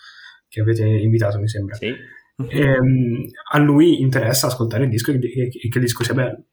che 0.47 0.61
avete 0.61 0.85
invitato, 0.85 1.39
mi 1.39 1.49
sembra. 1.49 1.75
Sì. 1.75 1.87
E, 1.87 2.59
ehm, 2.61 3.25
a 3.51 3.57
lui 3.57 3.99
interessa 3.99 4.47
ascoltare 4.47 4.85
il 4.85 4.89
disco 4.89 5.11
e 5.11 5.19
che, 5.19 5.49
che 5.49 5.67
il 5.77 5.81
disco 5.81 6.05
sia 6.05 6.13
bello. 6.13 6.45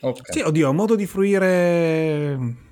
Okay. 0.00 0.32
Sì, 0.32 0.40
oddio, 0.40 0.66
è 0.66 0.70
un 0.70 0.76
modo 0.76 0.96
di 0.96 1.06
fruire 1.06 2.66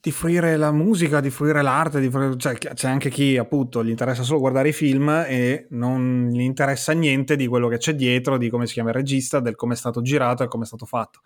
di 0.00 0.12
fruire 0.12 0.56
la 0.56 0.70
musica, 0.70 1.20
di 1.20 1.30
fruire 1.30 1.60
l'arte, 1.60 2.00
di 2.00 2.08
fruire, 2.08 2.36
cioè, 2.36 2.56
c'è 2.56 2.88
anche 2.88 3.10
chi 3.10 3.36
appunto 3.36 3.84
gli 3.84 3.88
interessa 3.88 4.22
solo 4.22 4.38
guardare 4.38 4.68
i 4.68 4.72
film 4.72 5.08
e 5.26 5.66
non 5.70 6.28
gli 6.30 6.40
interessa 6.40 6.92
niente 6.92 7.34
di 7.34 7.46
quello 7.48 7.68
che 7.68 7.78
c'è 7.78 7.94
dietro, 7.94 8.38
di 8.38 8.48
come 8.48 8.66
si 8.66 8.74
chiama 8.74 8.90
il 8.90 8.94
regista, 8.94 9.40
del 9.40 9.56
come 9.56 9.74
è 9.74 9.76
stato 9.76 10.00
girato 10.00 10.44
e 10.44 10.48
come 10.48 10.64
è 10.64 10.66
stato 10.66 10.86
fatto. 10.86 11.20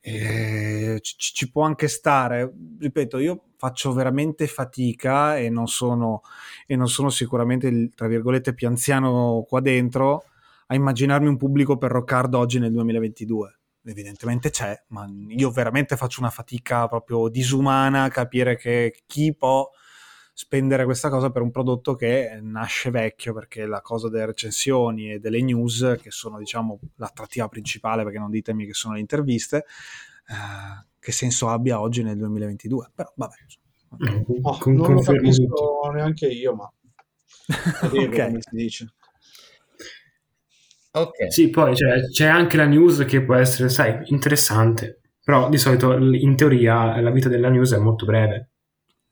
E 0.00 0.98
ci, 1.00 1.14
ci, 1.16 1.50
può 1.50 1.62
anche 1.62 1.86
stare, 1.86 2.52
ripeto, 2.80 3.18
io 3.18 3.44
faccio 3.56 3.92
veramente 3.92 4.48
fatica 4.48 5.38
e 5.38 5.48
non 5.48 5.68
sono, 5.68 6.22
e 6.66 6.74
non 6.74 6.88
sono 6.88 7.08
sicuramente 7.08 7.68
il 7.68 7.92
tra 7.94 8.08
virgolette 8.08 8.52
più 8.52 8.66
anziano 8.66 9.44
qua 9.48 9.60
dentro 9.60 10.24
a 10.66 10.74
immaginarmi 10.74 11.28
un 11.28 11.36
pubblico 11.36 11.78
per 11.78 11.92
Rock 11.92 12.28
oggi 12.32 12.58
nel 12.58 12.72
2022 12.72 13.61
evidentemente 13.84 14.50
c'è, 14.50 14.80
ma 14.88 15.08
io 15.28 15.50
veramente 15.50 15.96
faccio 15.96 16.20
una 16.20 16.30
fatica 16.30 16.86
proprio 16.88 17.28
disumana 17.28 18.04
a 18.04 18.10
capire 18.10 18.56
che 18.56 19.02
chi 19.06 19.34
può 19.34 19.68
spendere 20.34 20.84
questa 20.84 21.10
cosa 21.10 21.30
per 21.30 21.42
un 21.42 21.50
prodotto 21.50 21.94
che 21.94 22.38
nasce 22.40 22.90
vecchio 22.90 23.34
perché 23.34 23.66
la 23.66 23.82
cosa 23.82 24.08
delle 24.08 24.26
recensioni 24.26 25.12
e 25.12 25.18
delle 25.18 25.42
news 25.42 25.96
che 26.00 26.10
sono 26.10 26.38
diciamo 26.38 26.80
l'attrattiva 26.96 27.48
principale 27.48 28.02
perché 28.02 28.18
non 28.18 28.30
ditemi 28.30 28.64
che 28.64 28.72
sono 28.72 28.94
le 28.94 29.00
interviste 29.00 29.58
eh, 30.28 30.86
che 30.98 31.12
senso 31.12 31.48
abbia 31.48 31.80
oggi 31.80 32.02
nel 32.02 32.16
2022 32.16 32.92
però 32.94 33.12
vabbè 33.14 33.34
okay. 33.90 34.24
oh, 34.40 34.58
non 34.66 34.94
lo 34.94 35.00
capisco 35.02 35.90
neanche 35.92 36.28
io 36.28 36.54
ma 36.54 36.72
okay. 37.92 38.08
come 38.08 38.40
si 38.40 38.56
dice 38.56 38.94
Ok. 40.92 41.32
Sì, 41.32 41.48
poi 41.48 41.74
cioè, 41.74 42.00
c'è 42.10 42.26
anche 42.26 42.56
la 42.56 42.66
news 42.66 43.04
che 43.06 43.24
può 43.24 43.34
essere, 43.34 43.68
sai, 43.70 44.02
interessante, 44.06 45.00
però 45.24 45.48
di 45.48 45.56
solito 45.56 45.92
in 45.96 46.36
teoria 46.36 47.00
la 47.00 47.10
vita 47.10 47.28
della 47.28 47.48
news 47.48 47.72
è 47.72 47.78
molto 47.78 48.04
breve. 48.04 48.50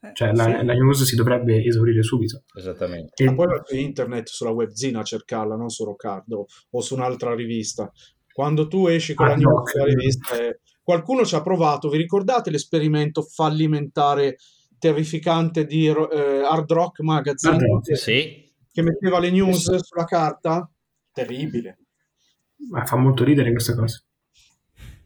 Eh, 0.02 0.12
cioè 0.14 0.32
la, 0.32 0.44
sì. 0.44 0.64
la, 0.64 0.72
news 0.72 1.02
si 1.02 1.16
dovrebbe 1.16 1.62
esaurire 1.64 2.02
subito. 2.02 2.42
Esattamente. 2.54 3.22
E... 3.22 3.26
Ma 3.26 3.34
poi 3.34 3.46
va 3.46 3.62
su 3.64 3.76
internet, 3.76 4.28
sulla 4.28 4.50
webzina 4.50 5.00
a 5.00 5.04
cercarla, 5.04 5.56
non 5.56 5.70
su 5.70 5.84
Roccardo 5.84 6.46
o 6.70 6.80
su 6.80 6.94
un'altra 6.94 7.34
rivista. 7.34 7.90
Quando 8.32 8.68
tu 8.68 8.86
esci 8.86 9.14
con 9.14 9.26
ah, 9.26 9.30
la 9.30 9.36
news 9.36 9.74
no, 9.74 9.84
rivista, 9.84 10.38
eh, 10.38 10.60
qualcuno 10.82 11.24
ci 11.24 11.34
ha 11.34 11.42
provato. 11.42 11.88
Vi 11.88 11.96
ricordate 11.96 12.50
l'esperimento 12.50 13.22
fallimentare 13.22 14.36
terrificante 14.78 15.64
di 15.64 15.86
eh, 15.86 15.92
Hard 15.92 16.70
Rock 16.72 17.00
Magazine? 17.00 17.54
Hard 17.54 17.62
Rock, 17.62 17.96
sì. 17.96 18.52
Che 18.72 18.82
metteva 18.82 19.18
le 19.18 19.30
news 19.30 19.74
sulla 19.76 20.04
carta? 20.04 20.70
Terribile. 21.24 21.78
Ma 22.70 22.84
fa 22.84 22.96
molto 22.96 23.24
ridere 23.24 23.50
questa 23.52 23.74
cosa. 23.74 24.02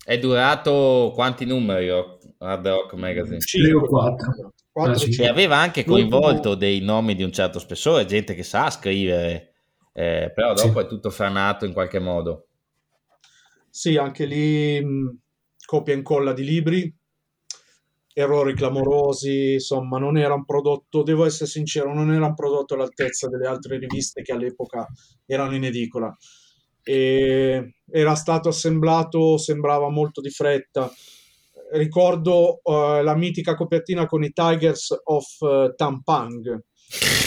È 0.05 0.19
durato 0.19 1.13
quanti 1.15 1.45
numeri 1.45 1.89
Hard 1.89 2.67
Rock 2.67 2.95
Magazine? 2.95 3.41
5 3.41 3.73
o 3.73 3.87
4. 3.87 4.53
4 4.73 5.23
e 5.23 5.29
aveva 5.29 5.57
anche 5.57 5.85
coinvolto 5.85 6.57
dei 6.57 6.81
nomi 6.81 7.15
di 7.15 7.23
un 7.23 7.33
certo 7.33 7.61
spessore, 7.61 8.07
gente 8.07 8.35
che 8.35 8.43
sa 8.43 8.71
scrivere, 8.71 9.53
eh, 9.93 10.33
però 10.35 10.53
dopo 10.53 10.81
sì. 10.81 10.85
è 10.85 10.89
tutto 10.89 11.11
franato 11.11 11.65
in 11.65 11.73
qualche 11.73 12.01
modo. 12.01 12.49
Sì, 13.71 13.97
anche 13.97 14.25
lì 14.25 14.85
mh, 14.85 15.19
copia 15.65 15.95
e 15.95 15.97
incolla 15.97 16.33
di 16.33 16.45
libri, 16.45 16.95
errori 18.15 18.55
clamorosi, 18.55 19.55
insomma, 19.55 19.99
non 19.99 20.17
era 20.17 20.35
un 20.35 20.45
prodotto, 20.45 21.03
devo 21.03 21.25
essere 21.27 21.51
sincero, 21.51 21.93
non 21.93 22.13
era 22.13 22.27
un 22.27 22.35
prodotto 22.35 22.75
all'altezza 22.75 23.29
delle 23.29 23.49
altre 23.49 23.77
riviste 23.77 24.23
che 24.23 24.33
all'epoca 24.33 24.87
erano 25.27 25.55
in 25.57 25.65
edicola. 25.65 26.17
e 26.85 27.75
era 27.91 28.15
stato 28.15 28.51
assemblato, 28.51 29.39
sembrava 29.39 29.91
molto 29.91 30.21
di 30.21 30.31
fretta. 30.31 30.93
Ricordo 31.73 32.61
uh, 32.63 33.03
la 33.03 33.17
mitica 33.17 33.55
copertina 33.55 34.07
con 34.07 34.23
i 34.23 34.33
Tigers 34.33 34.95
of 35.05 35.27
uh, 35.41 35.75
Tampang, 35.75 36.63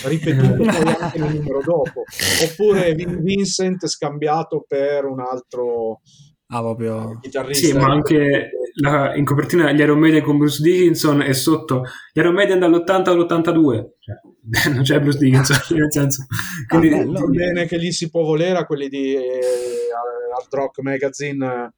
ripetuto 0.05 0.63
poi 0.63 0.93
anche 0.99 1.17
nel 1.19 1.35
numero 1.35 1.61
dopo, 1.63 2.03
oppure 2.43 2.93
Vincent 2.93 3.87
scambiato 3.87 4.63
per 4.65 5.05
un 5.05 5.19
altro 5.19 6.01
ah, 6.47 6.59
proprio... 6.59 7.19
chitarrista. 7.19 7.67
Sì, 7.67 7.73
ma 7.73 7.91
anche 7.91 8.51
la, 8.81 9.15
in 9.15 9.25
copertina 9.25 9.71
gli 9.71 9.79
Iron 9.79 9.99
Maiden 9.99 10.23
con 10.23 10.37
Bruce 10.37 10.61
Dickinson 10.61 11.21
e 11.21 11.33
sotto 11.33 11.83
gli 12.13 12.19
Iron 12.19 12.33
Maiden 12.33 12.59
dall'80 12.59 13.09
all'82. 13.09 13.85
Cioè, 13.99 14.69
non 14.73 14.83
c'è 14.83 14.99
Bruce 14.99 15.17
Dickinson, 15.17 15.57
nel 15.77 15.91
senso... 15.91 16.25
Quindi, 16.67 16.93
ah, 16.93 17.05
va 17.05 17.25
bene 17.27 17.65
che 17.65 17.77
lì 17.77 17.91
si 17.91 18.09
può 18.09 18.23
volere 18.23 18.59
a 18.59 18.65
quelli 18.65 18.87
di 18.87 19.15
eh, 19.15 19.39
Hard 20.35 20.53
Rock 20.53 20.81
Magazine 20.81 21.73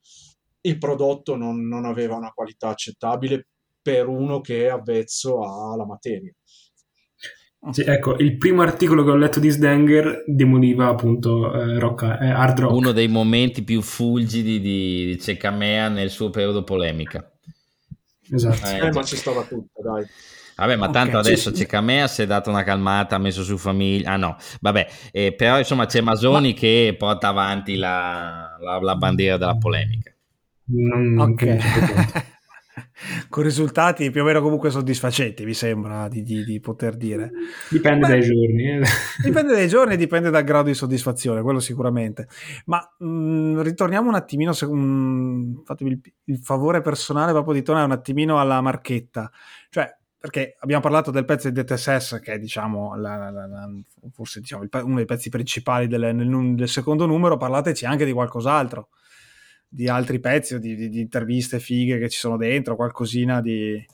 il 0.61 0.77
prodotto 0.77 1.35
non, 1.35 1.67
non 1.67 1.85
aveva 1.85 2.15
una 2.15 2.31
qualità 2.31 2.69
accettabile 2.69 3.47
per 3.81 4.07
uno 4.07 4.41
che 4.41 4.65
è 4.65 4.69
avvezzo 4.69 5.39
alla 5.41 5.85
materia. 5.85 6.33
Sì, 7.71 7.81
ecco, 7.81 8.15
il 8.17 8.37
primo 8.37 8.61
articolo 8.61 9.03
che 9.03 9.09
ho 9.11 9.15
letto 9.15 9.39
di 9.39 9.49
Sdanger 9.49 10.23
demoliva 10.25 10.87
appunto 10.87 11.53
eh, 11.53 11.77
rock, 11.77 12.03
eh, 12.03 12.29
hard 12.29 12.59
rock. 12.59 12.73
Uno 12.73 12.93
dei 12.93 13.09
momenti 13.09 13.63
più 13.63 13.81
fulgidi 13.81 14.61
di, 14.61 15.05
di 15.05 15.19
Cecamea 15.19 15.89
nel 15.89 16.09
suo 16.09 16.29
periodo 16.29 16.63
polemica. 16.63 17.29
Esatto. 18.31 18.65
Eh, 18.65 18.87
eh 18.87 18.91
ma 18.91 19.03
ci 19.03 19.17
stava 19.17 19.43
tutto, 19.43 19.81
dai. 19.83 20.05
Vabbè, 20.55 20.75
ma 20.77 20.89
tanto 20.89 21.17
okay, 21.17 21.31
adesso 21.31 21.49
sì. 21.49 21.57
Cecamea 21.57 22.07
si 22.07 22.21
è 22.21 22.25
dato 22.25 22.49
una 22.49 22.63
calmata, 22.63 23.15
ha 23.15 23.19
messo 23.19 23.43
su 23.43 23.57
famiglia. 23.57 24.11
Ah 24.11 24.17
no, 24.17 24.37
vabbè, 24.61 24.87
eh, 25.11 25.33
però 25.33 25.57
insomma 25.57 25.85
c'è 25.85 26.01
Masoni 26.01 26.53
ma... 26.53 26.57
che 26.57 26.95
porta 26.97 27.27
avanti 27.27 27.75
la, 27.75 28.57
la, 28.59 28.79
la 28.79 28.95
bandiera 28.95 29.37
della 29.37 29.57
polemica. 29.57 30.13
Non, 30.65 31.17
ok. 31.17 31.57
con 33.29 33.43
risultati 33.43 34.09
più 34.11 34.21
o 34.21 34.23
meno 34.25 34.41
comunque 34.41 34.69
soddisfacenti, 34.69 35.45
mi 35.45 35.53
sembra 35.53 36.07
di, 36.07 36.23
di, 36.23 36.43
di 36.43 36.59
poter 36.59 36.95
dire. 36.95 37.31
Dipende 37.69 38.07
Beh, 38.07 38.13
dai 38.13 38.21
giorni. 38.21 38.69
Eh. 38.69 38.81
Dipende 39.23 39.53
dai 39.53 39.67
giorni 39.67 39.97
dipende 39.97 40.29
dal 40.29 40.43
grado 40.43 40.67
di 40.67 40.73
soddisfazione, 40.73 41.41
quello 41.41 41.59
sicuramente. 41.59 42.27
Ma 42.65 42.79
mh, 42.97 43.07
mm, 43.07 43.61
ritorniamo 43.61 44.09
un 44.09 44.15
attimino, 44.15 44.53
se, 44.53 44.65
mh, 44.65 44.71
mm, 44.71 45.55
fatemi 45.63 45.91
il, 45.91 46.01
il, 46.25 46.37
favore 46.39 46.81
personale 46.81 47.31
proprio 47.31 47.53
di 47.53 47.61
tornare 47.61 47.85
un 47.85 47.93
attimino 47.93 48.39
alla 48.39 48.61
marchetta. 48.61 49.31
Cioè, 49.69 49.95
perché 50.19 50.57
abbiamo 50.59 50.81
parlato 50.81 51.11
del 51.11 51.23
pezzo 51.23 51.49
di 51.49 51.61
DTSS 51.61 52.19
che 52.21 52.33
è 52.33 52.39
diciamo 52.39 52.95
la, 52.95 53.15
la, 53.15 53.29
la, 53.29 53.69
forse 54.11 54.41
diciamo, 54.41 54.63
il, 54.63 54.69
uno 54.83 54.95
dei 54.95 55.05
pezzi 55.05 55.29
principali 55.29 55.87
del, 55.87 56.13
nel, 56.13 56.55
del 56.55 56.67
secondo 56.67 57.05
numero, 57.05 57.37
parlateci 57.37 57.85
anche 57.85 58.05
di 58.05 58.11
qualcos'altro 58.11 58.89
di 59.69 59.87
altri 59.87 60.19
pezzi 60.19 60.55
o 60.55 60.59
di, 60.59 60.75
di, 60.75 60.89
di, 60.89 60.99
interviste 60.99 61.59
fighe 61.59 61.99
che 61.99 62.09
ci 62.09 62.17
sono 62.17 62.37
dentro, 62.37 62.75
qualcosina 62.75 63.39
di... 63.39 63.85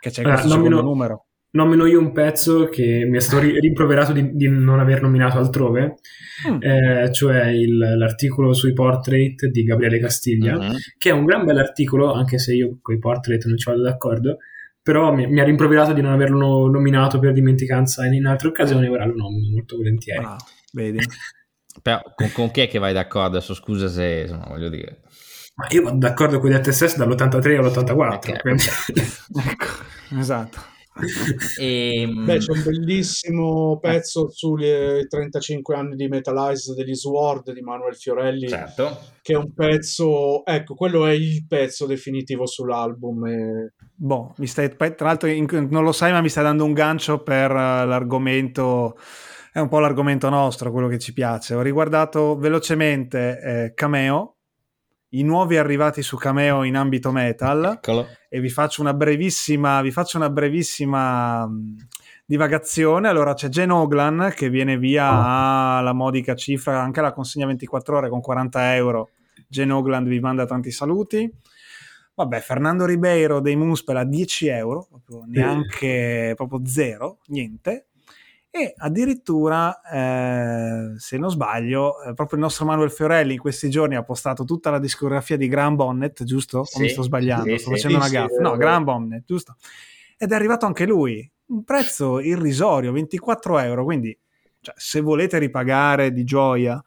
che 0.00 0.10
c'è 0.10 0.22
in 0.22 0.28
questo 0.28 0.46
allora, 0.46 0.60
nomino, 0.60 0.82
numero. 0.82 1.24
Nomino 1.52 1.86
io 1.86 1.98
un 1.98 2.12
pezzo 2.12 2.68
che 2.68 3.06
mi 3.08 3.16
è 3.16 3.20
stato 3.20 3.42
rimproverato 3.42 4.12
di, 4.12 4.32
di, 4.34 4.46
non 4.48 4.78
aver 4.78 5.00
nominato 5.00 5.38
altrove, 5.38 5.94
mm. 6.50 6.58
eh, 6.60 7.12
cioè 7.12 7.46
il, 7.46 7.78
l'articolo 7.78 8.52
sui 8.52 8.74
portrait 8.74 9.46
di 9.46 9.62
Gabriele 9.64 9.98
Castiglia, 9.98 10.58
mm-hmm. 10.58 10.74
che 10.98 11.08
è 11.08 11.12
un 11.12 11.24
gran 11.24 11.46
bell'articolo, 11.46 12.12
anche 12.12 12.38
se 12.38 12.54
io 12.54 12.78
con 12.82 12.94
i 12.94 12.98
portrait 12.98 13.42
non 13.46 13.56
ci 13.56 13.70
vado 13.70 13.80
d'accordo, 13.80 14.36
però 14.82 15.14
mi, 15.14 15.26
mi, 15.26 15.40
ha 15.40 15.44
rimproverato 15.44 15.94
di 15.94 16.02
non 16.02 16.12
averlo 16.12 16.68
nominato 16.68 17.18
per 17.18 17.32
dimenticanza 17.32 18.04
in, 18.04 18.12
in 18.12 18.26
altre 18.26 18.48
occasioni, 18.48 18.86
ora 18.88 19.06
lo 19.06 19.14
nomino 19.14 19.48
molto 19.50 19.76
volentieri. 19.76 20.24
Ah, 20.24 20.36
vedi. 20.72 20.98
Però 21.82 22.02
con, 22.14 22.30
con, 22.32 22.50
chi 22.50 22.60
è 22.62 22.68
che 22.68 22.78
vai 22.78 22.92
d'accordo? 22.92 23.36
Adesso 23.36 23.54
scusa 23.54 23.88
se 23.88 24.22
insomma, 24.22 24.46
voglio 24.48 24.68
dire. 24.68 25.02
Ma 25.56 25.66
io 25.70 25.82
vado 25.82 25.98
d'accordo 25.98 26.38
con 26.38 26.50
gli 26.50 26.58
TSS 26.58 26.96
dall'83 26.96 27.56
all'84. 27.56 28.14
Okay. 28.14 28.38
Quindi... 28.40 28.64
ecco, 29.50 29.66
esatto. 30.18 30.74
E... 31.58 32.02
Ehm, 32.02 32.24
Beh, 32.24 32.38
c'è 32.38 32.52
un 32.52 32.62
bellissimo 32.62 33.78
pezzo 33.80 34.30
sui 34.30 35.06
35 35.08 35.74
anni 35.74 35.96
di 35.96 36.08
Metalize 36.08 36.74
degli 36.74 36.94
Sword 36.94 37.52
di 37.52 37.60
Manuel 37.60 37.94
Fiorelli, 37.96 38.48
certo. 38.48 38.98
che 39.20 39.34
è 39.34 39.36
un 39.36 39.52
pezzo, 39.52 40.44
ecco, 40.44 40.74
quello 40.74 41.06
è 41.06 41.12
il 41.12 41.44
pezzo 41.46 41.86
definitivo 41.86 42.46
sull'album. 42.46 43.26
E... 43.26 43.74
Boh, 43.94 44.34
mi 44.38 44.46
stai, 44.46 44.74
tra 44.76 44.94
l'altro 44.98 45.28
non 45.28 45.84
lo 45.84 45.92
sai, 45.92 46.12
ma 46.12 46.20
mi 46.20 46.28
stai 46.28 46.44
dando 46.44 46.64
un 46.64 46.72
gancio 46.72 47.22
per 47.22 47.50
uh, 47.50 47.86
l'argomento 47.86 48.96
è 49.56 49.60
un 49.60 49.68
po' 49.68 49.78
l'argomento 49.78 50.28
nostro, 50.28 50.70
quello 50.70 50.86
che 50.86 50.98
ci 50.98 51.14
piace. 51.14 51.54
Ho 51.54 51.62
riguardato 51.62 52.36
velocemente 52.36 53.40
eh, 53.40 53.72
Cameo, 53.74 54.36
i 55.14 55.22
nuovi 55.22 55.56
arrivati 55.56 56.02
su 56.02 56.18
Cameo 56.18 56.62
in 56.62 56.76
ambito 56.76 57.10
metal 57.10 57.78
Eccolo. 57.78 58.06
e 58.28 58.38
vi 58.40 58.50
faccio 58.50 58.82
una 58.82 58.92
brevissima, 58.92 59.80
vi 59.80 59.90
faccio 59.90 60.18
una 60.18 60.28
brevissima 60.28 61.48
divagazione. 62.26 63.08
Allora 63.08 63.32
c'è 63.32 63.48
Jen 63.48 63.70
Oglan 63.70 64.30
che 64.36 64.50
viene 64.50 64.76
via 64.76 65.08
oh. 65.10 65.78
alla 65.78 65.94
modica 65.94 66.34
cifra, 66.34 66.82
anche 66.82 67.00
la 67.00 67.14
consegna 67.14 67.46
24 67.46 67.96
ore 67.96 68.08
con 68.10 68.20
40 68.20 68.74
euro. 68.74 69.08
Jen 69.48 69.70
Ogland 69.70 70.06
vi 70.06 70.20
manda 70.20 70.44
tanti 70.44 70.70
saluti. 70.70 71.32
Vabbè, 72.14 72.40
Fernando 72.40 72.84
Ribeiro 72.84 73.40
dei 73.40 73.56
Muspel 73.56 73.96
a 73.96 74.04
10 74.04 74.48
euro, 74.48 74.86
proprio 74.86 75.24
neanche 75.26 76.34
proprio 76.36 76.60
zero, 76.66 77.20
niente 77.28 77.85
e 78.56 78.74
addirittura, 78.76 79.80
eh, 79.82 80.94
se 80.98 81.18
non 81.18 81.30
sbaglio, 81.30 82.02
eh, 82.02 82.14
proprio 82.14 82.38
il 82.38 82.44
nostro 82.44 82.64
Manuel 82.64 82.90
Fiorelli 82.90 83.34
in 83.34 83.38
questi 83.38 83.68
giorni 83.68 83.96
ha 83.96 84.02
postato 84.02 84.44
tutta 84.44 84.70
la 84.70 84.78
discografia 84.78 85.36
di 85.36 85.46
Graham 85.46 85.76
Bonnet, 85.76 86.24
giusto? 86.24 86.64
Sì, 86.64 86.78
o 86.78 86.80
mi 86.80 86.88
sto 86.88 87.02
sbagliando? 87.02 87.50
Sì, 87.50 87.58
sto 87.58 87.68
sì, 87.68 87.74
facendo 87.74 87.96
una 87.98 88.08
gaffa. 88.08 88.40
no, 88.40 88.56
Graham 88.56 88.84
Bonnet, 88.84 89.24
giusto? 89.26 89.56
Ed 90.16 90.32
è 90.32 90.34
arrivato 90.34 90.64
anche 90.64 90.86
lui, 90.86 91.30
un 91.48 91.64
prezzo 91.64 92.18
irrisorio, 92.18 92.92
24 92.92 93.58
euro, 93.58 93.84
quindi 93.84 94.18
cioè, 94.60 94.74
se 94.78 95.00
volete 95.00 95.38
ripagare 95.38 96.12
di 96.12 96.24
gioia 96.24 96.82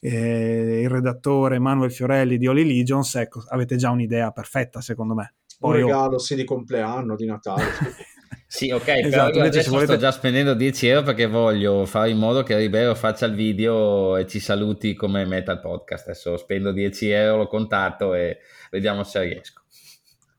eh, 0.00 0.80
il 0.82 0.88
redattore 0.88 1.60
Manuel 1.60 1.92
Fiorelli 1.92 2.36
di 2.36 2.48
Holy 2.48 2.64
Legions, 2.64 3.14
ecco, 3.14 3.44
avete 3.48 3.76
già 3.76 3.90
un'idea 3.90 4.32
perfetta 4.32 4.80
secondo 4.80 5.14
me. 5.14 5.34
Poi 5.60 5.80
un 5.80 5.86
regalo, 5.86 6.12
io... 6.14 6.18
sì, 6.18 6.34
di 6.34 6.44
compleanno, 6.44 7.14
di 7.14 7.26
Natale. 7.26 7.62
Sì, 8.52 8.70
ok, 8.70 8.86
esatto, 8.86 9.30
però 9.30 9.44
io 9.44 9.48
adesso 9.48 9.70
volete... 9.70 9.92
sto 9.92 10.00
già 10.00 10.12
spendendo 10.12 10.52
10 10.52 10.86
euro 10.88 11.02
perché 11.04 11.26
voglio 11.26 11.86
fare 11.86 12.10
in 12.10 12.18
modo 12.18 12.42
che 12.42 12.54
Ribeiro 12.54 12.94
faccia 12.94 13.24
il 13.24 13.32
video 13.34 14.18
e 14.18 14.26
ci 14.26 14.40
saluti 14.40 14.92
come 14.92 15.24
Metal 15.24 15.58
Podcast. 15.58 16.08
Adesso 16.08 16.36
spendo 16.36 16.70
10 16.70 17.08
euro, 17.08 17.38
lo 17.38 17.46
contatto 17.46 18.12
e 18.12 18.40
vediamo 18.70 19.04
se 19.04 19.22
riesco. 19.22 19.62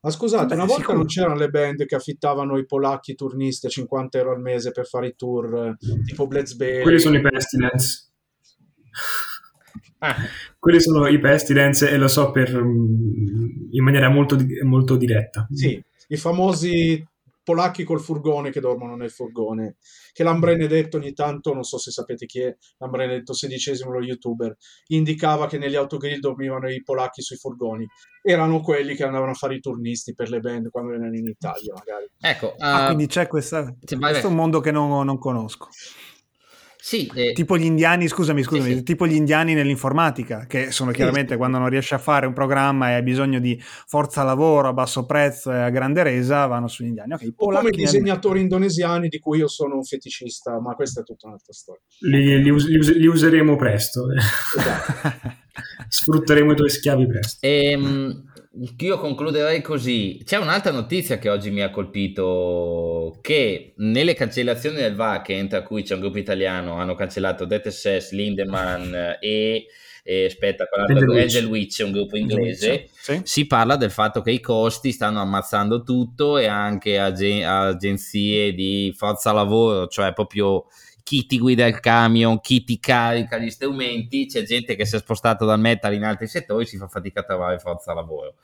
Ma 0.02 0.12
scusate, 0.12 0.46
Beh, 0.46 0.54
una 0.54 0.66
volta 0.66 0.82
sicuro. 0.82 0.98
non 0.98 1.08
c'erano 1.08 1.36
le 1.38 1.50
band 1.50 1.86
che 1.88 1.96
affittavano 1.96 2.60
i 2.60 2.68
polacchi 2.68 3.16
turnisti 3.16 3.66
a 3.66 3.70
50 3.70 4.18
euro 4.20 4.34
al 4.34 4.42
mese 4.42 4.70
per 4.70 4.86
fare 4.86 5.08
i 5.08 5.16
tour 5.16 5.76
tipo 6.06 6.28
Blitzberry? 6.28 6.84
Quelli 6.84 7.00
sono 7.00 7.18
i 7.18 7.22
Pestilence. 7.22 8.12
Ah. 9.98 10.16
Quelli 10.60 10.80
sono 10.80 11.08
i 11.08 11.18
Pestilence 11.20 11.90
e 11.90 11.98
lo 11.98 12.08
so 12.08 12.30
per, 12.30 12.54
mm, 12.54 13.72
in 13.72 13.84
maniera 13.84 14.10
molto, 14.10 14.38
molto 14.66 14.98
diretta. 14.98 15.48
Sì, 15.52 15.84
i 16.10 16.18
famosi 16.18 17.04
polacchi 17.44 17.84
col 17.84 18.02
furgone 18.02 18.50
che 18.50 18.60
dormono 18.60 18.96
nel 18.96 19.12
furgone. 19.12 19.78
Che 20.12 20.24
Lambrenedetto 20.24 20.98
ogni 20.98 21.14
tanto, 21.14 21.54
non 21.54 21.64
so 21.64 21.78
se 21.78 21.92
sapete 21.92 22.26
chi 22.26 22.42
è, 22.42 22.56
Lambrenedetto 22.78 23.34
sedicesimo, 23.34 23.92
lo 23.92 24.02
youtuber, 24.02 24.56
indicava 24.88 25.48
che 25.48 25.58
negli 25.58 25.76
autogrill 25.76 26.20
dormivano 26.20 26.70
i 26.70 26.82
polacchi 26.82 27.22
sui 27.22 27.38
furgoni. 27.38 27.86
Erano 28.22 28.62
quelli 28.62 28.96
che 28.96 29.04
andavano 29.04 29.32
a 29.32 29.36
fare 29.36 29.56
i 29.56 29.60
turnisti 29.60 30.14
per 30.14 30.30
le 30.30 30.40
band 30.40 30.70
quando 30.70 30.94
erano 30.94 31.16
in 31.16 31.28
Italia, 31.28 31.74
magari. 31.74 32.06
Ecco, 32.20 32.48
uh, 32.48 32.56
ah, 32.60 32.86
quindi 32.86 33.08
c'è 33.08 33.28
questa, 33.28 33.76
questo 33.84 34.28
è 34.28 34.30
un 34.30 34.36
mondo 34.36 34.60
che 34.60 34.72
non, 34.72 35.06
non 35.06 35.18
conosco. 35.18 35.68
Sì, 36.86 37.10
eh, 37.16 37.32
tipo 37.32 37.58
gli 37.58 37.64
indiani, 37.64 38.10
scusami, 38.10 38.44
scusami, 38.44 38.70
sì, 38.72 38.76
sì. 38.80 38.84
tipo 38.84 39.08
gli 39.08 39.14
indiani 39.14 39.54
nell'informatica, 39.54 40.46
che 40.46 40.70
sono 40.72 40.92
chiaramente 40.92 41.32
sì, 41.32 41.38
quando 41.38 41.58
non 41.58 41.70
riesci 41.70 41.94
a 41.94 41.98
fare 41.98 42.26
un 42.26 42.34
programma 42.34 42.90
e 42.90 42.96
hai 42.96 43.04
bisogno 43.04 43.40
di 43.40 43.58
forza 43.58 44.22
lavoro 44.24 44.68
a 44.68 44.74
basso 44.74 45.06
prezzo 45.06 45.54
e 45.54 45.60
a 45.60 45.70
grande 45.70 46.04
resa, 46.04 46.46
vanno 46.46 46.68
sugli 46.68 46.88
indiani. 46.88 47.14
Okay, 47.14 47.34
o 47.38 47.52
come 47.52 47.70
i 47.70 47.72
disegnatori 47.72 48.42
indonesiani 48.42 49.08
di 49.08 49.18
cui 49.20 49.38
io 49.38 49.48
sono 49.48 49.76
un 49.76 49.86
feticista, 49.86 50.60
ma 50.60 50.76
questa 50.76 51.00
è 51.00 51.04
tutta 51.06 51.28
un'altra 51.28 51.54
storia. 51.54 51.84
Li, 52.00 52.44
li, 52.44 52.50
us- 52.50 52.68
li 52.68 53.08
useremo 53.08 53.56
presto. 53.56 54.08
Esatto. 54.12 55.36
Sfrutteremo 55.88 56.52
i 56.52 56.56
tuoi 56.58 56.70
schiavi 56.70 57.08
presto. 57.08 57.48
Ehm 57.48 58.32
io 58.78 59.00
concluderei 59.00 59.62
così. 59.62 60.22
C'è 60.24 60.38
un'altra 60.38 60.72
notizia 60.72 61.18
che 61.18 61.30
oggi 61.30 61.50
mi 61.50 61.62
ha 61.62 61.72
colpito, 61.72 63.18
che 63.22 63.74
nelle 63.78 64.14
cancellazioni 64.14 64.76
del 64.76 64.96
Wacken, 64.96 65.48
tra 65.48 65.64
cui 65.64 65.82
c'è 65.82 65.96
un 65.96 66.02
gruppo 66.02 66.20
italiano, 66.20 66.76
hanno 66.76 66.94
cancellato 66.94 67.48
SS, 67.50 68.12
Lindemann 68.12 68.94
e, 69.20 69.66
e 70.04 70.26
aspetta, 70.26 70.68
Angel, 70.88 71.46
Witch, 71.46 71.82
un 71.84 71.92
gruppo 71.92 72.16
inglese, 72.16 72.90
sì. 72.92 73.22
si 73.24 73.48
parla 73.48 73.76
del 73.76 73.92
fatto 73.92 74.22
che 74.22 74.32
i 74.32 74.40
costi 74.40 74.92
stanno 74.92 75.20
ammazzando 75.20 75.82
tutto 75.82 76.38
e 76.38 76.46
anche 76.46 77.00
agen- 77.00 77.46
agenzie 77.46 78.54
di 78.54 78.94
forza 78.96 79.32
lavoro, 79.32 79.88
cioè 79.88 80.14
proprio 80.14 80.66
chi 81.04 81.26
ti 81.26 81.38
guida 81.38 81.68
il 81.68 81.80
camion, 81.80 82.40
chi 82.40 82.64
ti 82.64 82.80
carica 82.80 83.38
gli 83.38 83.50
strumenti, 83.50 84.26
c'è 84.26 84.44
gente 84.44 84.76
che 84.76 84.86
si 84.86 84.96
è 84.96 85.00
spostata 85.00 85.46
dal 85.46 85.60
metal 85.60 85.94
in 85.94 86.04
altri 86.04 86.28
settori, 86.28 86.66
si 86.66 86.78
fa 86.78 86.88
fatica 86.88 87.20
a 87.20 87.24
trovare 87.24 87.60
forza 87.60 87.94
lavoro. 87.94 88.36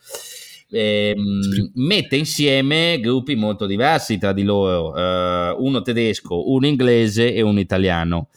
Ehm, 0.72 1.72
mette 1.76 2.16
insieme 2.16 3.00
gruppi 3.00 3.36
molto 3.36 3.66
diversi 3.66 4.18
tra 4.20 4.34
di 4.34 4.44
loro, 4.44 4.96
eh, 4.96 5.56
uno 5.58 5.82
tedesco, 5.82 6.52
uno 6.52 6.68
inglese 6.68 7.34
e 7.34 7.42
uno 7.42 7.60
italiano. 7.60 8.30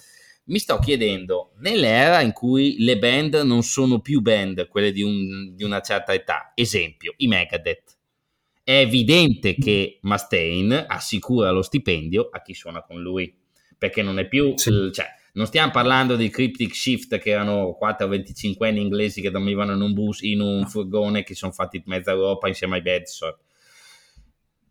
Mi 0.45 0.59
sto 0.59 0.79
chiedendo, 0.79 1.53
nell'era 1.59 2.21
in 2.21 2.33
cui 2.33 2.77
le 2.79 2.99
band 2.99 3.35
non 3.45 3.63
sono 3.63 4.01
più 4.01 4.21
band, 4.21 4.67
quelle 4.69 4.93
di, 4.93 5.03
un, 5.03 5.55
di 5.55 5.63
una 5.63 5.81
certa 5.81 6.13
età, 6.15 6.53
esempio, 6.55 7.15
i 7.19 7.27
Megadeth, 7.27 7.97
è 8.65 8.79
evidente 8.79 9.55
che 9.55 9.99
Mustaine 10.03 10.87
assicura 10.87 11.51
lo 11.51 11.63
stipendio 11.63 12.29
a 12.31 12.41
chi 12.43 12.55
suona 12.55 12.83
con 12.83 13.01
lui, 13.01 13.33
perché 13.83 14.01
non 14.01 14.21
è 14.21 14.29
più... 14.29 14.57
Sì. 14.57 14.91
Cioè, 14.93 15.07
non 15.33 15.47
stiamo 15.47 15.73
parlando 15.73 16.15
di 16.15 16.31
Cryptic 16.31 16.73
Shift 16.73 17.19
che 17.19 17.31
erano 17.31 17.75
4 17.75 18.07
25 18.07 18.69
anni 18.69 18.81
inglesi 18.81 19.21
che 19.21 19.33
dormivano 19.33 19.73
in 19.73 19.81
un 19.81 19.93
bus, 19.93 20.21
in 20.23 20.41
un 20.41 20.69
furgone 20.69 21.25
che 21.25 21.35
sono 21.35 21.51
fatti 21.51 21.79
in 21.79 21.83
mezza 21.87 22.13
Europa 22.13 22.47
insieme 22.47 22.77
ai 22.77 22.83
Bedford. 22.83 23.39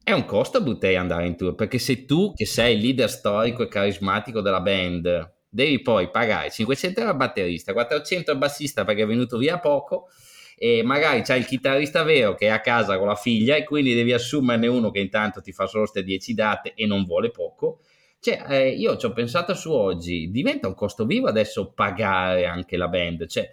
È 0.02 0.14
un 0.14 0.24
costo 0.24 0.62
buttare 0.62 0.96
andare 0.96 1.28
in 1.28 1.36
tour, 1.36 1.56
perché 1.56 1.78
se 1.78 2.06
tu 2.06 2.34
che 2.34 2.46
sei 2.46 2.76
il 2.76 2.82
leader 2.84 3.10
storico 3.10 3.64
e 3.64 3.68
carismatico 3.68 4.40
della 4.40 4.62
band 4.62 5.34
devi 5.50 5.82
poi 5.82 6.10
pagare 6.10 6.50
500 6.50 7.00
euro 7.02 7.12
al 7.12 7.18
batterista, 7.18 7.74
400 7.74 8.32
al 8.32 8.38
bassista 8.38 8.86
perché 8.86 9.02
è 9.02 9.08
venuto 9.08 9.38
via 9.38 9.60
poco 9.60 10.08
e 10.56 10.84
magari 10.84 11.22
c'hai 11.24 11.40
il 11.40 11.46
chitarrista 11.46 12.04
vero 12.04 12.34
che 12.36 12.46
è 12.46 12.50
a 12.50 12.62
casa 12.62 12.98
con 12.98 13.08
la 13.08 13.16
figlia 13.16 13.58
e 13.58 13.66
quindi 13.66 13.94
devi 13.94 14.14
assumerne 14.14 14.68
uno 14.68 14.90
che 14.90 15.00
intanto 15.00 15.42
ti 15.42 15.52
fa 15.52 15.68
solo 15.68 15.82
queste 15.82 16.04
10 16.04 16.34
date 16.34 16.74
e 16.76 16.86
non 16.86 17.04
vuole 17.04 17.30
poco 17.30 17.80
cioè, 18.22 18.46
eh, 18.48 18.70
io 18.70 18.98
ci 18.98 19.08
ho 19.08 19.14
pensato 19.14 19.56
su 19.56 19.72
oggi, 19.72 20.30
diventa 20.30 20.68
un 20.68 20.76
costo 20.76 21.06
vivo 21.06 21.28
adesso 21.28 21.72
pagare 21.72 22.46
anche 22.46 22.78
la 22.78 22.88
band. 22.88 23.26
Cioè, 23.26 23.50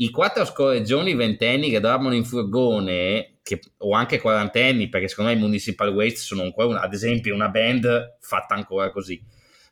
i 0.00 0.10
quattro 0.10 0.44
scorreggioni 0.44 1.14
ventenni 1.14 1.70
che 1.70 1.78
dormono 1.78 2.16
in 2.16 2.24
furgone, 2.24 3.38
che, 3.42 3.60
o 3.78 3.92
anche 3.92 4.20
quarantenni, 4.20 4.88
perché 4.88 5.06
secondo 5.06 5.30
me 5.30 5.36
i 5.36 5.40
Municipal 5.40 5.94
Waste 5.94 6.18
sono 6.18 6.42
ancora, 6.42 6.66
una, 6.66 6.80
ad 6.80 6.92
esempio, 6.94 7.32
una 7.32 7.48
band 7.48 8.16
fatta 8.20 8.54
ancora 8.54 8.90
così. 8.90 9.22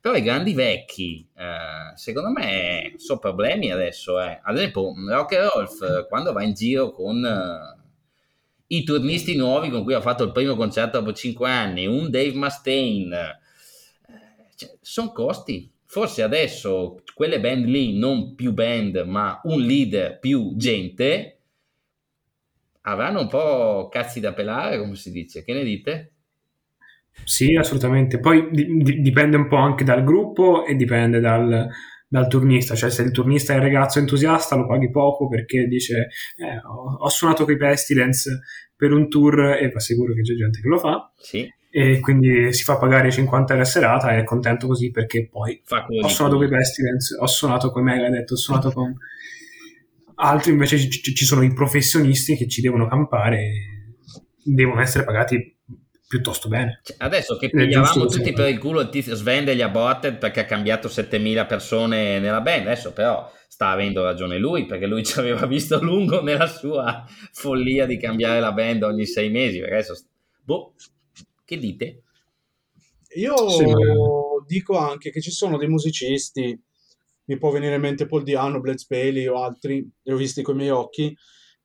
Però 0.01 0.15
i 0.15 0.23
grandi 0.23 0.55
vecchi, 0.55 1.29
eh, 1.37 1.97
secondo 1.97 2.31
me, 2.31 2.95
sono 2.99 3.19
problemi 3.19 3.73
adesso. 3.73 4.21
Eh. 4.21 4.41
Ad 4.45 4.57
esempio, 4.57 4.93
Rock 5.09 5.35
and 5.35 5.51
Rolf, 5.53 6.07
quando 6.07 6.33
va 6.33 6.45
in 6.45 6.55
giro 6.55 6.93
con 6.93 7.25
eh, 7.25 7.85
i 8.69 8.85
turnisti 8.85 9.37
nuovi 9.37 9.71
con 9.71 9.83
cui 9.83 9.95
ha 9.95 10.01
fatto 10.01 10.23
il 10.23 10.31
primo 10.31 10.55
concerto 10.55 11.01
dopo 11.01 11.13
cinque 11.13 11.51
anni, 11.51 11.87
un 11.87 12.11
Dave 12.11 12.33
Mustaine, 12.35 13.41
sono 14.97 15.13
costi. 15.13 15.71
Forse 15.85 16.23
adesso 16.23 17.03
quelle 17.15 17.39
band 17.39 17.67
lì, 17.67 17.99
non 17.99 18.35
più 18.35 18.53
band, 18.53 19.05
ma 19.07 19.41
un 19.45 19.61
leader 19.61 20.19
più 20.19 20.55
gente, 20.57 21.41
avranno 22.83 23.21
un 23.21 23.29
po' 23.29 23.89
cazzi 23.91 24.21
da 24.21 24.33
pelare, 24.33 24.79
come 24.79 24.95
si 24.95 25.13
dice. 25.13 25.45
Che 25.45 25.53
ne 25.53 25.65
dite? 25.65 26.13
Sì, 27.25 27.55
assolutamente. 27.57 28.19
Poi 28.19 28.49
di- 28.51 29.03
dipende 29.03 29.37
un 29.37 29.49
po' 29.49 29.57
anche 29.57 29.85
dal 29.85 30.03
gruppo 30.03 30.65
e 30.65 30.75
dipende 30.77 31.21
dal, 31.21 31.69
dal, 32.09 32.29
turnista. 32.29 32.75
Cioè, 32.75 32.91
se 32.91 33.03
il 33.03 33.11
turnista 33.11 33.53
è 33.53 33.57
un 33.57 33.63
ragazzo 33.63 33.99
entusiasta, 33.99 34.57
lo 34.57 34.67
paghi 34.67 34.91
poco 34.91 35.29
perché 35.29 35.67
dice: 35.67 36.09
eh, 36.37 36.57
ho, 36.65 36.97
ho, 37.01 37.09
suonato 37.11 37.45
con 37.45 37.53
i 37.53 37.59
Pestilence 37.59 38.41
per 38.75 38.93
un 38.93 39.11
tour 39.11 39.59
e 39.61 39.71
va 39.71 39.79
sicuro 39.79 40.15
che 40.15 40.23
c'è 40.23 40.35
gente 40.35 40.61
che 40.61 40.69
lo 40.69 40.79
fa. 40.79 41.13
Sì 41.19 41.53
e 41.79 42.01
quindi 42.01 42.55
si 42.55 42.65
fa 42.65 42.79
pagare 42.79 43.11
50 43.11 43.53
euro 43.53 43.63
a 43.63 43.69
serata 43.69 44.11
e 44.13 44.21
è 44.21 44.25
contento 44.25 44.67
così 44.67 44.91
perché 44.91 45.29
poi 45.29 45.63
ho 46.03 46.09
suonato 46.09 46.37
con 46.37 46.47
i 46.47 46.49
Pestilence, 46.49 47.15
ho 47.21 47.27
suonato 47.27 47.71
con 47.71 47.83
i 47.83 47.85
Megadeth, 47.85 48.31
ho 48.31 48.37
suonato 48.37 48.73
con 48.73 48.97
altri 50.15 50.53
invece 50.53 50.79
ci, 50.79 51.15
ci 51.15 51.25
sono 51.27 51.43
i 51.43 51.53
professionisti 51.53 52.35
che 52.35 52.49
ci 52.49 52.63
devono 52.63 52.87
campare 52.89 53.41
e 53.41 53.53
devono 54.43 54.81
essere 54.81 55.05
pagati 55.05 55.55
piuttosto 56.09 56.49
bene. 56.49 56.81
Cioè, 56.83 56.97
adesso 57.01 57.37
che 57.37 57.51
pigliavamo 57.51 58.07
tutti 58.07 58.33
per 58.33 58.49
il 58.49 58.59
culo 58.59 58.81
il 58.81 58.89
tizio 58.89 59.15
Sven 59.15 59.45
degli 59.45 59.61
Aborted 59.61 60.17
perché 60.17 60.41
ha 60.41 60.45
cambiato 60.47 60.89
7000 60.89 61.45
persone 61.45 62.19
nella 62.21 62.41
band, 62.41 62.69
adesso 62.69 62.95
però 62.95 63.31
sta 63.49 63.69
avendo 63.69 64.03
ragione 64.03 64.39
lui 64.39 64.65
perché 64.65 64.87
lui 64.87 65.05
ci 65.05 65.19
aveva 65.19 65.45
visto 65.45 65.79
lungo 65.85 66.23
nella 66.23 66.47
sua 66.47 67.05
follia 67.33 67.85
di 67.85 67.99
cambiare 67.99 68.41
la 68.41 68.53
band 68.53 68.83
ogni 68.83 69.05
sei 69.05 69.29
mesi, 69.29 69.59
perché 69.59 69.75
adesso 69.75 69.95
boh, 70.43 70.73
che 71.47 71.57
dite? 71.57 72.03
Io 73.15 73.49
sì, 73.49 73.65
dico 74.47 74.77
anche 74.77 75.11
che 75.11 75.23
ci 75.23 75.31
sono 75.31 75.57
dei 75.57 75.69
musicisti, 75.69 76.61
mi 77.25 77.39
può 77.39 77.51
venire 77.51 77.77
in 77.77 77.81
mente 77.81 78.07
Paul 78.07 78.25
Diano, 78.25 78.61
Bled 78.61 78.85
Bailey 78.87 79.27
o 79.27 79.43
altri, 79.43 79.89
li 80.03 80.13
ho 80.13 80.17
visti 80.17 80.43
con 80.43 80.57
i 80.57 80.59
miei 80.59 80.71
occhi, 80.71 81.17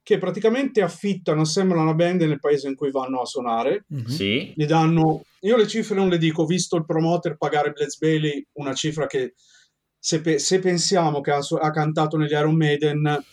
che 0.04 0.18
praticamente 0.18 0.82
affittano, 0.82 1.42
assemblano 1.42 1.84
una 1.84 1.94
band 1.94 2.22
nel 2.22 2.40
paese 2.40 2.68
in 2.68 2.76
cui 2.76 2.92
vanno 2.92 3.22
a 3.22 3.26
suonare. 3.26 3.86
Mm-hmm. 3.94 4.06
Sì. 4.06 4.54
Gli 4.56 4.66
danno, 4.66 5.24
io 5.42 5.58
le 5.58 5.68
cifre 5.68 5.96
non 5.96 6.10
le 6.10 6.18
dico, 6.18 6.44
ho 6.44 6.46
visto 6.46 6.78
il 6.78 6.86
promoter 6.86 7.38
pagare 7.38 7.72
Bled 7.72 7.92
Bailey 8.00 8.46
una 8.54 8.74
cifra 8.74 9.08
che 9.08 9.34
se, 9.98 10.22
pe- 10.22 10.40
se 10.40 10.60
pensiamo 10.60 11.22
che 11.22 11.32
ha, 11.32 11.40
ha, 11.60 11.72
cantato 11.72 12.18
negli 12.18 12.32
Iron 12.32 12.56
Maiden 12.56 13.24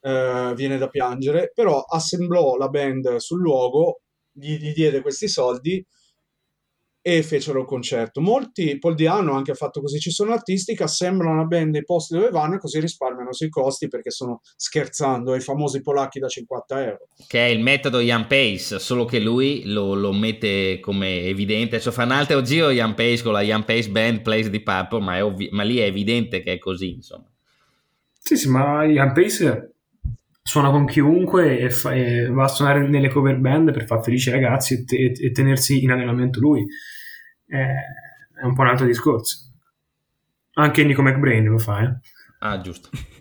eh, 0.00 0.52
viene 0.54 0.76
da 0.76 0.88
piangere, 0.88 1.52
però 1.54 1.80
assemblò 1.80 2.56
la 2.56 2.68
band 2.68 3.16
sul 3.16 3.40
luogo 3.40 4.01
gli, 4.32 4.56
gli 4.56 4.72
diede 4.72 5.00
questi 5.00 5.28
soldi 5.28 5.84
e 7.04 7.24
fecero 7.24 7.60
il 7.60 7.66
concerto. 7.66 8.20
Molti, 8.20 8.78
Paul 8.78 8.94
Diano 8.94 9.32
anche 9.34 9.50
ha 9.50 9.54
fatto 9.54 9.80
così, 9.80 9.98
ci 9.98 10.12
sono 10.12 10.32
artisti 10.32 10.76
che 10.76 10.84
assemblano 10.84 11.32
una 11.32 11.44
band 11.44 11.72
nei 11.72 11.84
posti 11.84 12.14
dove 12.14 12.30
vanno 12.30 12.54
e 12.54 12.58
così 12.58 12.78
risparmiano 12.78 13.32
sui 13.32 13.48
costi 13.48 13.88
perché 13.88 14.10
sono 14.10 14.40
scherzando 14.56 15.32
ai 15.32 15.40
famosi 15.40 15.82
polacchi 15.82 16.20
da 16.20 16.28
50 16.28 16.84
euro. 16.84 17.08
Che 17.26 17.44
è 17.44 17.48
il 17.48 17.60
metodo 17.60 17.98
Ian 17.98 18.28
Pace, 18.28 18.78
solo 18.78 19.04
che 19.04 19.18
lui 19.18 19.64
lo, 19.64 19.94
lo 19.94 20.12
mette 20.12 20.78
come 20.78 21.24
evidente, 21.24 21.80
cioè 21.80 21.92
fa 21.92 22.04
un 22.04 22.12
altro 22.12 22.40
giro 22.40 22.70
Ian 22.70 22.94
Pace 22.94 23.22
con 23.24 23.32
la 23.32 23.42
Ian 23.42 23.64
Pace 23.64 23.90
Band 23.90 24.22
Plays 24.22 24.46
di 24.48 24.62
Purple, 24.62 25.00
ma, 25.00 25.24
ovvi- 25.24 25.48
ma 25.50 25.64
lì 25.64 25.78
è 25.78 25.84
evidente 25.84 26.40
che 26.40 26.52
è 26.52 26.58
così, 26.58 26.92
insomma. 26.92 27.26
Sì, 28.16 28.36
sì, 28.36 28.48
ma 28.48 28.84
Ian 28.84 29.12
Pace 29.12 29.71
suona 30.42 30.70
con 30.70 30.86
chiunque 30.86 31.58
e, 31.58 31.70
fa, 31.70 31.94
e, 31.94 32.28
va 32.28 32.44
a 32.44 32.48
suonare 32.48 32.86
nelle 32.88 33.08
cover 33.08 33.38
band 33.38 33.72
per 33.72 33.86
far 33.86 34.02
felice 34.02 34.30
i 34.30 34.32
ragazzi 34.32 34.74
e, 34.74 34.84
te, 34.84 35.12
e 35.18 35.30
tenersi 35.30 35.82
in 35.82 35.92
allenamento 35.92 36.40
lui. 36.40 36.64
È, 37.46 37.56
è, 37.56 38.44
un 38.44 38.54
po' 38.54 38.62
un 38.62 38.68
altro 38.68 38.86
discorso. 38.86 39.50
Anche 40.54 40.84
Nico 40.84 41.02
McBrain 41.02 41.44
lo 41.44 41.58
fa, 41.58 41.82
eh? 41.82 41.98
Ah, 42.40 42.60
giusto. 42.60 42.90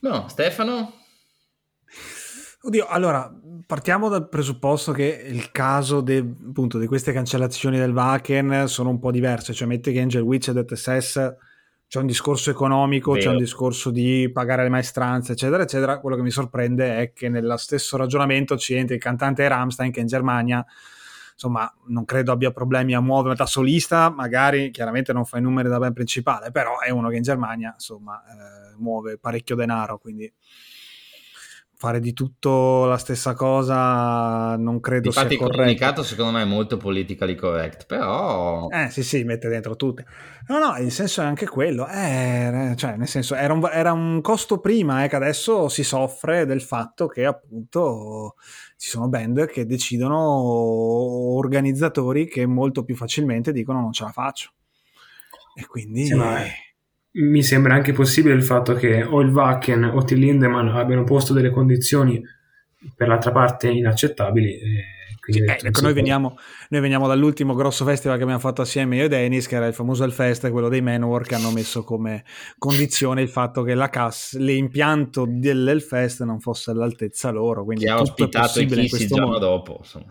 No, 0.00 0.26
Stefano? 0.26 0.94
Oddio, 2.62 2.86
allora, 2.86 3.30
partiamo 3.66 4.08
dal 4.08 4.28
presupposto 4.28 4.90
che 4.90 5.04
il 5.28 5.52
caso 5.52 6.00
de, 6.00 6.18
appunto, 6.18 6.78
di 6.78 6.86
queste 6.86 7.12
cancellazioni 7.12 7.78
del 7.78 7.92
Wacken 7.92 8.66
sono 8.66 8.90
un 8.90 8.98
po' 8.98 9.12
diverse, 9.12 9.52
cioè 9.52 9.68
mette 9.68 9.92
che 9.92 10.00
Angel 10.00 10.22
Witch 10.22 10.48
e 10.48 10.54
Death 10.54 10.74
SS 10.74 11.36
c'è 11.92 11.98
un 11.98 12.06
discorso 12.06 12.48
economico, 12.48 13.12
Vero. 13.12 13.22
c'è 13.22 13.30
un 13.32 13.36
discorso 13.36 13.90
di 13.90 14.30
pagare 14.32 14.62
le 14.62 14.70
maestranze, 14.70 15.32
eccetera, 15.32 15.64
eccetera. 15.64 16.00
Quello 16.00 16.16
che 16.16 16.22
mi 16.22 16.30
sorprende 16.30 16.96
è 16.96 17.12
che 17.12 17.28
nello 17.28 17.58
stesso 17.58 17.98
ragionamento 17.98 18.56
ci 18.56 18.72
entra 18.72 18.94
il 18.94 19.00
cantante 19.02 19.46
Ramstein 19.46 19.92
che 19.92 20.00
in 20.00 20.06
Germania 20.06 20.64
insomma 21.34 21.70
non 21.88 22.06
credo 22.06 22.32
abbia 22.32 22.50
problemi 22.50 22.94
a 22.94 23.00
muovere 23.00 23.34
da 23.34 23.44
solista, 23.44 24.08
magari 24.08 24.70
chiaramente 24.70 25.12
non 25.12 25.26
fa 25.26 25.36
i 25.36 25.42
numeri 25.42 25.68
da 25.68 25.78
ben 25.78 25.92
principale, 25.92 26.50
però 26.50 26.78
è 26.78 26.88
uno 26.88 27.10
che 27.10 27.16
in 27.16 27.22
Germania 27.22 27.72
insomma 27.74 28.22
eh, 28.24 28.74
muove 28.78 29.18
parecchio 29.18 29.54
denaro, 29.54 29.98
quindi 29.98 30.32
fare 31.82 31.98
di 31.98 32.12
tutto 32.12 32.84
la 32.84 32.96
stessa 32.96 33.34
cosa 33.34 34.54
non 34.56 34.78
credo 34.78 35.08
Infatti 35.08 35.30
sia 35.30 35.36
corretto. 35.38 35.56
il 35.56 35.64
comunicato 35.64 36.02
secondo 36.04 36.30
me 36.30 36.42
è 36.42 36.44
molto 36.44 36.76
politically 36.76 37.34
correct, 37.34 37.86
però... 37.86 38.68
Eh 38.68 38.88
sì 38.90 39.02
sì, 39.02 39.24
mette 39.24 39.48
dentro 39.48 39.74
tutte. 39.74 40.06
No 40.46 40.60
no, 40.60 40.76
il 40.76 40.92
senso 40.92 41.22
è 41.22 41.24
anche 41.24 41.48
quello, 41.48 41.88
eh, 41.88 42.74
cioè 42.76 42.94
nel 42.94 43.08
senso 43.08 43.34
era 43.34 43.52
un, 43.52 43.68
era 43.72 43.92
un 43.92 44.20
costo 44.20 44.60
prima, 44.60 45.02
eh, 45.02 45.08
che 45.08 45.16
adesso 45.16 45.68
si 45.68 45.82
soffre 45.82 46.46
del 46.46 46.62
fatto 46.62 47.08
che 47.08 47.24
appunto 47.24 48.36
ci 48.76 48.88
sono 48.88 49.08
band 49.08 49.46
che 49.46 49.66
decidono, 49.66 50.16
organizzatori 51.36 52.28
che 52.28 52.46
molto 52.46 52.84
più 52.84 52.94
facilmente 52.94 53.50
dicono 53.50 53.80
non 53.80 53.92
ce 53.92 54.04
la 54.04 54.12
faccio. 54.12 54.52
E 55.56 55.66
quindi... 55.66 56.06
Sì, 56.06 56.14
ma 56.14 56.44
mi 57.12 57.42
sembra 57.42 57.74
anche 57.74 57.92
possibile 57.92 58.34
il 58.34 58.42
fatto 58.42 58.74
che 58.74 59.02
o 59.02 59.20
il 59.20 59.28
Wacken 59.28 59.84
o 59.84 60.02
Till 60.04 60.18
Lindemann 60.18 60.68
abbiano 60.68 61.04
posto 61.04 61.32
delle 61.32 61.50
condizioni 61.50 62.22
per 62.96 63.08
l'altra 63.08 63.32
parte 63.32 63.68
inaccettabili. 63.68 64.58
Sì, 65.24 65.38
eh, 65.38 65.56
ecco, 65.62 65.82
noi, 65.82 65.92
veniamo, 65.92 66.36
noi, 66.70 66.80
veniamo, 66.80 67.06
dall'ultimo 67.06 67.54
grosso 67.54 67.84
festival 67.84 68.16
che 68.16 68.24
abbiamo 68.24 68.40
fatto 68.40 68.62
assieme 68.62 68.96
io 68.96 69.04
e 69.04 69.08
Dennis, 69.08 69.46
che 69.46 69.54
era 69.54 69.66
il 69.66 69.74
famoso 69.74 70.02
Hellfest, 70.02 70.50
quello 70.50 70.68
dei 70.68 70.80
Manowar, 70.80 71.22
che 71.22 71.36
hanno 71.36 71.52
messo 71.52 71.84
come 71.84 72.24
condizione 72.58 73.22
il 73.22 73.28
fatto 73.28 73.62
che 73.62 73.74
la 73.74 73.88
CAS, 73.88 74.36
l'impianto 74.38 75.24
dell'Hellfest 75.28 76.24
non 76.24 76.40
fosse 76.40 76.72
all'altezza 76.72 77.30
loro. 77.30 77.64
Quindi 77.64 77.84
che 77.84 77.90
ha 77.90 78.00
ospitato 78.00 78.60
i 78.60 78.66
Kiss 78.66 78.98
il 78.98 79.06
giorno 79.06 79.38
dopo. 79.38 79.76
Insomma. 79.78 80.10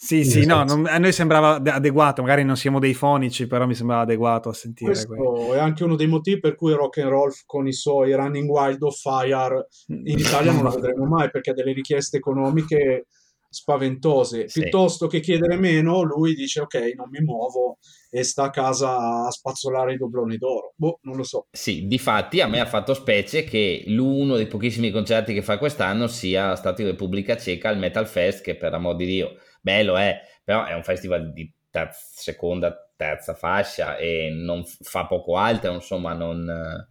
Sì, 0.00 0.24
sì, 0.24 0.46
no, 0.46 0.62
non, 0.62 0.86
a 0.86 0.96
noi 0.98 1.12
sembrava 1.12 1.56
adeguato, 1.56 2.22
magari 2.22 2.44
non 2.44 2.56
siamo 2.56 2.78
dei 2.78 2.94
fonici, 2.94 3.48
però 3.48 3.66
mi 3.66 3.74
sembrava 3.74 4.02
adeguato 4.02 4.48
a 4.48 4.54
sentire. 4.54 4.92
Questo 4.92 5.08
quello. 5.08 5.54
è 5.54 5.58
anche 5.58 5.82
uno 5.82 5.96
dei 5.96 6.06
motivi 6.06 6.38
per 6.38 6.54
cui 6.54 6.72
Rock 6.72 6.98
and 6.98 7.10
Roll 7.10 7.32
con 7.44 7.66
i 7.66 7.72
suoi 7.72 8.14
Running 8.14 8.48
Wild 8.48 8.82
of 8.82 8.96
Fire 8.96 9.66
in 9.88 10.18
Italia 10.18 10.52
non 10.52 10.62
lo 10.62 10.70
vedremo 10.78 11.04
mai 11.04 11.30
perché 11.30 11.50
ha 11.50 11.54
delle 11.54 11.72
richieste 11.72 12.18
economiche 12.18 13.06
spaventose. 13.50 14.48
Sì. 14.48 14.60
Piuttosto 14.60 15.06
che 15.06 15.20
chiedere 15.20 15.56
meno, 15.56 16.02
lui 16.02 16.34
dice 16.34 16.60
ok, 16.60 16.92
non 16.94 17.08
mi 17.10 17.20
muovo 17.20 17.78
e 18.10 18.22
sta 18.22 18.44
a 18.44 18.50
casa 18.50 19.26
a 19.26 19.30
spazzolare 19.30 19.94
i 19.94 19.96
dobloni 19.96 20.36
d'oro. 20.36 20.74
Boh, 20.76 21.00
non 21.02 21.16
lo 21.16 21.24
so. 21.24 21.46
Sì, 21.50 21.86
difatti 21.86 22.40
a 22.40 22.46
me 22.46 22.60
ha 22.60 22.66
fatto 22.66 22.94
specie 22.94 23.44
che 23.44 23.84
l'uno 23.86 24.36
dei 24.36 24.46
pochissimi 24.46 24.90
concerti 24.90 25.34
che 25.34 25.42
fa 25.42 25.58
quest'anno 25.58 26.06
sia 26.06 26.54
stato 26.54 26.82
in 26.82 26.88
Repubblica 26.88 27.36
Ceca 27.36 27.68
al 27.68 27.78
Metal 27.78 28.06
Fest, 28.06 28.42
che 28.42 28.56
per 28.56 28.74
amor 28.74 28.96
di 28.96 29.06
Dio, 29.06 29.36
bello 29.60 29.96
è, 29.96 30.20
però 30.44 30.64
è 30.64 30.74
un 30.74 30.82
festival 30.82 31.32
di 31.32 31.50
terza, 31.70 32.00
seconda, 32.00 32.90
terza 32.96 33.34
fascia 33.34 33.96
e 33.96 34.30
non 34.30 34.64
fa 34.64 35.06
poco 35.06 35.36
altro, 35.36 35.72
insomma, 35.72 36.12
non 36.12 36.86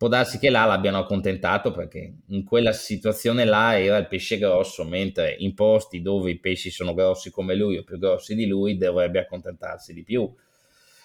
può 0.00 0.08
darsi 0.08 0.38
che 0.38 0.48
là 0.48 0.64
l'abbiano 0.64 0.98
accontentato 0.98 1.72
perché 1.72 2.20
in 2.28 2.42
quella 2.42 2.72
situazione 2.72 3.44
là 3.44 3.78
era 3.78 3.98
il 3.98 4.08
pesce 4.08 4.38
grosso, 4.38 4.84
mentre 4.84 5.36
in 5.40 5.52
posti 5.52 6.00
dove 6.00 6.30
i 6.30 6.38
pesci 6.38 6.70
sono 6.70 6.94
grossi 6.94 7.30
come 7.30 7.54
lui 7.54 7.76
o 7.76 7.84
più 7.84 7.98
grossi 7.98 8.34
di 8.34 8.46
lui 8.46 8.78
dovrebbe 8.78 9.18
accontentarsi 9.18 9.92
di 9.92 10.02
più. 10.02 10.32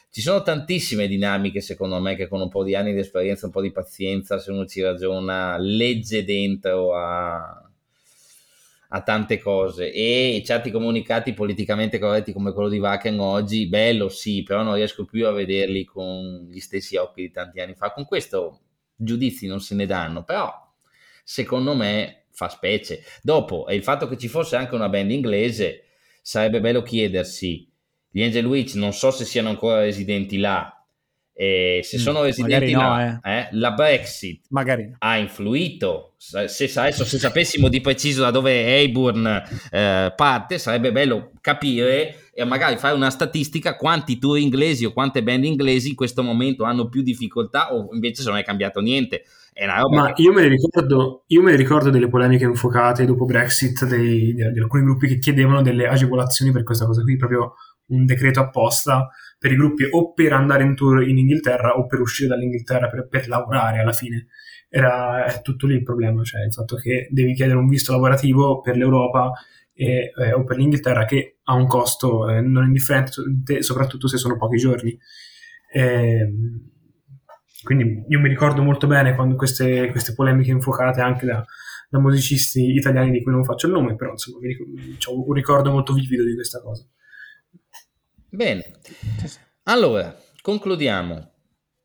Ci 0.09 0.21
sono 0.21 0.41
tantissime 0.43 1.07
dinamiche, 1.07 1.59
secondo 1.59 1.99
me, 1.99 2.15
che 2.15 2.29
con 2.29 2.39
un 2.39 2.47
po' 2.47 2.63
di 2.63 2.73
anni 2.73 2.93
di 2.93 2.99
esperienza, 2.99 3.47
un 3.47 3.51
po' 3.51 3.59
di 3.59 3.73
pazienza, 3.73 4.39
se 4.39 4.51
uno 4.51 4.65
ci 4.65 4.81
ragiona, 4.81 5.57
legge 5.57 6.23
dentro 6.23 6.95
a, 6.95 7.64
a 8.95 9.01
tante 9.01 9.39
cose 9.39 9.91
e 9.91 10.41
certi 10.45 10.71
comunicati 10.71 11.33
politicamente 11.33 11.99
corretti 11.99 12.31
come 12.31 12.53
quello 12.53 12.69
di 12.69 12.79
Wacken 12.79 13.19
oggi, 13.19 13.67
bello 13.67 14.07
sì, 14.07 14.41
però 14.43 14.63
non 14.63 14.75
riesco 14.75 15.03
più 15.03 15.27
a 15.27 15.31
vederli 15.31 15.83
con 15.83 16.47
gli 16.49 16.59
stessi 16.59 16.95
occhi 16.95 17.23
di 17.23 17.31
tanti 17.31 17.59
anni 17.59 17.75
fa. 17.75 17.91
Con 17.91 18.05
questo 18.05 18.61
giudizi 18.95 19.47
non 19.47 19.59
se 19.59 19.75
ne 19.75 19.85
danno, 19.85 20.23
però 20.23 20.49
secondo 21.25 21.75
me 21.75 22.27
fa 22.31 22.47
specie. 22.47 23.03
Dopo, 23.21 23.65
il 23.69 23.83
fatto 23.83 24.07
che 24.07 24.17
ci 24.17 24.29
fosse 24.29 24.55
anche 24.55 24.75
una 24.75 24.87
band 24.87 25.11
inglese, 25.11 25.87
sarebbe 26.21 26.61
bello 26.61 26.81
chiedersi, 26.81 27.69
gli 28.09 28.23
Angel 28.23 28.45
Witch 28.45 28.75
non 28.75 28.93
so 28.93 29.11
se 29.11 29.25
siano 29.25 29.49
ancora 29.49 29.81
residenti 29.81 30.37
là, 30.37 30.74
e 31.37 31.81
se 31.83 31.97
mm, 31.97 31.99
sono 31.99 32.23
residenti 32.23 32.71
no, 32.71 32.79
là, 32.79 33.19
eh. 33.21 33.39
Eh, 33.39 33.47
la 33.51 33.71
Brexit 33.71 34.45
magari. 34.49 34.95
ha 34.99 35.17
influito. 35.17 36.13
Se, 36.17 36.71
adesso 36.79 37.03
se 37.03 37.19
sapessimo 37.19 37.67
di 37.67 37.81
preciso 37.81 38.21
da 38.21 38.31
dove 38.31 38.63
Hayburn 38.63 39.43
eh, 39.69 40.13
parte, 40.15 40.57
sarebbe 40.57 40.93
bello 40.93 41.33
capire 41.41 42.29
e 42.33 42.45
magari 42.45 42.77
fare 42.77 42.95
una 42.95 43.09
statistica 43.09 43.75
quanti 43.75 44.17
tour 44.17 44.37
inglesi 44.37 44.85
o 44.85 44.93
quante 44.93 45.23
band 45.23 45.43
inglesi 45.43 45.89
in 45.89 45.95
questo 45.95 46.23
momento 46.23 46.63
hanno 46.63 46.87
più 46.87 47.01
difficoltà 47.01 47.75
o 47.75 47.89
invece 47.93 48.23
se 48.23 48.29
non 48.29 48.37
è 48.37 48.43
cambiato 48.43 48.79
niente. 48.79 49.23
È 49.51 49.65
Ma 49.67 50.13
che... 50.13 50.21
io, 50.21 50.31
me 50.31 50.47
ricordo, 50.47 51.23
io 51.27 51.41
me 51.41 51.51
ne 51.51 51.57
ricordo 51.57 51.89
delle 51.89 52.07
polemiche 52.07 52.45
infuocate 52.45 53.05
dopo 53.05 53.25
Brexit 53.25 53.85
dei, 53.85 54.33
di, 54.33 54.51
di 54.51 54.59
alcuni 54.59 54.83
gruppi 54.83 55.07
che 55.07 55.19
chiedevano 55.19 55.61
delle 55.61 55.85
agevolazioni 55.85 56.53
per 56.53 56.63
questa 56.63 56.85
cosa 56.85 57.01
qui, 57.01 57.17
proprio 57.17 57.55
un 57.87 58.05
decreto 58.05 58.39
apposta 58.39 59.09
per 59.37 59.51
i 59.51 59.55
gruppi 59.55 59.87
o 59.89 60.13
per 60.13 60.33
andare 60.33 60.63
in 60.63 60.75
tour 60.75 61.07
in 61.07 61.17
Inghilterra 61.17 61.77
o 61.77 61.85
per 61.85 61.99
uscire 61.99 62.29
dall'Inghilterra 62.29 62.89
per, 62.89 63.07
per 63.07 63.27
lavorare 63.27 63.79
alla 63.79 63.93
fine. 63.93 64.27
Era 64.69 65.39
tutto 65.41 65.67
lì 65.67 65.75
il 65.75 65.83
problema, 65.83 66.23
cioè 66.23 66.43
il 66.43 66.53
fatto 66.53 66.75
che 66.75 67.07
devi 67.11 67.33
chiedere 67.33 67.57
un 67.57 67.67
visto 67.67 67.91
lavorativo 67.91 68.61
per 68.61 68.75
l'Europa 68.75 69.31
e, 69.73 70.11
eh, 70.15 70.33
o 70.33 70.43
per 70.43 70.57
l'Inghilterra 70.57 71.05
che 71.05 71.39
ha 71.43 71.53
un 71.53 71.67
costo 71.67 72.29
eh, 72.29 72.41
non 72.41 72.65
indifferente, 72.65 73.61
soprattutto 73.61 74.07
se 74.07 74.17
sono 74.17 74.37
pochi 74.37 74.57
giorni. 74.57 74.97
Eh, 75.71 76.31
quindi 77.63 78.05
io 78.07 78.19
mi 78.19 78.29
ricordo 78.29 78.61
molto 78.61 78.87
bene 78.87 79.15
quando 79.15 79.35
queste, 79.35 79.89
queste 79.89 80.13
polemiche 80.13 80.51
infuocate 80.51 81.01
anche 81.01 81.25
da, 81.25 81.43
da, 81.89 81.99
musicisti 81.99 82.73
italiani 82.73 83.11
di 83.11 83.23
cui 83.23 83.31
non 83.31 83.43
faccio 83.43 83.67
il 83.67 83.73
nome, 83.73 83.95
però 83.95 84.11
insomma 84.11 84.37
ho 84.37 85.27
un 85.27 85.33
ricordo 85.33 85.71
molto 85.71 85.93
vivido 85.93 86.23
di 86.23 86.35
questa 86.35 86.61
cosa. 86.61 86.87
Bene, 88.29 88.79
allora 89.63 90.15
concludiamo. 90.41 91.31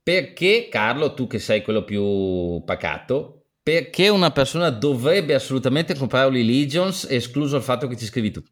Perché 0.03 0.69
Carlo, 0.71 1.15
tu 1.15 1.27
che 1.27 1.39
sei 1.39 1.63
quello 1.63 1.85
più 1.85 2.63
pacato, 2.65 3.41
perché 3.63 4.09
una 4.09 4.31
persona 4.31 4.71
dovrebbe 4.71 5.35
assolutamente 5.35 5.95
comprare 5.95 6.27
Oli 6.27 6.45
Legions, 6.45 7.07
escluso 7.09 7.57
il 7.57 7.63
fatto 7.63 7.87
che 7.87 7.97
ci 7.97 8.07
scrivi 8.07 8.31
tu? 8.31 8.43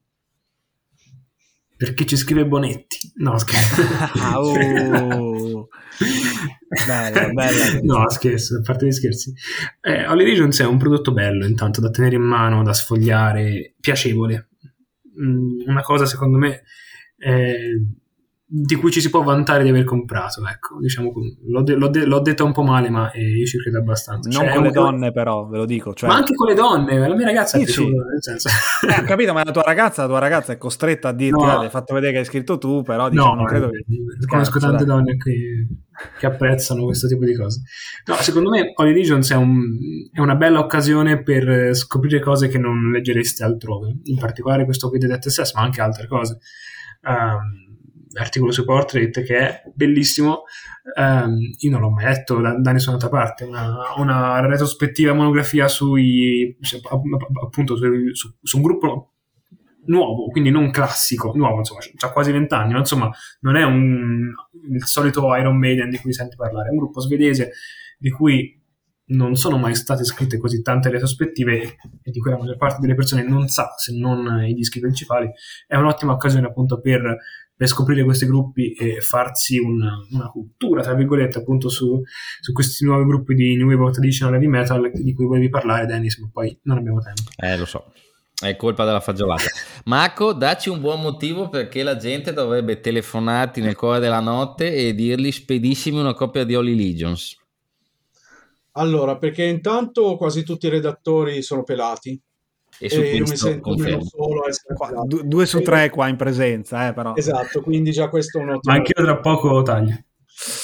Perché 1.76 2.06
ci 2.06 2.16
scrive 2.16 2.44
Bonetti. 2.44 3.12
No, 3.16 3.38
scherzo. 3.38 3.82
oh. 4.36 5.68
bella, 6.86 7.28
bella. 7.32 7.80
No, 7.82 8.10
scherzo, 8.10 8.58
a 8.58 8.60
parte 8.62 8.86
gli 8.86 8.92
scherzi. 8.92 9.32
Eh, 9.80 10.06
Oli 10.08 10.24
Legions 10.24 10.60
è 10.60 10.66
un 10.66 10.76
prodotto 10.76 11.12
bello, 11.12 11.46
intanto, 11.46 11.80
da 11.80 11.90
tenere 11.90 12.16
in 12.16 12.22
mano, 12.22 12.62
da 12.62 12.72
sfogliare, 12.72 13.74
piacevole. 13.80 14.48
Mm, 15.20 15.68
una 15.68 15.82
cosa, 15.82 16.04
secondo 16.04 16.36
me... 16.36 16.62
Eh, 17.18 17.82
di 18.50 18.76
cui 18.76 18.90
ci 18.90 19.02
si 19.02 19.10
può 19.10 19.22
vantare 19.22 19.62
di 19.62 19.68
aver 19.68 19.84
comprato, 19.84 20.40
ecco, 20.46 20.78
diciamo, 20.80 21.12
l'ho, 21.48 21.62
de- 21.62 21.74
l'ho, 21.74 21.88
de- 21.88 22.06
l'ho 22.06 22.20
detta 22.20 22.44
un 22.44 22.52
po' 22.52 22.62
male, 22.62 22.88
ma 22.88 23.10
eh, 23.10 23.20
io 23.20 23.44
ci 23.44 23.58
credo 23.58 23.76
abbastanza. 23.76 24.30
Non 24.30 24.46
cioè, 24.46 24.54
con 24.54 24.62
le 24.62 24.70
donne, 24.70 25.12
però, 25.12 25.46
ve 25.48 25.58
lo 25.58 25.66
dico. 25.66 25.92
Cioè... 25.92 26.08
Ma 26.08 26.16
anche 26.16 26.32
con 26.32 26.48
le 26.48 26.54
donne, 26.54 26.96
la 26.96 27.14
mia 27.14 27.26
ragazza 27.26 27.58
sì, 27.58 27.62
è 27.62 27.66
piaciuta, 27.66 28.04
nel 28.04 28.22
senso... 28.22 28.48
eh, 28.88 29.00
ho 29.02 29.04
capito, 29.04 29.34
ma 29.34 29.44
la 29.44 29.50
tua 29.50 29.60
ragazza, 29.62 30.00
la 30.02 30.08
tua 30.08 30.18
ragazza 30.18 30.52
è 30.54 30.56
costretta 30.56 31.08
a 31.08 31.12
dirti, 31.12 31.44
no. 31.44 31.58
hai 31.58 31.68
fatto 31.68 31.92
vedere 31.92 32.12
che 32.12 32.18
hai 32.20 32.24
scritto 32.24 32.56
tu, 32.56 32.80
però 32.80 33.10
diciamo, 33.10 33.28
no, 33.28 33.34
non 33.34 33.44
credo 33.44 33.68
che... 33.68 33.84
Conosco 34.26 34.58
tante 34.58 34.84
dai. 34.86 34.96
donne 34.96 35.16
che, 35.18 35.66
che, 36.18 36.26
apprezzano 36.26 36.84
questo 36.84 37.06
tipo 37.06 37.26
di 37.26 37.36
cose. 37.36 37.60
No, 38.06 38.14
secondo 38.14 38.48
me 38.48 38.72
Holy 38.74 38.94
Legions 38.94 39.30
è, 39.30 39.36
un, 39.36 39.60
è, 40.10 40.20
una 40.20 40.36
bella 40.36 40.60
occasione 40.60 41.22
per 41.22 41.76
scoprire 41.76 42.20
cose 42.20 42.48
che 42.48 42.56
non 42.56 42.90
leggereste 42.92 43.44
altrove, 43.44 43.94
in 44.04 44.16
particolare 44.16 44.64
questo 44.64 44.88
qui 44.88 44.98
di 44.98 45.06
Death 45.06 45.28
SS, 45.28 45.52
ma 45.52 45.60
anche 45.60 45.82
altre 45.82 46.06
cose. 46.06 46.38
Um, 47.02 47.66
articolo 48.14 48.52
su 48.52 48.64
Portrait 48.64 49.22
che 49.22 49.36
è 49.36 49.62
bellissimo. 49.74 50.44
Um, 50.96 51.38
io 51.58 51.70
non 51.70 51.80
l'ho 51.80 51.90
mai 51.90 52.04
letto 52.04 52.40
da, 52.40 52.58
da 52.58 52.72
nessun'altra 52.72 53.08
parte. 53.08 53.44
Una, 53.44 53.76
una, 53.96 54.40
retrospettiva 54.46 55.12
monografia 55.12 55.68
sui 55.68 56.56
appunto 57.42 57.76
su, 57.76 57.84
su, 58.12 58.34
su, 58.42 58.56
un 58.56 58.62
gruppo 58.62 59.12
nuovo, 59.86 60.26
quindi 60.26 60.50
non 60.50 60.70
classico, 60.70 61.32
nuovo, 61.34 61.58
insomma, 61.58 61.80
ha 61.80 62.12
quasi 62.12 62.32
vent'anni, 62.32 62.72
ma 62.72 62.78
insomma, 62.78 63.10
non 63.40 63.56
è 63.56 63.64
un, 63.64 64.30
il 64.70 64.84
solito 64.84 65.34
Iron 65.36 65.58
Maiden 65.58 65.90
di 65.90 65.98
cui 65.98 66.12
senti 66.12 66.36
parlare, 66.36 66.68
è 66.68 66.70
un 66.70 66.78
gruppo 66.78 67.00
svedese 67.00 67.52
di 67.98 68.10
cui 68.10 68.57
non 69.08 69.36
sono 69.36 69.56
mai 69.58 69.74
state 69.74 70.04
scritte 70.04 70.38
così 70.38 70.62
tante 70.62 70.90
retrospettive 70.90 71.76
e 72.02 72.10
di 72.10 72.18
cui 72.18 72.30
la 72.30 72.38
maggior 72.38 72.56
parte 72.56 72.80
delle 72.80 72.94
persone 72.94 73.22
non 73.22 73.48
sa 73.48 73.74
se 73.76 73.96
non 73.96 74.44
i 74.46 74.54
dischi 74.54 74.80
principali, 74.80 75.30
è 75.66 75.76
un'ottima 75.76 76.12
occasione 76.12 76.46
appunto 76.46 76.80
per 76.80 77.16
per 77.58 77.66
scoprire 77.66 78.04
questi 78.04 78.24
gruppi 78.24 78.72
e 78.72 79.00
farsi 79.00 79.58
una, 79.58 79.96
una 80.12 80.28
cultura, 80.28 80.80
tra 80.80 80.94
virgolette, 80.94 81.38
appunto 81.38 81.68
su, 81.68 82.00
su, 82.40 82.52
questi 82.52 82.84
nuovi 82.84 83.04
gruppi 83.04 83.34
di 83.34 83.56
New 83.56 83.68
Wave 83.68 83.94
Traditional 83.94 84.34
Heavy 84.34 84.46
Metal 84.46 84.88
di 84.94 85.12
cui 85.12 85.26
volevi 85.26 85.48
parlare, 85.48 85.84
Dennis, 85.84 86.18
ma 86.18 86.30
poi 86.32 86.56
non 86.62 86.78
abbiamo 86.78 87.00
tempo. 87.00 87.22
Eh, 87.36 87.56
lo 87.56 87.64
so. 87.64 87.92
È 88.40 88.54
colpa 88.54 88.84
della 88.84 89.00
fagiolata. 89.00 89.42
Marco, 89.86 90.34
dacci 90.34 90.68
un 90.68 90.80
buon 90.80 91.00
motivo 91.00 91.48
perché 91.48 91.82
la 91.82 91.96
gente 91.96 92.32
dovrebbe 92.32 92.78
telefonarti 92.78 93.60
nel 93.60 93.74
cuore 93.74 93.98
della 93.98 94.20
notte 94.20 94.72
e 94.72 94.94
dirgli 94.94 95.32
spedissimi 95.32 95.98
una 95.98 96.14
copia 96.14 96.44
di 96.44 96.54
Holy 96.54 96.76
Legions. 96.76 97.37
Allora, 98.78 99.18
perché 99.18 99.44
intanto 99.44 100.16
quasi 100.16 100.42
tutti 100.42 100.66
i 100.66 100.70
redattori 100.70 101.42
sono 101.42 101.62
pelati, 101.62 102.20
e 102.80 102.88
su 102.88 103.00
e 103.00 103.16
io 103.16 103.24
mi 103.26 103.36
sento 103.36 103.74
meno 103.74 104.02
solo 104.04 104.42
qua, 104.74 105.04
due 105.04 105.46
su 105.46 105.60
tre 105.62 105.90
qua 105.90 106.06
in 106.06 106.16
presenza 106.16 106.86
eh, 106.86 106.92
però. 106.92 107.16
esatto 107.16 107.60
quindi 107.62 107.90
già 107.90 108.08
questo 108.08 108.38
è 108.38 108.42
un 108.42 108.50
ottimo 108.50 108.72
ma 108.72 108.78
anche 108.78 108.92
io 108.94 109.04
tra 109.04 109.18
poco 109.18 109.62
taglio 109.62 109.96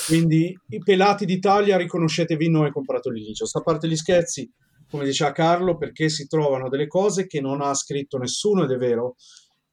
quindi 0.07 0.57
i 0.69 0.79
pelati 0.79 1.25
d'Italia 1.25 1.77
riconoscetevi 1.77 2.49
noi 2.51 2.71
comprato 2.71 3.11
l'Iligio 3.11 3.47
a 3.51 3.61
parte 3.63 3.89
gli 3.89 3.97
scherzi 3.97 4.49
come 4.95 5.05
diceva 5.05 5.33
Carlo 5.33 5.77
perché 5.77 6.09
si 6.09 6.29
trovano 6.29 6.69
delle 6.69 6.87
cose 6.87 7.27
che 7.27 7.41
non 7.41 7.61
ha 7.61 7.75
scritto 7.75 8.17
nessuno 8.17 8.63
ed 8.63 8.71
è 8.71 8.77
vero. 8.77 9.17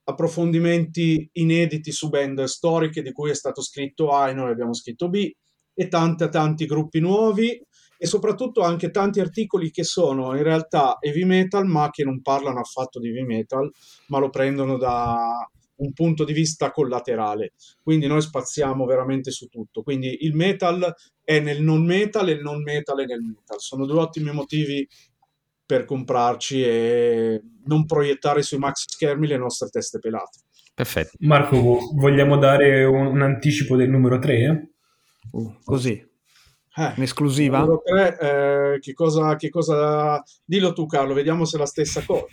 Approfondimenti 0.03 1.29
inediti 1.33 1.91
su 1.91 2.09
band 2.09 2.43
storiche 2.45 3.03
di 3.03 3.11
cui 3.11 3.29
è 3.29 3.35
stato 3.35 3.61
scritto 3.61 4.09
A 4.09 4.29
e 4.29 4.33
noi 4.33 4.49
abbiamo 4.49 4.73
scritto 4.73 5.09
B 5.09 5.31
e 5.73 5.87
tanti 5.87 6.27
tanti 6.29 6.65
gruppi 6.65 6.99
nuovi 6.99 7.61
e 8.03 8.07
soprattutto 8.07 8.61
anche 8.61 8.89
tanti 8.89 9.19
articoli 9.19 9.69
che 9.69 9.83
sono 9.83 10.35
in 10.35 10.41
realtà 10.41 10.97
heavy 10.99 11.23
metal 11.23 11.67
ma 11.67 11.91
che 11.91 12.03
non 12.03 12.23
parlano 12.23 12.59
affatto 12.59 12.99
di 12.99 13.09
heavy 13.09 13.23
metal 13.23 13.71
ma 14.07 14.17
lo 14.17 14.31
prendono 14.31 14.75
da 14.79 15.47
un 15.75 15.93
punto 15.93 16.23
di 16.23 16.33
vista 16.33 16.71
collaterale. 16.71 17.53
Quindi 17.83 18.07
noi 18.07 18.21
spaziamo 18.21 18.85
veramente 18.85 19.29
su 19.29 19.45
tutto. 19.49 19.83
Quindi 19.83 20.17
il 20.21 20.33
metal 20.33 20.91
è 21.23 21.39
nel 21.39 21.61
non 21.61 21.85
metal 21.85 22.27
e 22.29 22.31
il 22.31 22.41
non 22.41 22.63
metal 22.63 23.01
è 23.01 23.05
nel 23.05 23.21
metal. 23.21 23.59
Sono 23.59 23.85
due 23.85 23.99
ottimi 23.99 24.31
motivi 24.31 24.87
per 25.63 25.85
comprarci 25.85 26.63
e 26.63 27.41
non 27.65 27.85
proiettare 27.85 28.41
sui 28.41 28.57
maxi 28.57 28.85
schermi 28.87 29.27
le 29.27 29.37
nostre 29.37 29.69
teste 29.69 29.99
pelate. 29.99 30.39
Perfetto. 30.73 31.17
Marco, 31.19 31.77
vogliamo 31.93 32.37
dare 32.37 32.83
un, 32.83 33.05
un 33.05 33.21
anticipo 33.21 33.75
del 33.75 33.89
numero 33.89 34.17
3? 34.17 34.69
Uh, 35.31 35.57
così, 35.63 36.03
Eh, 36.75 36.93
un'esclusiva? 36.95 37.59
numero 37.59 37.81
tre, 37.83 38.17
eh, 38.75 38.79
che 38.79 38.93
cosa, 38.93 39.35
che 39.35 39.49
cosa... 39.49 40.21
Dillo 40.45 40.73
tu 40.73 40.85
Carlo, 40.85 41.13
vediamo 41.13 41.45
se 41.45 41.57
è 41.57 41.59
la 41.59 41.65
stessa 41.65 42.01
cosa. 42.05 42.25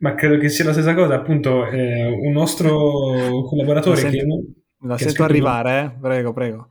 Ma 0.00 0.14
credo 0.14 0.38
che 0.38 0.48
sia 0.48 0.64
la 0.64 0.72
stessa 0.72 0.94
cosa, 0.94 1.14
appunto, 1.14 1.66
eh, 1.66 2.06
un 2.06 2.32
nostro 2.32 3.42
collaboratore 3.46 4.02
La 4.02 4.08
che, 4.10 4.18
sento- 4.18 4.44
La 4.80 4.96
che 4.96 5.04
sento 5.04 5.22
arrivare, 5.22 5.80
eh? 5.80 5.98
Prego, 6.00 6.32
prego. 6.32 6.68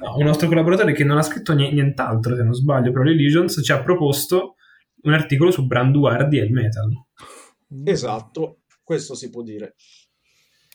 no, 0.00 0.16
un 0.16 0.24
nostro 0.24 0.48
collaboratore 0.48 0.92
che 0.92 1.04
non 1.04 1.18
ha 1.18 1.22
scritto 1.22 1.54
ni- 1.54 1.72
nient'altro, 1.72 2.34
se 2.34 2.42
non 2.42 2.52
sbaglio, 2.52 2.90
però 2.90 3.04
Legions 3.04 3.60
ci 3.62 3.70
ha 3.70 3.80
proposto 3.80 4.56
un 5.02 5.12
articolo 5.12 5.52
su 5.52 5.66
Branduardi 5.66 6.38
e 6.38 6.42
il 6.42 6.52
metal. 6.52 6.90
Esatto, 7.84 8.62
questo 8.82 9.14
si 9.14 9.30
può 9.30 9.42
dire. 9.42 9.76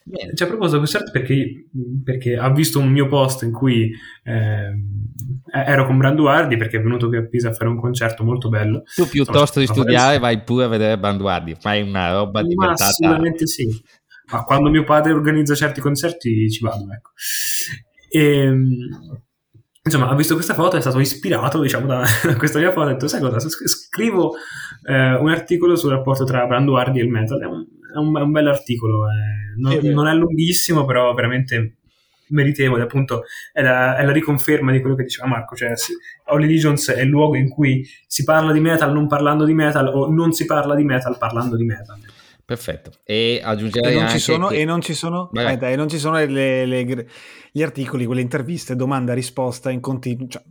Bene. 0.06 0.34
Ci 0.36 0.44
ha 0.44 0.48
proposto 0.48 0.78
questo 0.78 0.98
articolo 0.98 1.26
perché, 1.26 1.66
perché 2.04 2.36
ha 2.36 2.52
visto 2.52 2.80
un 2.80 2.90
mio 2.90 3.08
post 3.08 3.44
in 3.44 3.52
cui 3.52 3.92
ehm, 4.24 5.04
ero 5.52 5.86
con 5.86 5.98
Branduardi 5.98 6.58
perché 6.58 6.78
è 6.78 6.82
venuto 6.82 7.08
qui 7.08 7.18
a 7.18 7.26
Pisa 7.26 7.50
a 7.50 7.54
fare 7.54 7.70
un 7.70 7.80
concerto 7.80 8.24
molto 8.24 8.50
bello. 8.50 8.84
Tu 8.96 9.08
piuttosto 9.08 9.60
di 9.60 9.68
studiare 9.68 10.20
vai 10.20 10.42
pure 10.42 10.66
a 10.66 10.68
vedere 10.68 11.00
Branduardi, 11.00 11.56
fai 11.60 11.82
una 11.82 12.12
roba 12.12 12.42
Ma 12.42 12.48
diventata... 12.48 12.86
assolutamente 12.86 13.48
sì. 13.48 13.68
Ma 14.32 14.44
quando 14.44 14.70
mio 14.70 14.84
padre 14.84 15.14
organizza 15.14 15.56
certi 15.56 15.80
concerti 15.82 16.50
ci 16.50 16.64
vado, 16.64 16.86
ecco. 16.92 17.12
E, 18.10 18.52
insomma, 19.84 20.08
ha 20.08 20.16
visto 20.16 20.34
questa 20.34 20.54
foto 20.54 20.78
è 20.78 20.82
stato 20.82 21.00
ispirato, 21.00 21.62
diciamo, 21.62 21.86
da, 21.86 22.04
da 22.24 22.36
questa 22.36 22.60
mia 22.60 22.72
foto. 22.72 22.88
Ha 22.88 22.92
detto, 22.92 23.08
sai 23.08 23.22
cosa, 23.22 23.40
scrivo 23.40 24.34
eh, 24.88 25.16
un 25.16 25.30
articolo 25.30 25.76
sul 25.76 25.92
rapporto 25.92 26.24
tra 26.24 26.46
Branduardi 26.46 27.00
e 27.00 27.04
il 27.04 27.10
metal. 27.10 27.42
È 27.42 27.46
un, 27.46 27.66
è 27.94 27.98
un, 27.98 28.18
è 28.18 28.22
un 28.22 28.32
bel 28.32 28.48
articolo, 28.48 29.06
eh. 29.10 29.60
non, 29.60 29.80
Sì, 29.80 29.90
non 29.94 30.08
è 30.08 30.14
lunghissimo, 30.14 30.86
però 30.86 31.14
veramente 31.14 31.78
meritevole, 32.30 32.84
appunto, 32.84 33.24
è 33.52 33.62
la, 33.62 33.96
è 33.98 34.06
la 34.06 34.12
riconferma 34.12 34.72
di 34.72 34.80
quello 34.82 34.96
che 34.96 35.04
diceva 35.04 35.28
Marco, 35.28 35.56
cioè 35.56 35.76
sì, 35.78 35.94
Holy 36.28 36.48
Legions 36.48 36.90
è 36.90 37.02
il 37.02 37.10
luogo 37.10 37.36
in 37.36 37.50
cui 37.50 37.86
si 38.08 38.24
parla 38.24 38.52
di 38.52 38.60
metal 38.60 38.92
non 38.92 39.08
parlando 39.08 39.46
di 39.46 39.54
metal 39.54 39.88
o 39.88 40.10
non 40.12 40.32
si 40.34 40.46
parla 40.46 40.74
di 40.76 40.84
metal 40.84 41.18
parlando 41.18 41.56
di 41.56 41.66
metal. 41.66 42.00
Perfetto. 42.46 42.92
E 43.06 43.40
aggiungerei 43.44 43.92
E 43.92 43.96
non, 43.96 44.04
anche 44.06 44.18
ci 44.18 44.24
sono, 44.24 44.48
che- 44.48 44.56
e 44.60 44.66
non 44.66 44.82
ci 44.82 44.94
sono, 44.94 45.30
aspetta, 45.34 45.70
e 45.70 45.76
non 45.76 45.88
ci 45.88 45.98
sono 45.98 46.16
le- 46.26 46.66
le- 46.66 47.08
gli 47.52 47.62
articoli, 47.62 48.06
quelle 48.06 48.22
interviste, 48.22 48.76
domanda-risposta 48.76 49.70
in 49.70 49.80
continuo. 49.80 50.28
Cioè, 50.28 50.44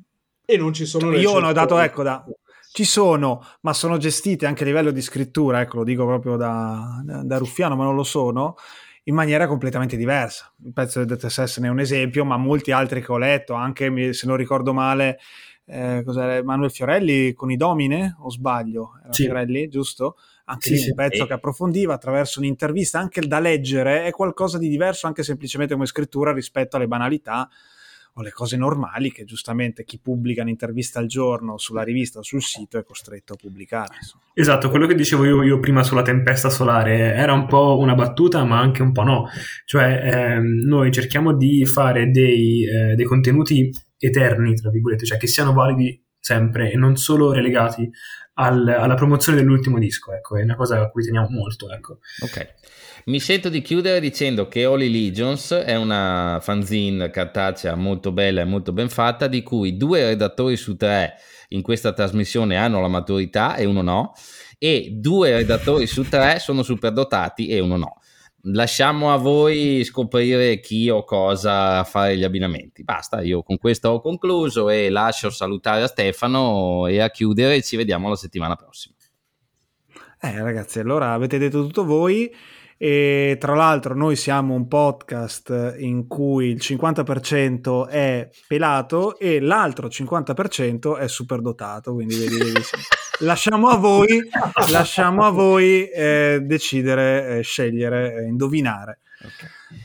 E 0.47 0.57
non 0.57 0.73
ci 0.73 0.87
sono 0.87 1.15
io 1.17 1.33
ho 1.33 1.53
dato, 1.53 1.79
ecco, 1.79 2.03
da, 2.03 2.25
ci 2.73 2.85
sono, 2.85 3.45
ma 3.61 3.73
sono 3.75 3.99
gestite 3.99 4.47
anche 4.47 4.63
a 4.63 4.67
livello 4.67 4.91
di 4.91 5.03
scrittura, 5.03 5.61
ecco, 5.61 5.77
lo 5.79 5.85
dico 5.85 6.07
proprio 6.07 6.37
da, 6.37 7.03
da- 7.05 7.23
da 7.23 7.39
ruffiano, 7.39 7.77
ma 7.77 7.85
non 7.85 7.95
lo 7.95 8.03
sono, 8.03 8.57
in 9.05 9.15
maniera 9.15 9.47
completamente 9.47 9.97
diversa. 9.97 10.51
Il 10.65 10.73
pezzo 10.73 11.05
del 11.05 11.17
DTSS 11.17 11.59
ne 11.59 11.67
è 11.67 11.71
un 11.71 11.81
esempio, 11.81 12.25
ma 12.25 12.37
molti 12.39 12.71
altri 12.73 13.03
che 13.05 13.13
ho 13.13 13.19
letto, 13.19 13.53
anche 13.53 14.13
se 14.15 14.27
non 14.27 14.37
ricordo 14.37 14.73
male, 14.73 15.19
eh, 15.67 16.03
cos'era, 16.05 16.43
Manuel 16.43 16.71
Fiorelli 16.71 17.35
con 17.35 17.51
i 17.51 17.57
Domine, 17.57 18.17
o 18.21 18.31
sbaglio? 18.31 18.93
Era 19.03 19.13
Sì. 19.13 19.25
Fiorelli, 19.25 19.69
giusto? 19.69 20.17
Anche 20.47 20.69
Sì, 20.69 20.73
lì 20.75 20.79
sì. 20.81 20.89
un 20.89 20.95
pezzo 20.97 21.25
E- 21.25 21.27
che 21.27 21.33
approfondiva 21.35 21.93
attraverso 21.93 22.41
un'intervista, 22.41 22.99
anche 22.99 23.21
da 23.21 23.39
leggere, 23.39 24.05
è 24.05 24.11
qualcosa 24.13 24.57
di 24.57 24.69
diverso 24.69 25.07
anche 25.07 25.23
semplicemente 25.23 25.75
come 25.75 25.87
scrittura 25.87 26.33
rispetto 26.33 26.77
alle 26.77 26.89
banalità 26.89 27.49
o 28.15 28.23
le 28.23 28.31
cose 28.31 28.57
normali 28.57 29.11
che 29.11 29.25
giustamente 29.25 29.85
chi 29.85 29.99
pubblica 29.99 30.43
un'intervista 30.43 30.99
al 30.99 31.07
giorno 31.07 31.57
sulla 31.57 31.83
rivista 31.83 32.19
o 32.19 32.23
sul 32.23 32.43
sito 32.43 32.79
è 32.79 32.85
costretto 32.85 33.33
a 33.33 33.37
pubblicare. 33.37 33.97
insomma. 33.99 34.25
Esatto, 34.35 34.69
quello 34.69 34.87
che 34.87 34.95
dicevo 34.95 35.25
io, 35.25 35.43
io 35.43 35.59
prima 35.61 35.83
sulla 35.83 36.03
tempesta 36.03 36.51
solare 36.51 37.15
era 37.15 37.33
un 37.33 37.47
po' 37.47 37.79
una 37.79 37.95
battuta, 37.95 38.45
ma 38.45 38.59
anche 38.59 38.83
un 38.83 38.93
po' 38.93 39.03
no. 39.03 39.29
Cioè, 39.65 40.01
ehm, 40.05 40.67
noi 40.67 40.93
cerchiamo 40.93 41.35
di 41.35 41.65
fare 41.65 42.11
dei, 42.11 42.67
eh, 42.67 42.95
dei 42.95 43.05
contenuti 43.05 43.71
eterni, 43.99 44.55
tra 44.55 44.71
virgolette, 44.71 45.05
cioè 45.07 45.19
che 45.19 45.27
siano 45.27 45.53
validi 45.53 46.01
sempre 46.19 46.71
e 46.71 46.77
non 46.77 46.97
solo 46.97 47.33
relegati 47.33 47.91
al- 48.35 48.69
alla 48.69 48.95
promozione 48.95 49.39
dell'ultimo 49.39 49.79
disco. 49.79 50.13
Ecco, 50.13 50.37
è 50.37 50.43
una 50.43 50.57
cosa 50.57 50.81
a 50.81 50.91
cui 50.91 51.05
teniamo 51.05 51.29
molto. 51.31 51.71
Ecco. 51.71 51.99
Ok. 52.23 52.55
Mi 53.07 53.19
sento 53.19 53.49
di 53.49 53.63
chiudere 53.63 53.99
dicendo 54.01 54.47
che 54.47 54.65
Holy 54.65 54.91
Legions 54.91 55.53
è 55.53 55.75
una 55.75 56.39
fanzine 56.41 57.11
cartacea 57.11 57.75
molto 57.75 58.13
bella 58.13 58.43
e 58.43 58.45
molto 58.45 58.73
ben 58.73 58.89
fatta, 58.89 59.27
di 59.27 59.43
cui 59.43 59.77
due 59.77 60.05
redattori 60.05 60.57
su 60.57 60.77
tre 60.77 61.15
in 61.49 61.63
questa 61.63 61.93
trasmissione 61.93 62.57
hanno 62.57 62.81
la 62.81 62.89
maturità 62.89 63.57
e 63.57 63.65
uno 63.65 63.83
no, 63.83 64.13
e 64.59 64.91
due 64.93 65.33
redattori 65.33 65.87
su 65.87 66.09
tre 66.09 66.39
sono 66.39 66.63
superdotati 66.63 67.49
e 67.49 67.59
uno 67.59 67.77
no. 67.77 67.97
Lasciamo 68.47 69.13
a 69.13 69.17
voi 69.19 69.85
scoprire 69.85 70.59
chi 70.59 70.89
o 70.89 71.05
cosa 71.05 71.85
fare 71.85 72.17
gli 72.17 72.25
abbinamenti. 72.25 72.83
Basta, 72.83 73.21
io 73.21 73.43
con 73.43 73.57
questo 73.57 73.91
ho 73.91 74.01
concluso 74.01 74.69
e 74.69 74.91
lascio 74.91 75.31
salutare 75.31 75.83
a 75.83 75.87
Stefano 75.87 76.87
e 76.89 77.01
a 77.01 77.11
chiudere. 77.11 77.63
Ci 77.63 77.77
vediamo 77.77 78.09
la 78.09 78.17
settimana 78.17 78.57
prossima. 78.57 78.97
Eh 80.21 80.41
ragazzi, 80.41 80.81
allora 80.81 81.13
avete 81.13 81.39
detto 81.39 81.63
tutto 81.63 81.85
voi 81.85 82.33
e 82.85 83.37
tra 83.39 83.55
l'altro 83.55 83.95
noi 83.95 84.17
siamo 84.17 84.55
un 84.55 84.67
podcast 84.67 85.77
in 85.79 86.09
cui 86.09 86.49
il 86.49 86.57
50% 86.61 87.87
è 87.87 88.29
pelato 88.49 89.17
e 89.21 89.39
l'altro 89.39 89.87
50% 89.87 90.99
è 90.99 91.07
superdotato, 91.07 91.95
quindi 91.95 92.17
vedi, 92.17 92.39
vedi, 92.39 92.61
lasciamo 93.23 93.69
a 93.69 93.77
voi, 93.77 94.29
lasciamo 94.73 95.25
a 95.25 95.31
voi 95.31 95.89
eh, 95.91 96.41
decidere, 96.43 97.39
eh, 97.39 97.43
scegliere, 97.43 98.17
eh, 98.17 98.25
indovinare. 98.25 98.99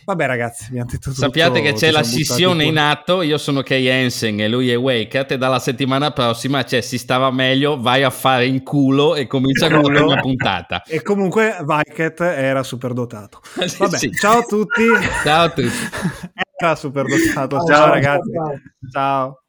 Vabbè 0.06 0.26
ragazzi, 0.26 0.66
abbiamo 0.68 0.86
detto 0.90 1.10
tutto. 1.10 1.22
Sappiate 1.22 1.62
che 1.62 1.74
c'è 1.74 1.92
la 1.92 2.04
scissione 2.04 2.64
in 2.64 2.78
atto, 2.78 3.22
io 3.22 3.38
sono 3.38 3.62
Kay 3.62 3.90
Hansen 3.90 4.40
e 4.40 4.48
lui 4.48 4.70
è 4.70 4.78
Wakeit 4.78 5.32
e 5.32 5.38
dalla 5.38 5.60
settimana 5.60 6.12
prossima 6.12 6.64
c'è 6.64 6.82
Si 6.82 6.98
stava 6.98 7.30
meglio, 7.32 7.80
vai 7.80 8.04
a 8.04 8.10
fare 8.10 8.46
in 8.46 8.64
culo 8.64 9.16
e 9.16 9.28
comincia 9.28 9.70
con 9.70 9.82
la 9.82 9.90
prima 10.00 10.20
puntata. 10.22 10.84
E 10.84 11.02
comunque 11.02 11.58
Viket 11.66 12.22
era 12.22 12.64
superdotato. 12.64 13.42
Vabbè, 13.78 13.98
Sì. 13.98 14.12
ciao 14.14 14.40
a 14.40 14.44
tutti. 14.44 14.84
Ciao 15.24 15.44
a 15.46 15.50
tutti. 15.50 15.68
Era 16.60 16.76
superdotato. 16.76 17.58
Ciao, 17.58 17.68
ciao 17.68 17.76
ciao, 17.76 17.90
ragazzi. 17.90 18.32
ciao. 18.32 18.60
Ciao. 18.92 19.42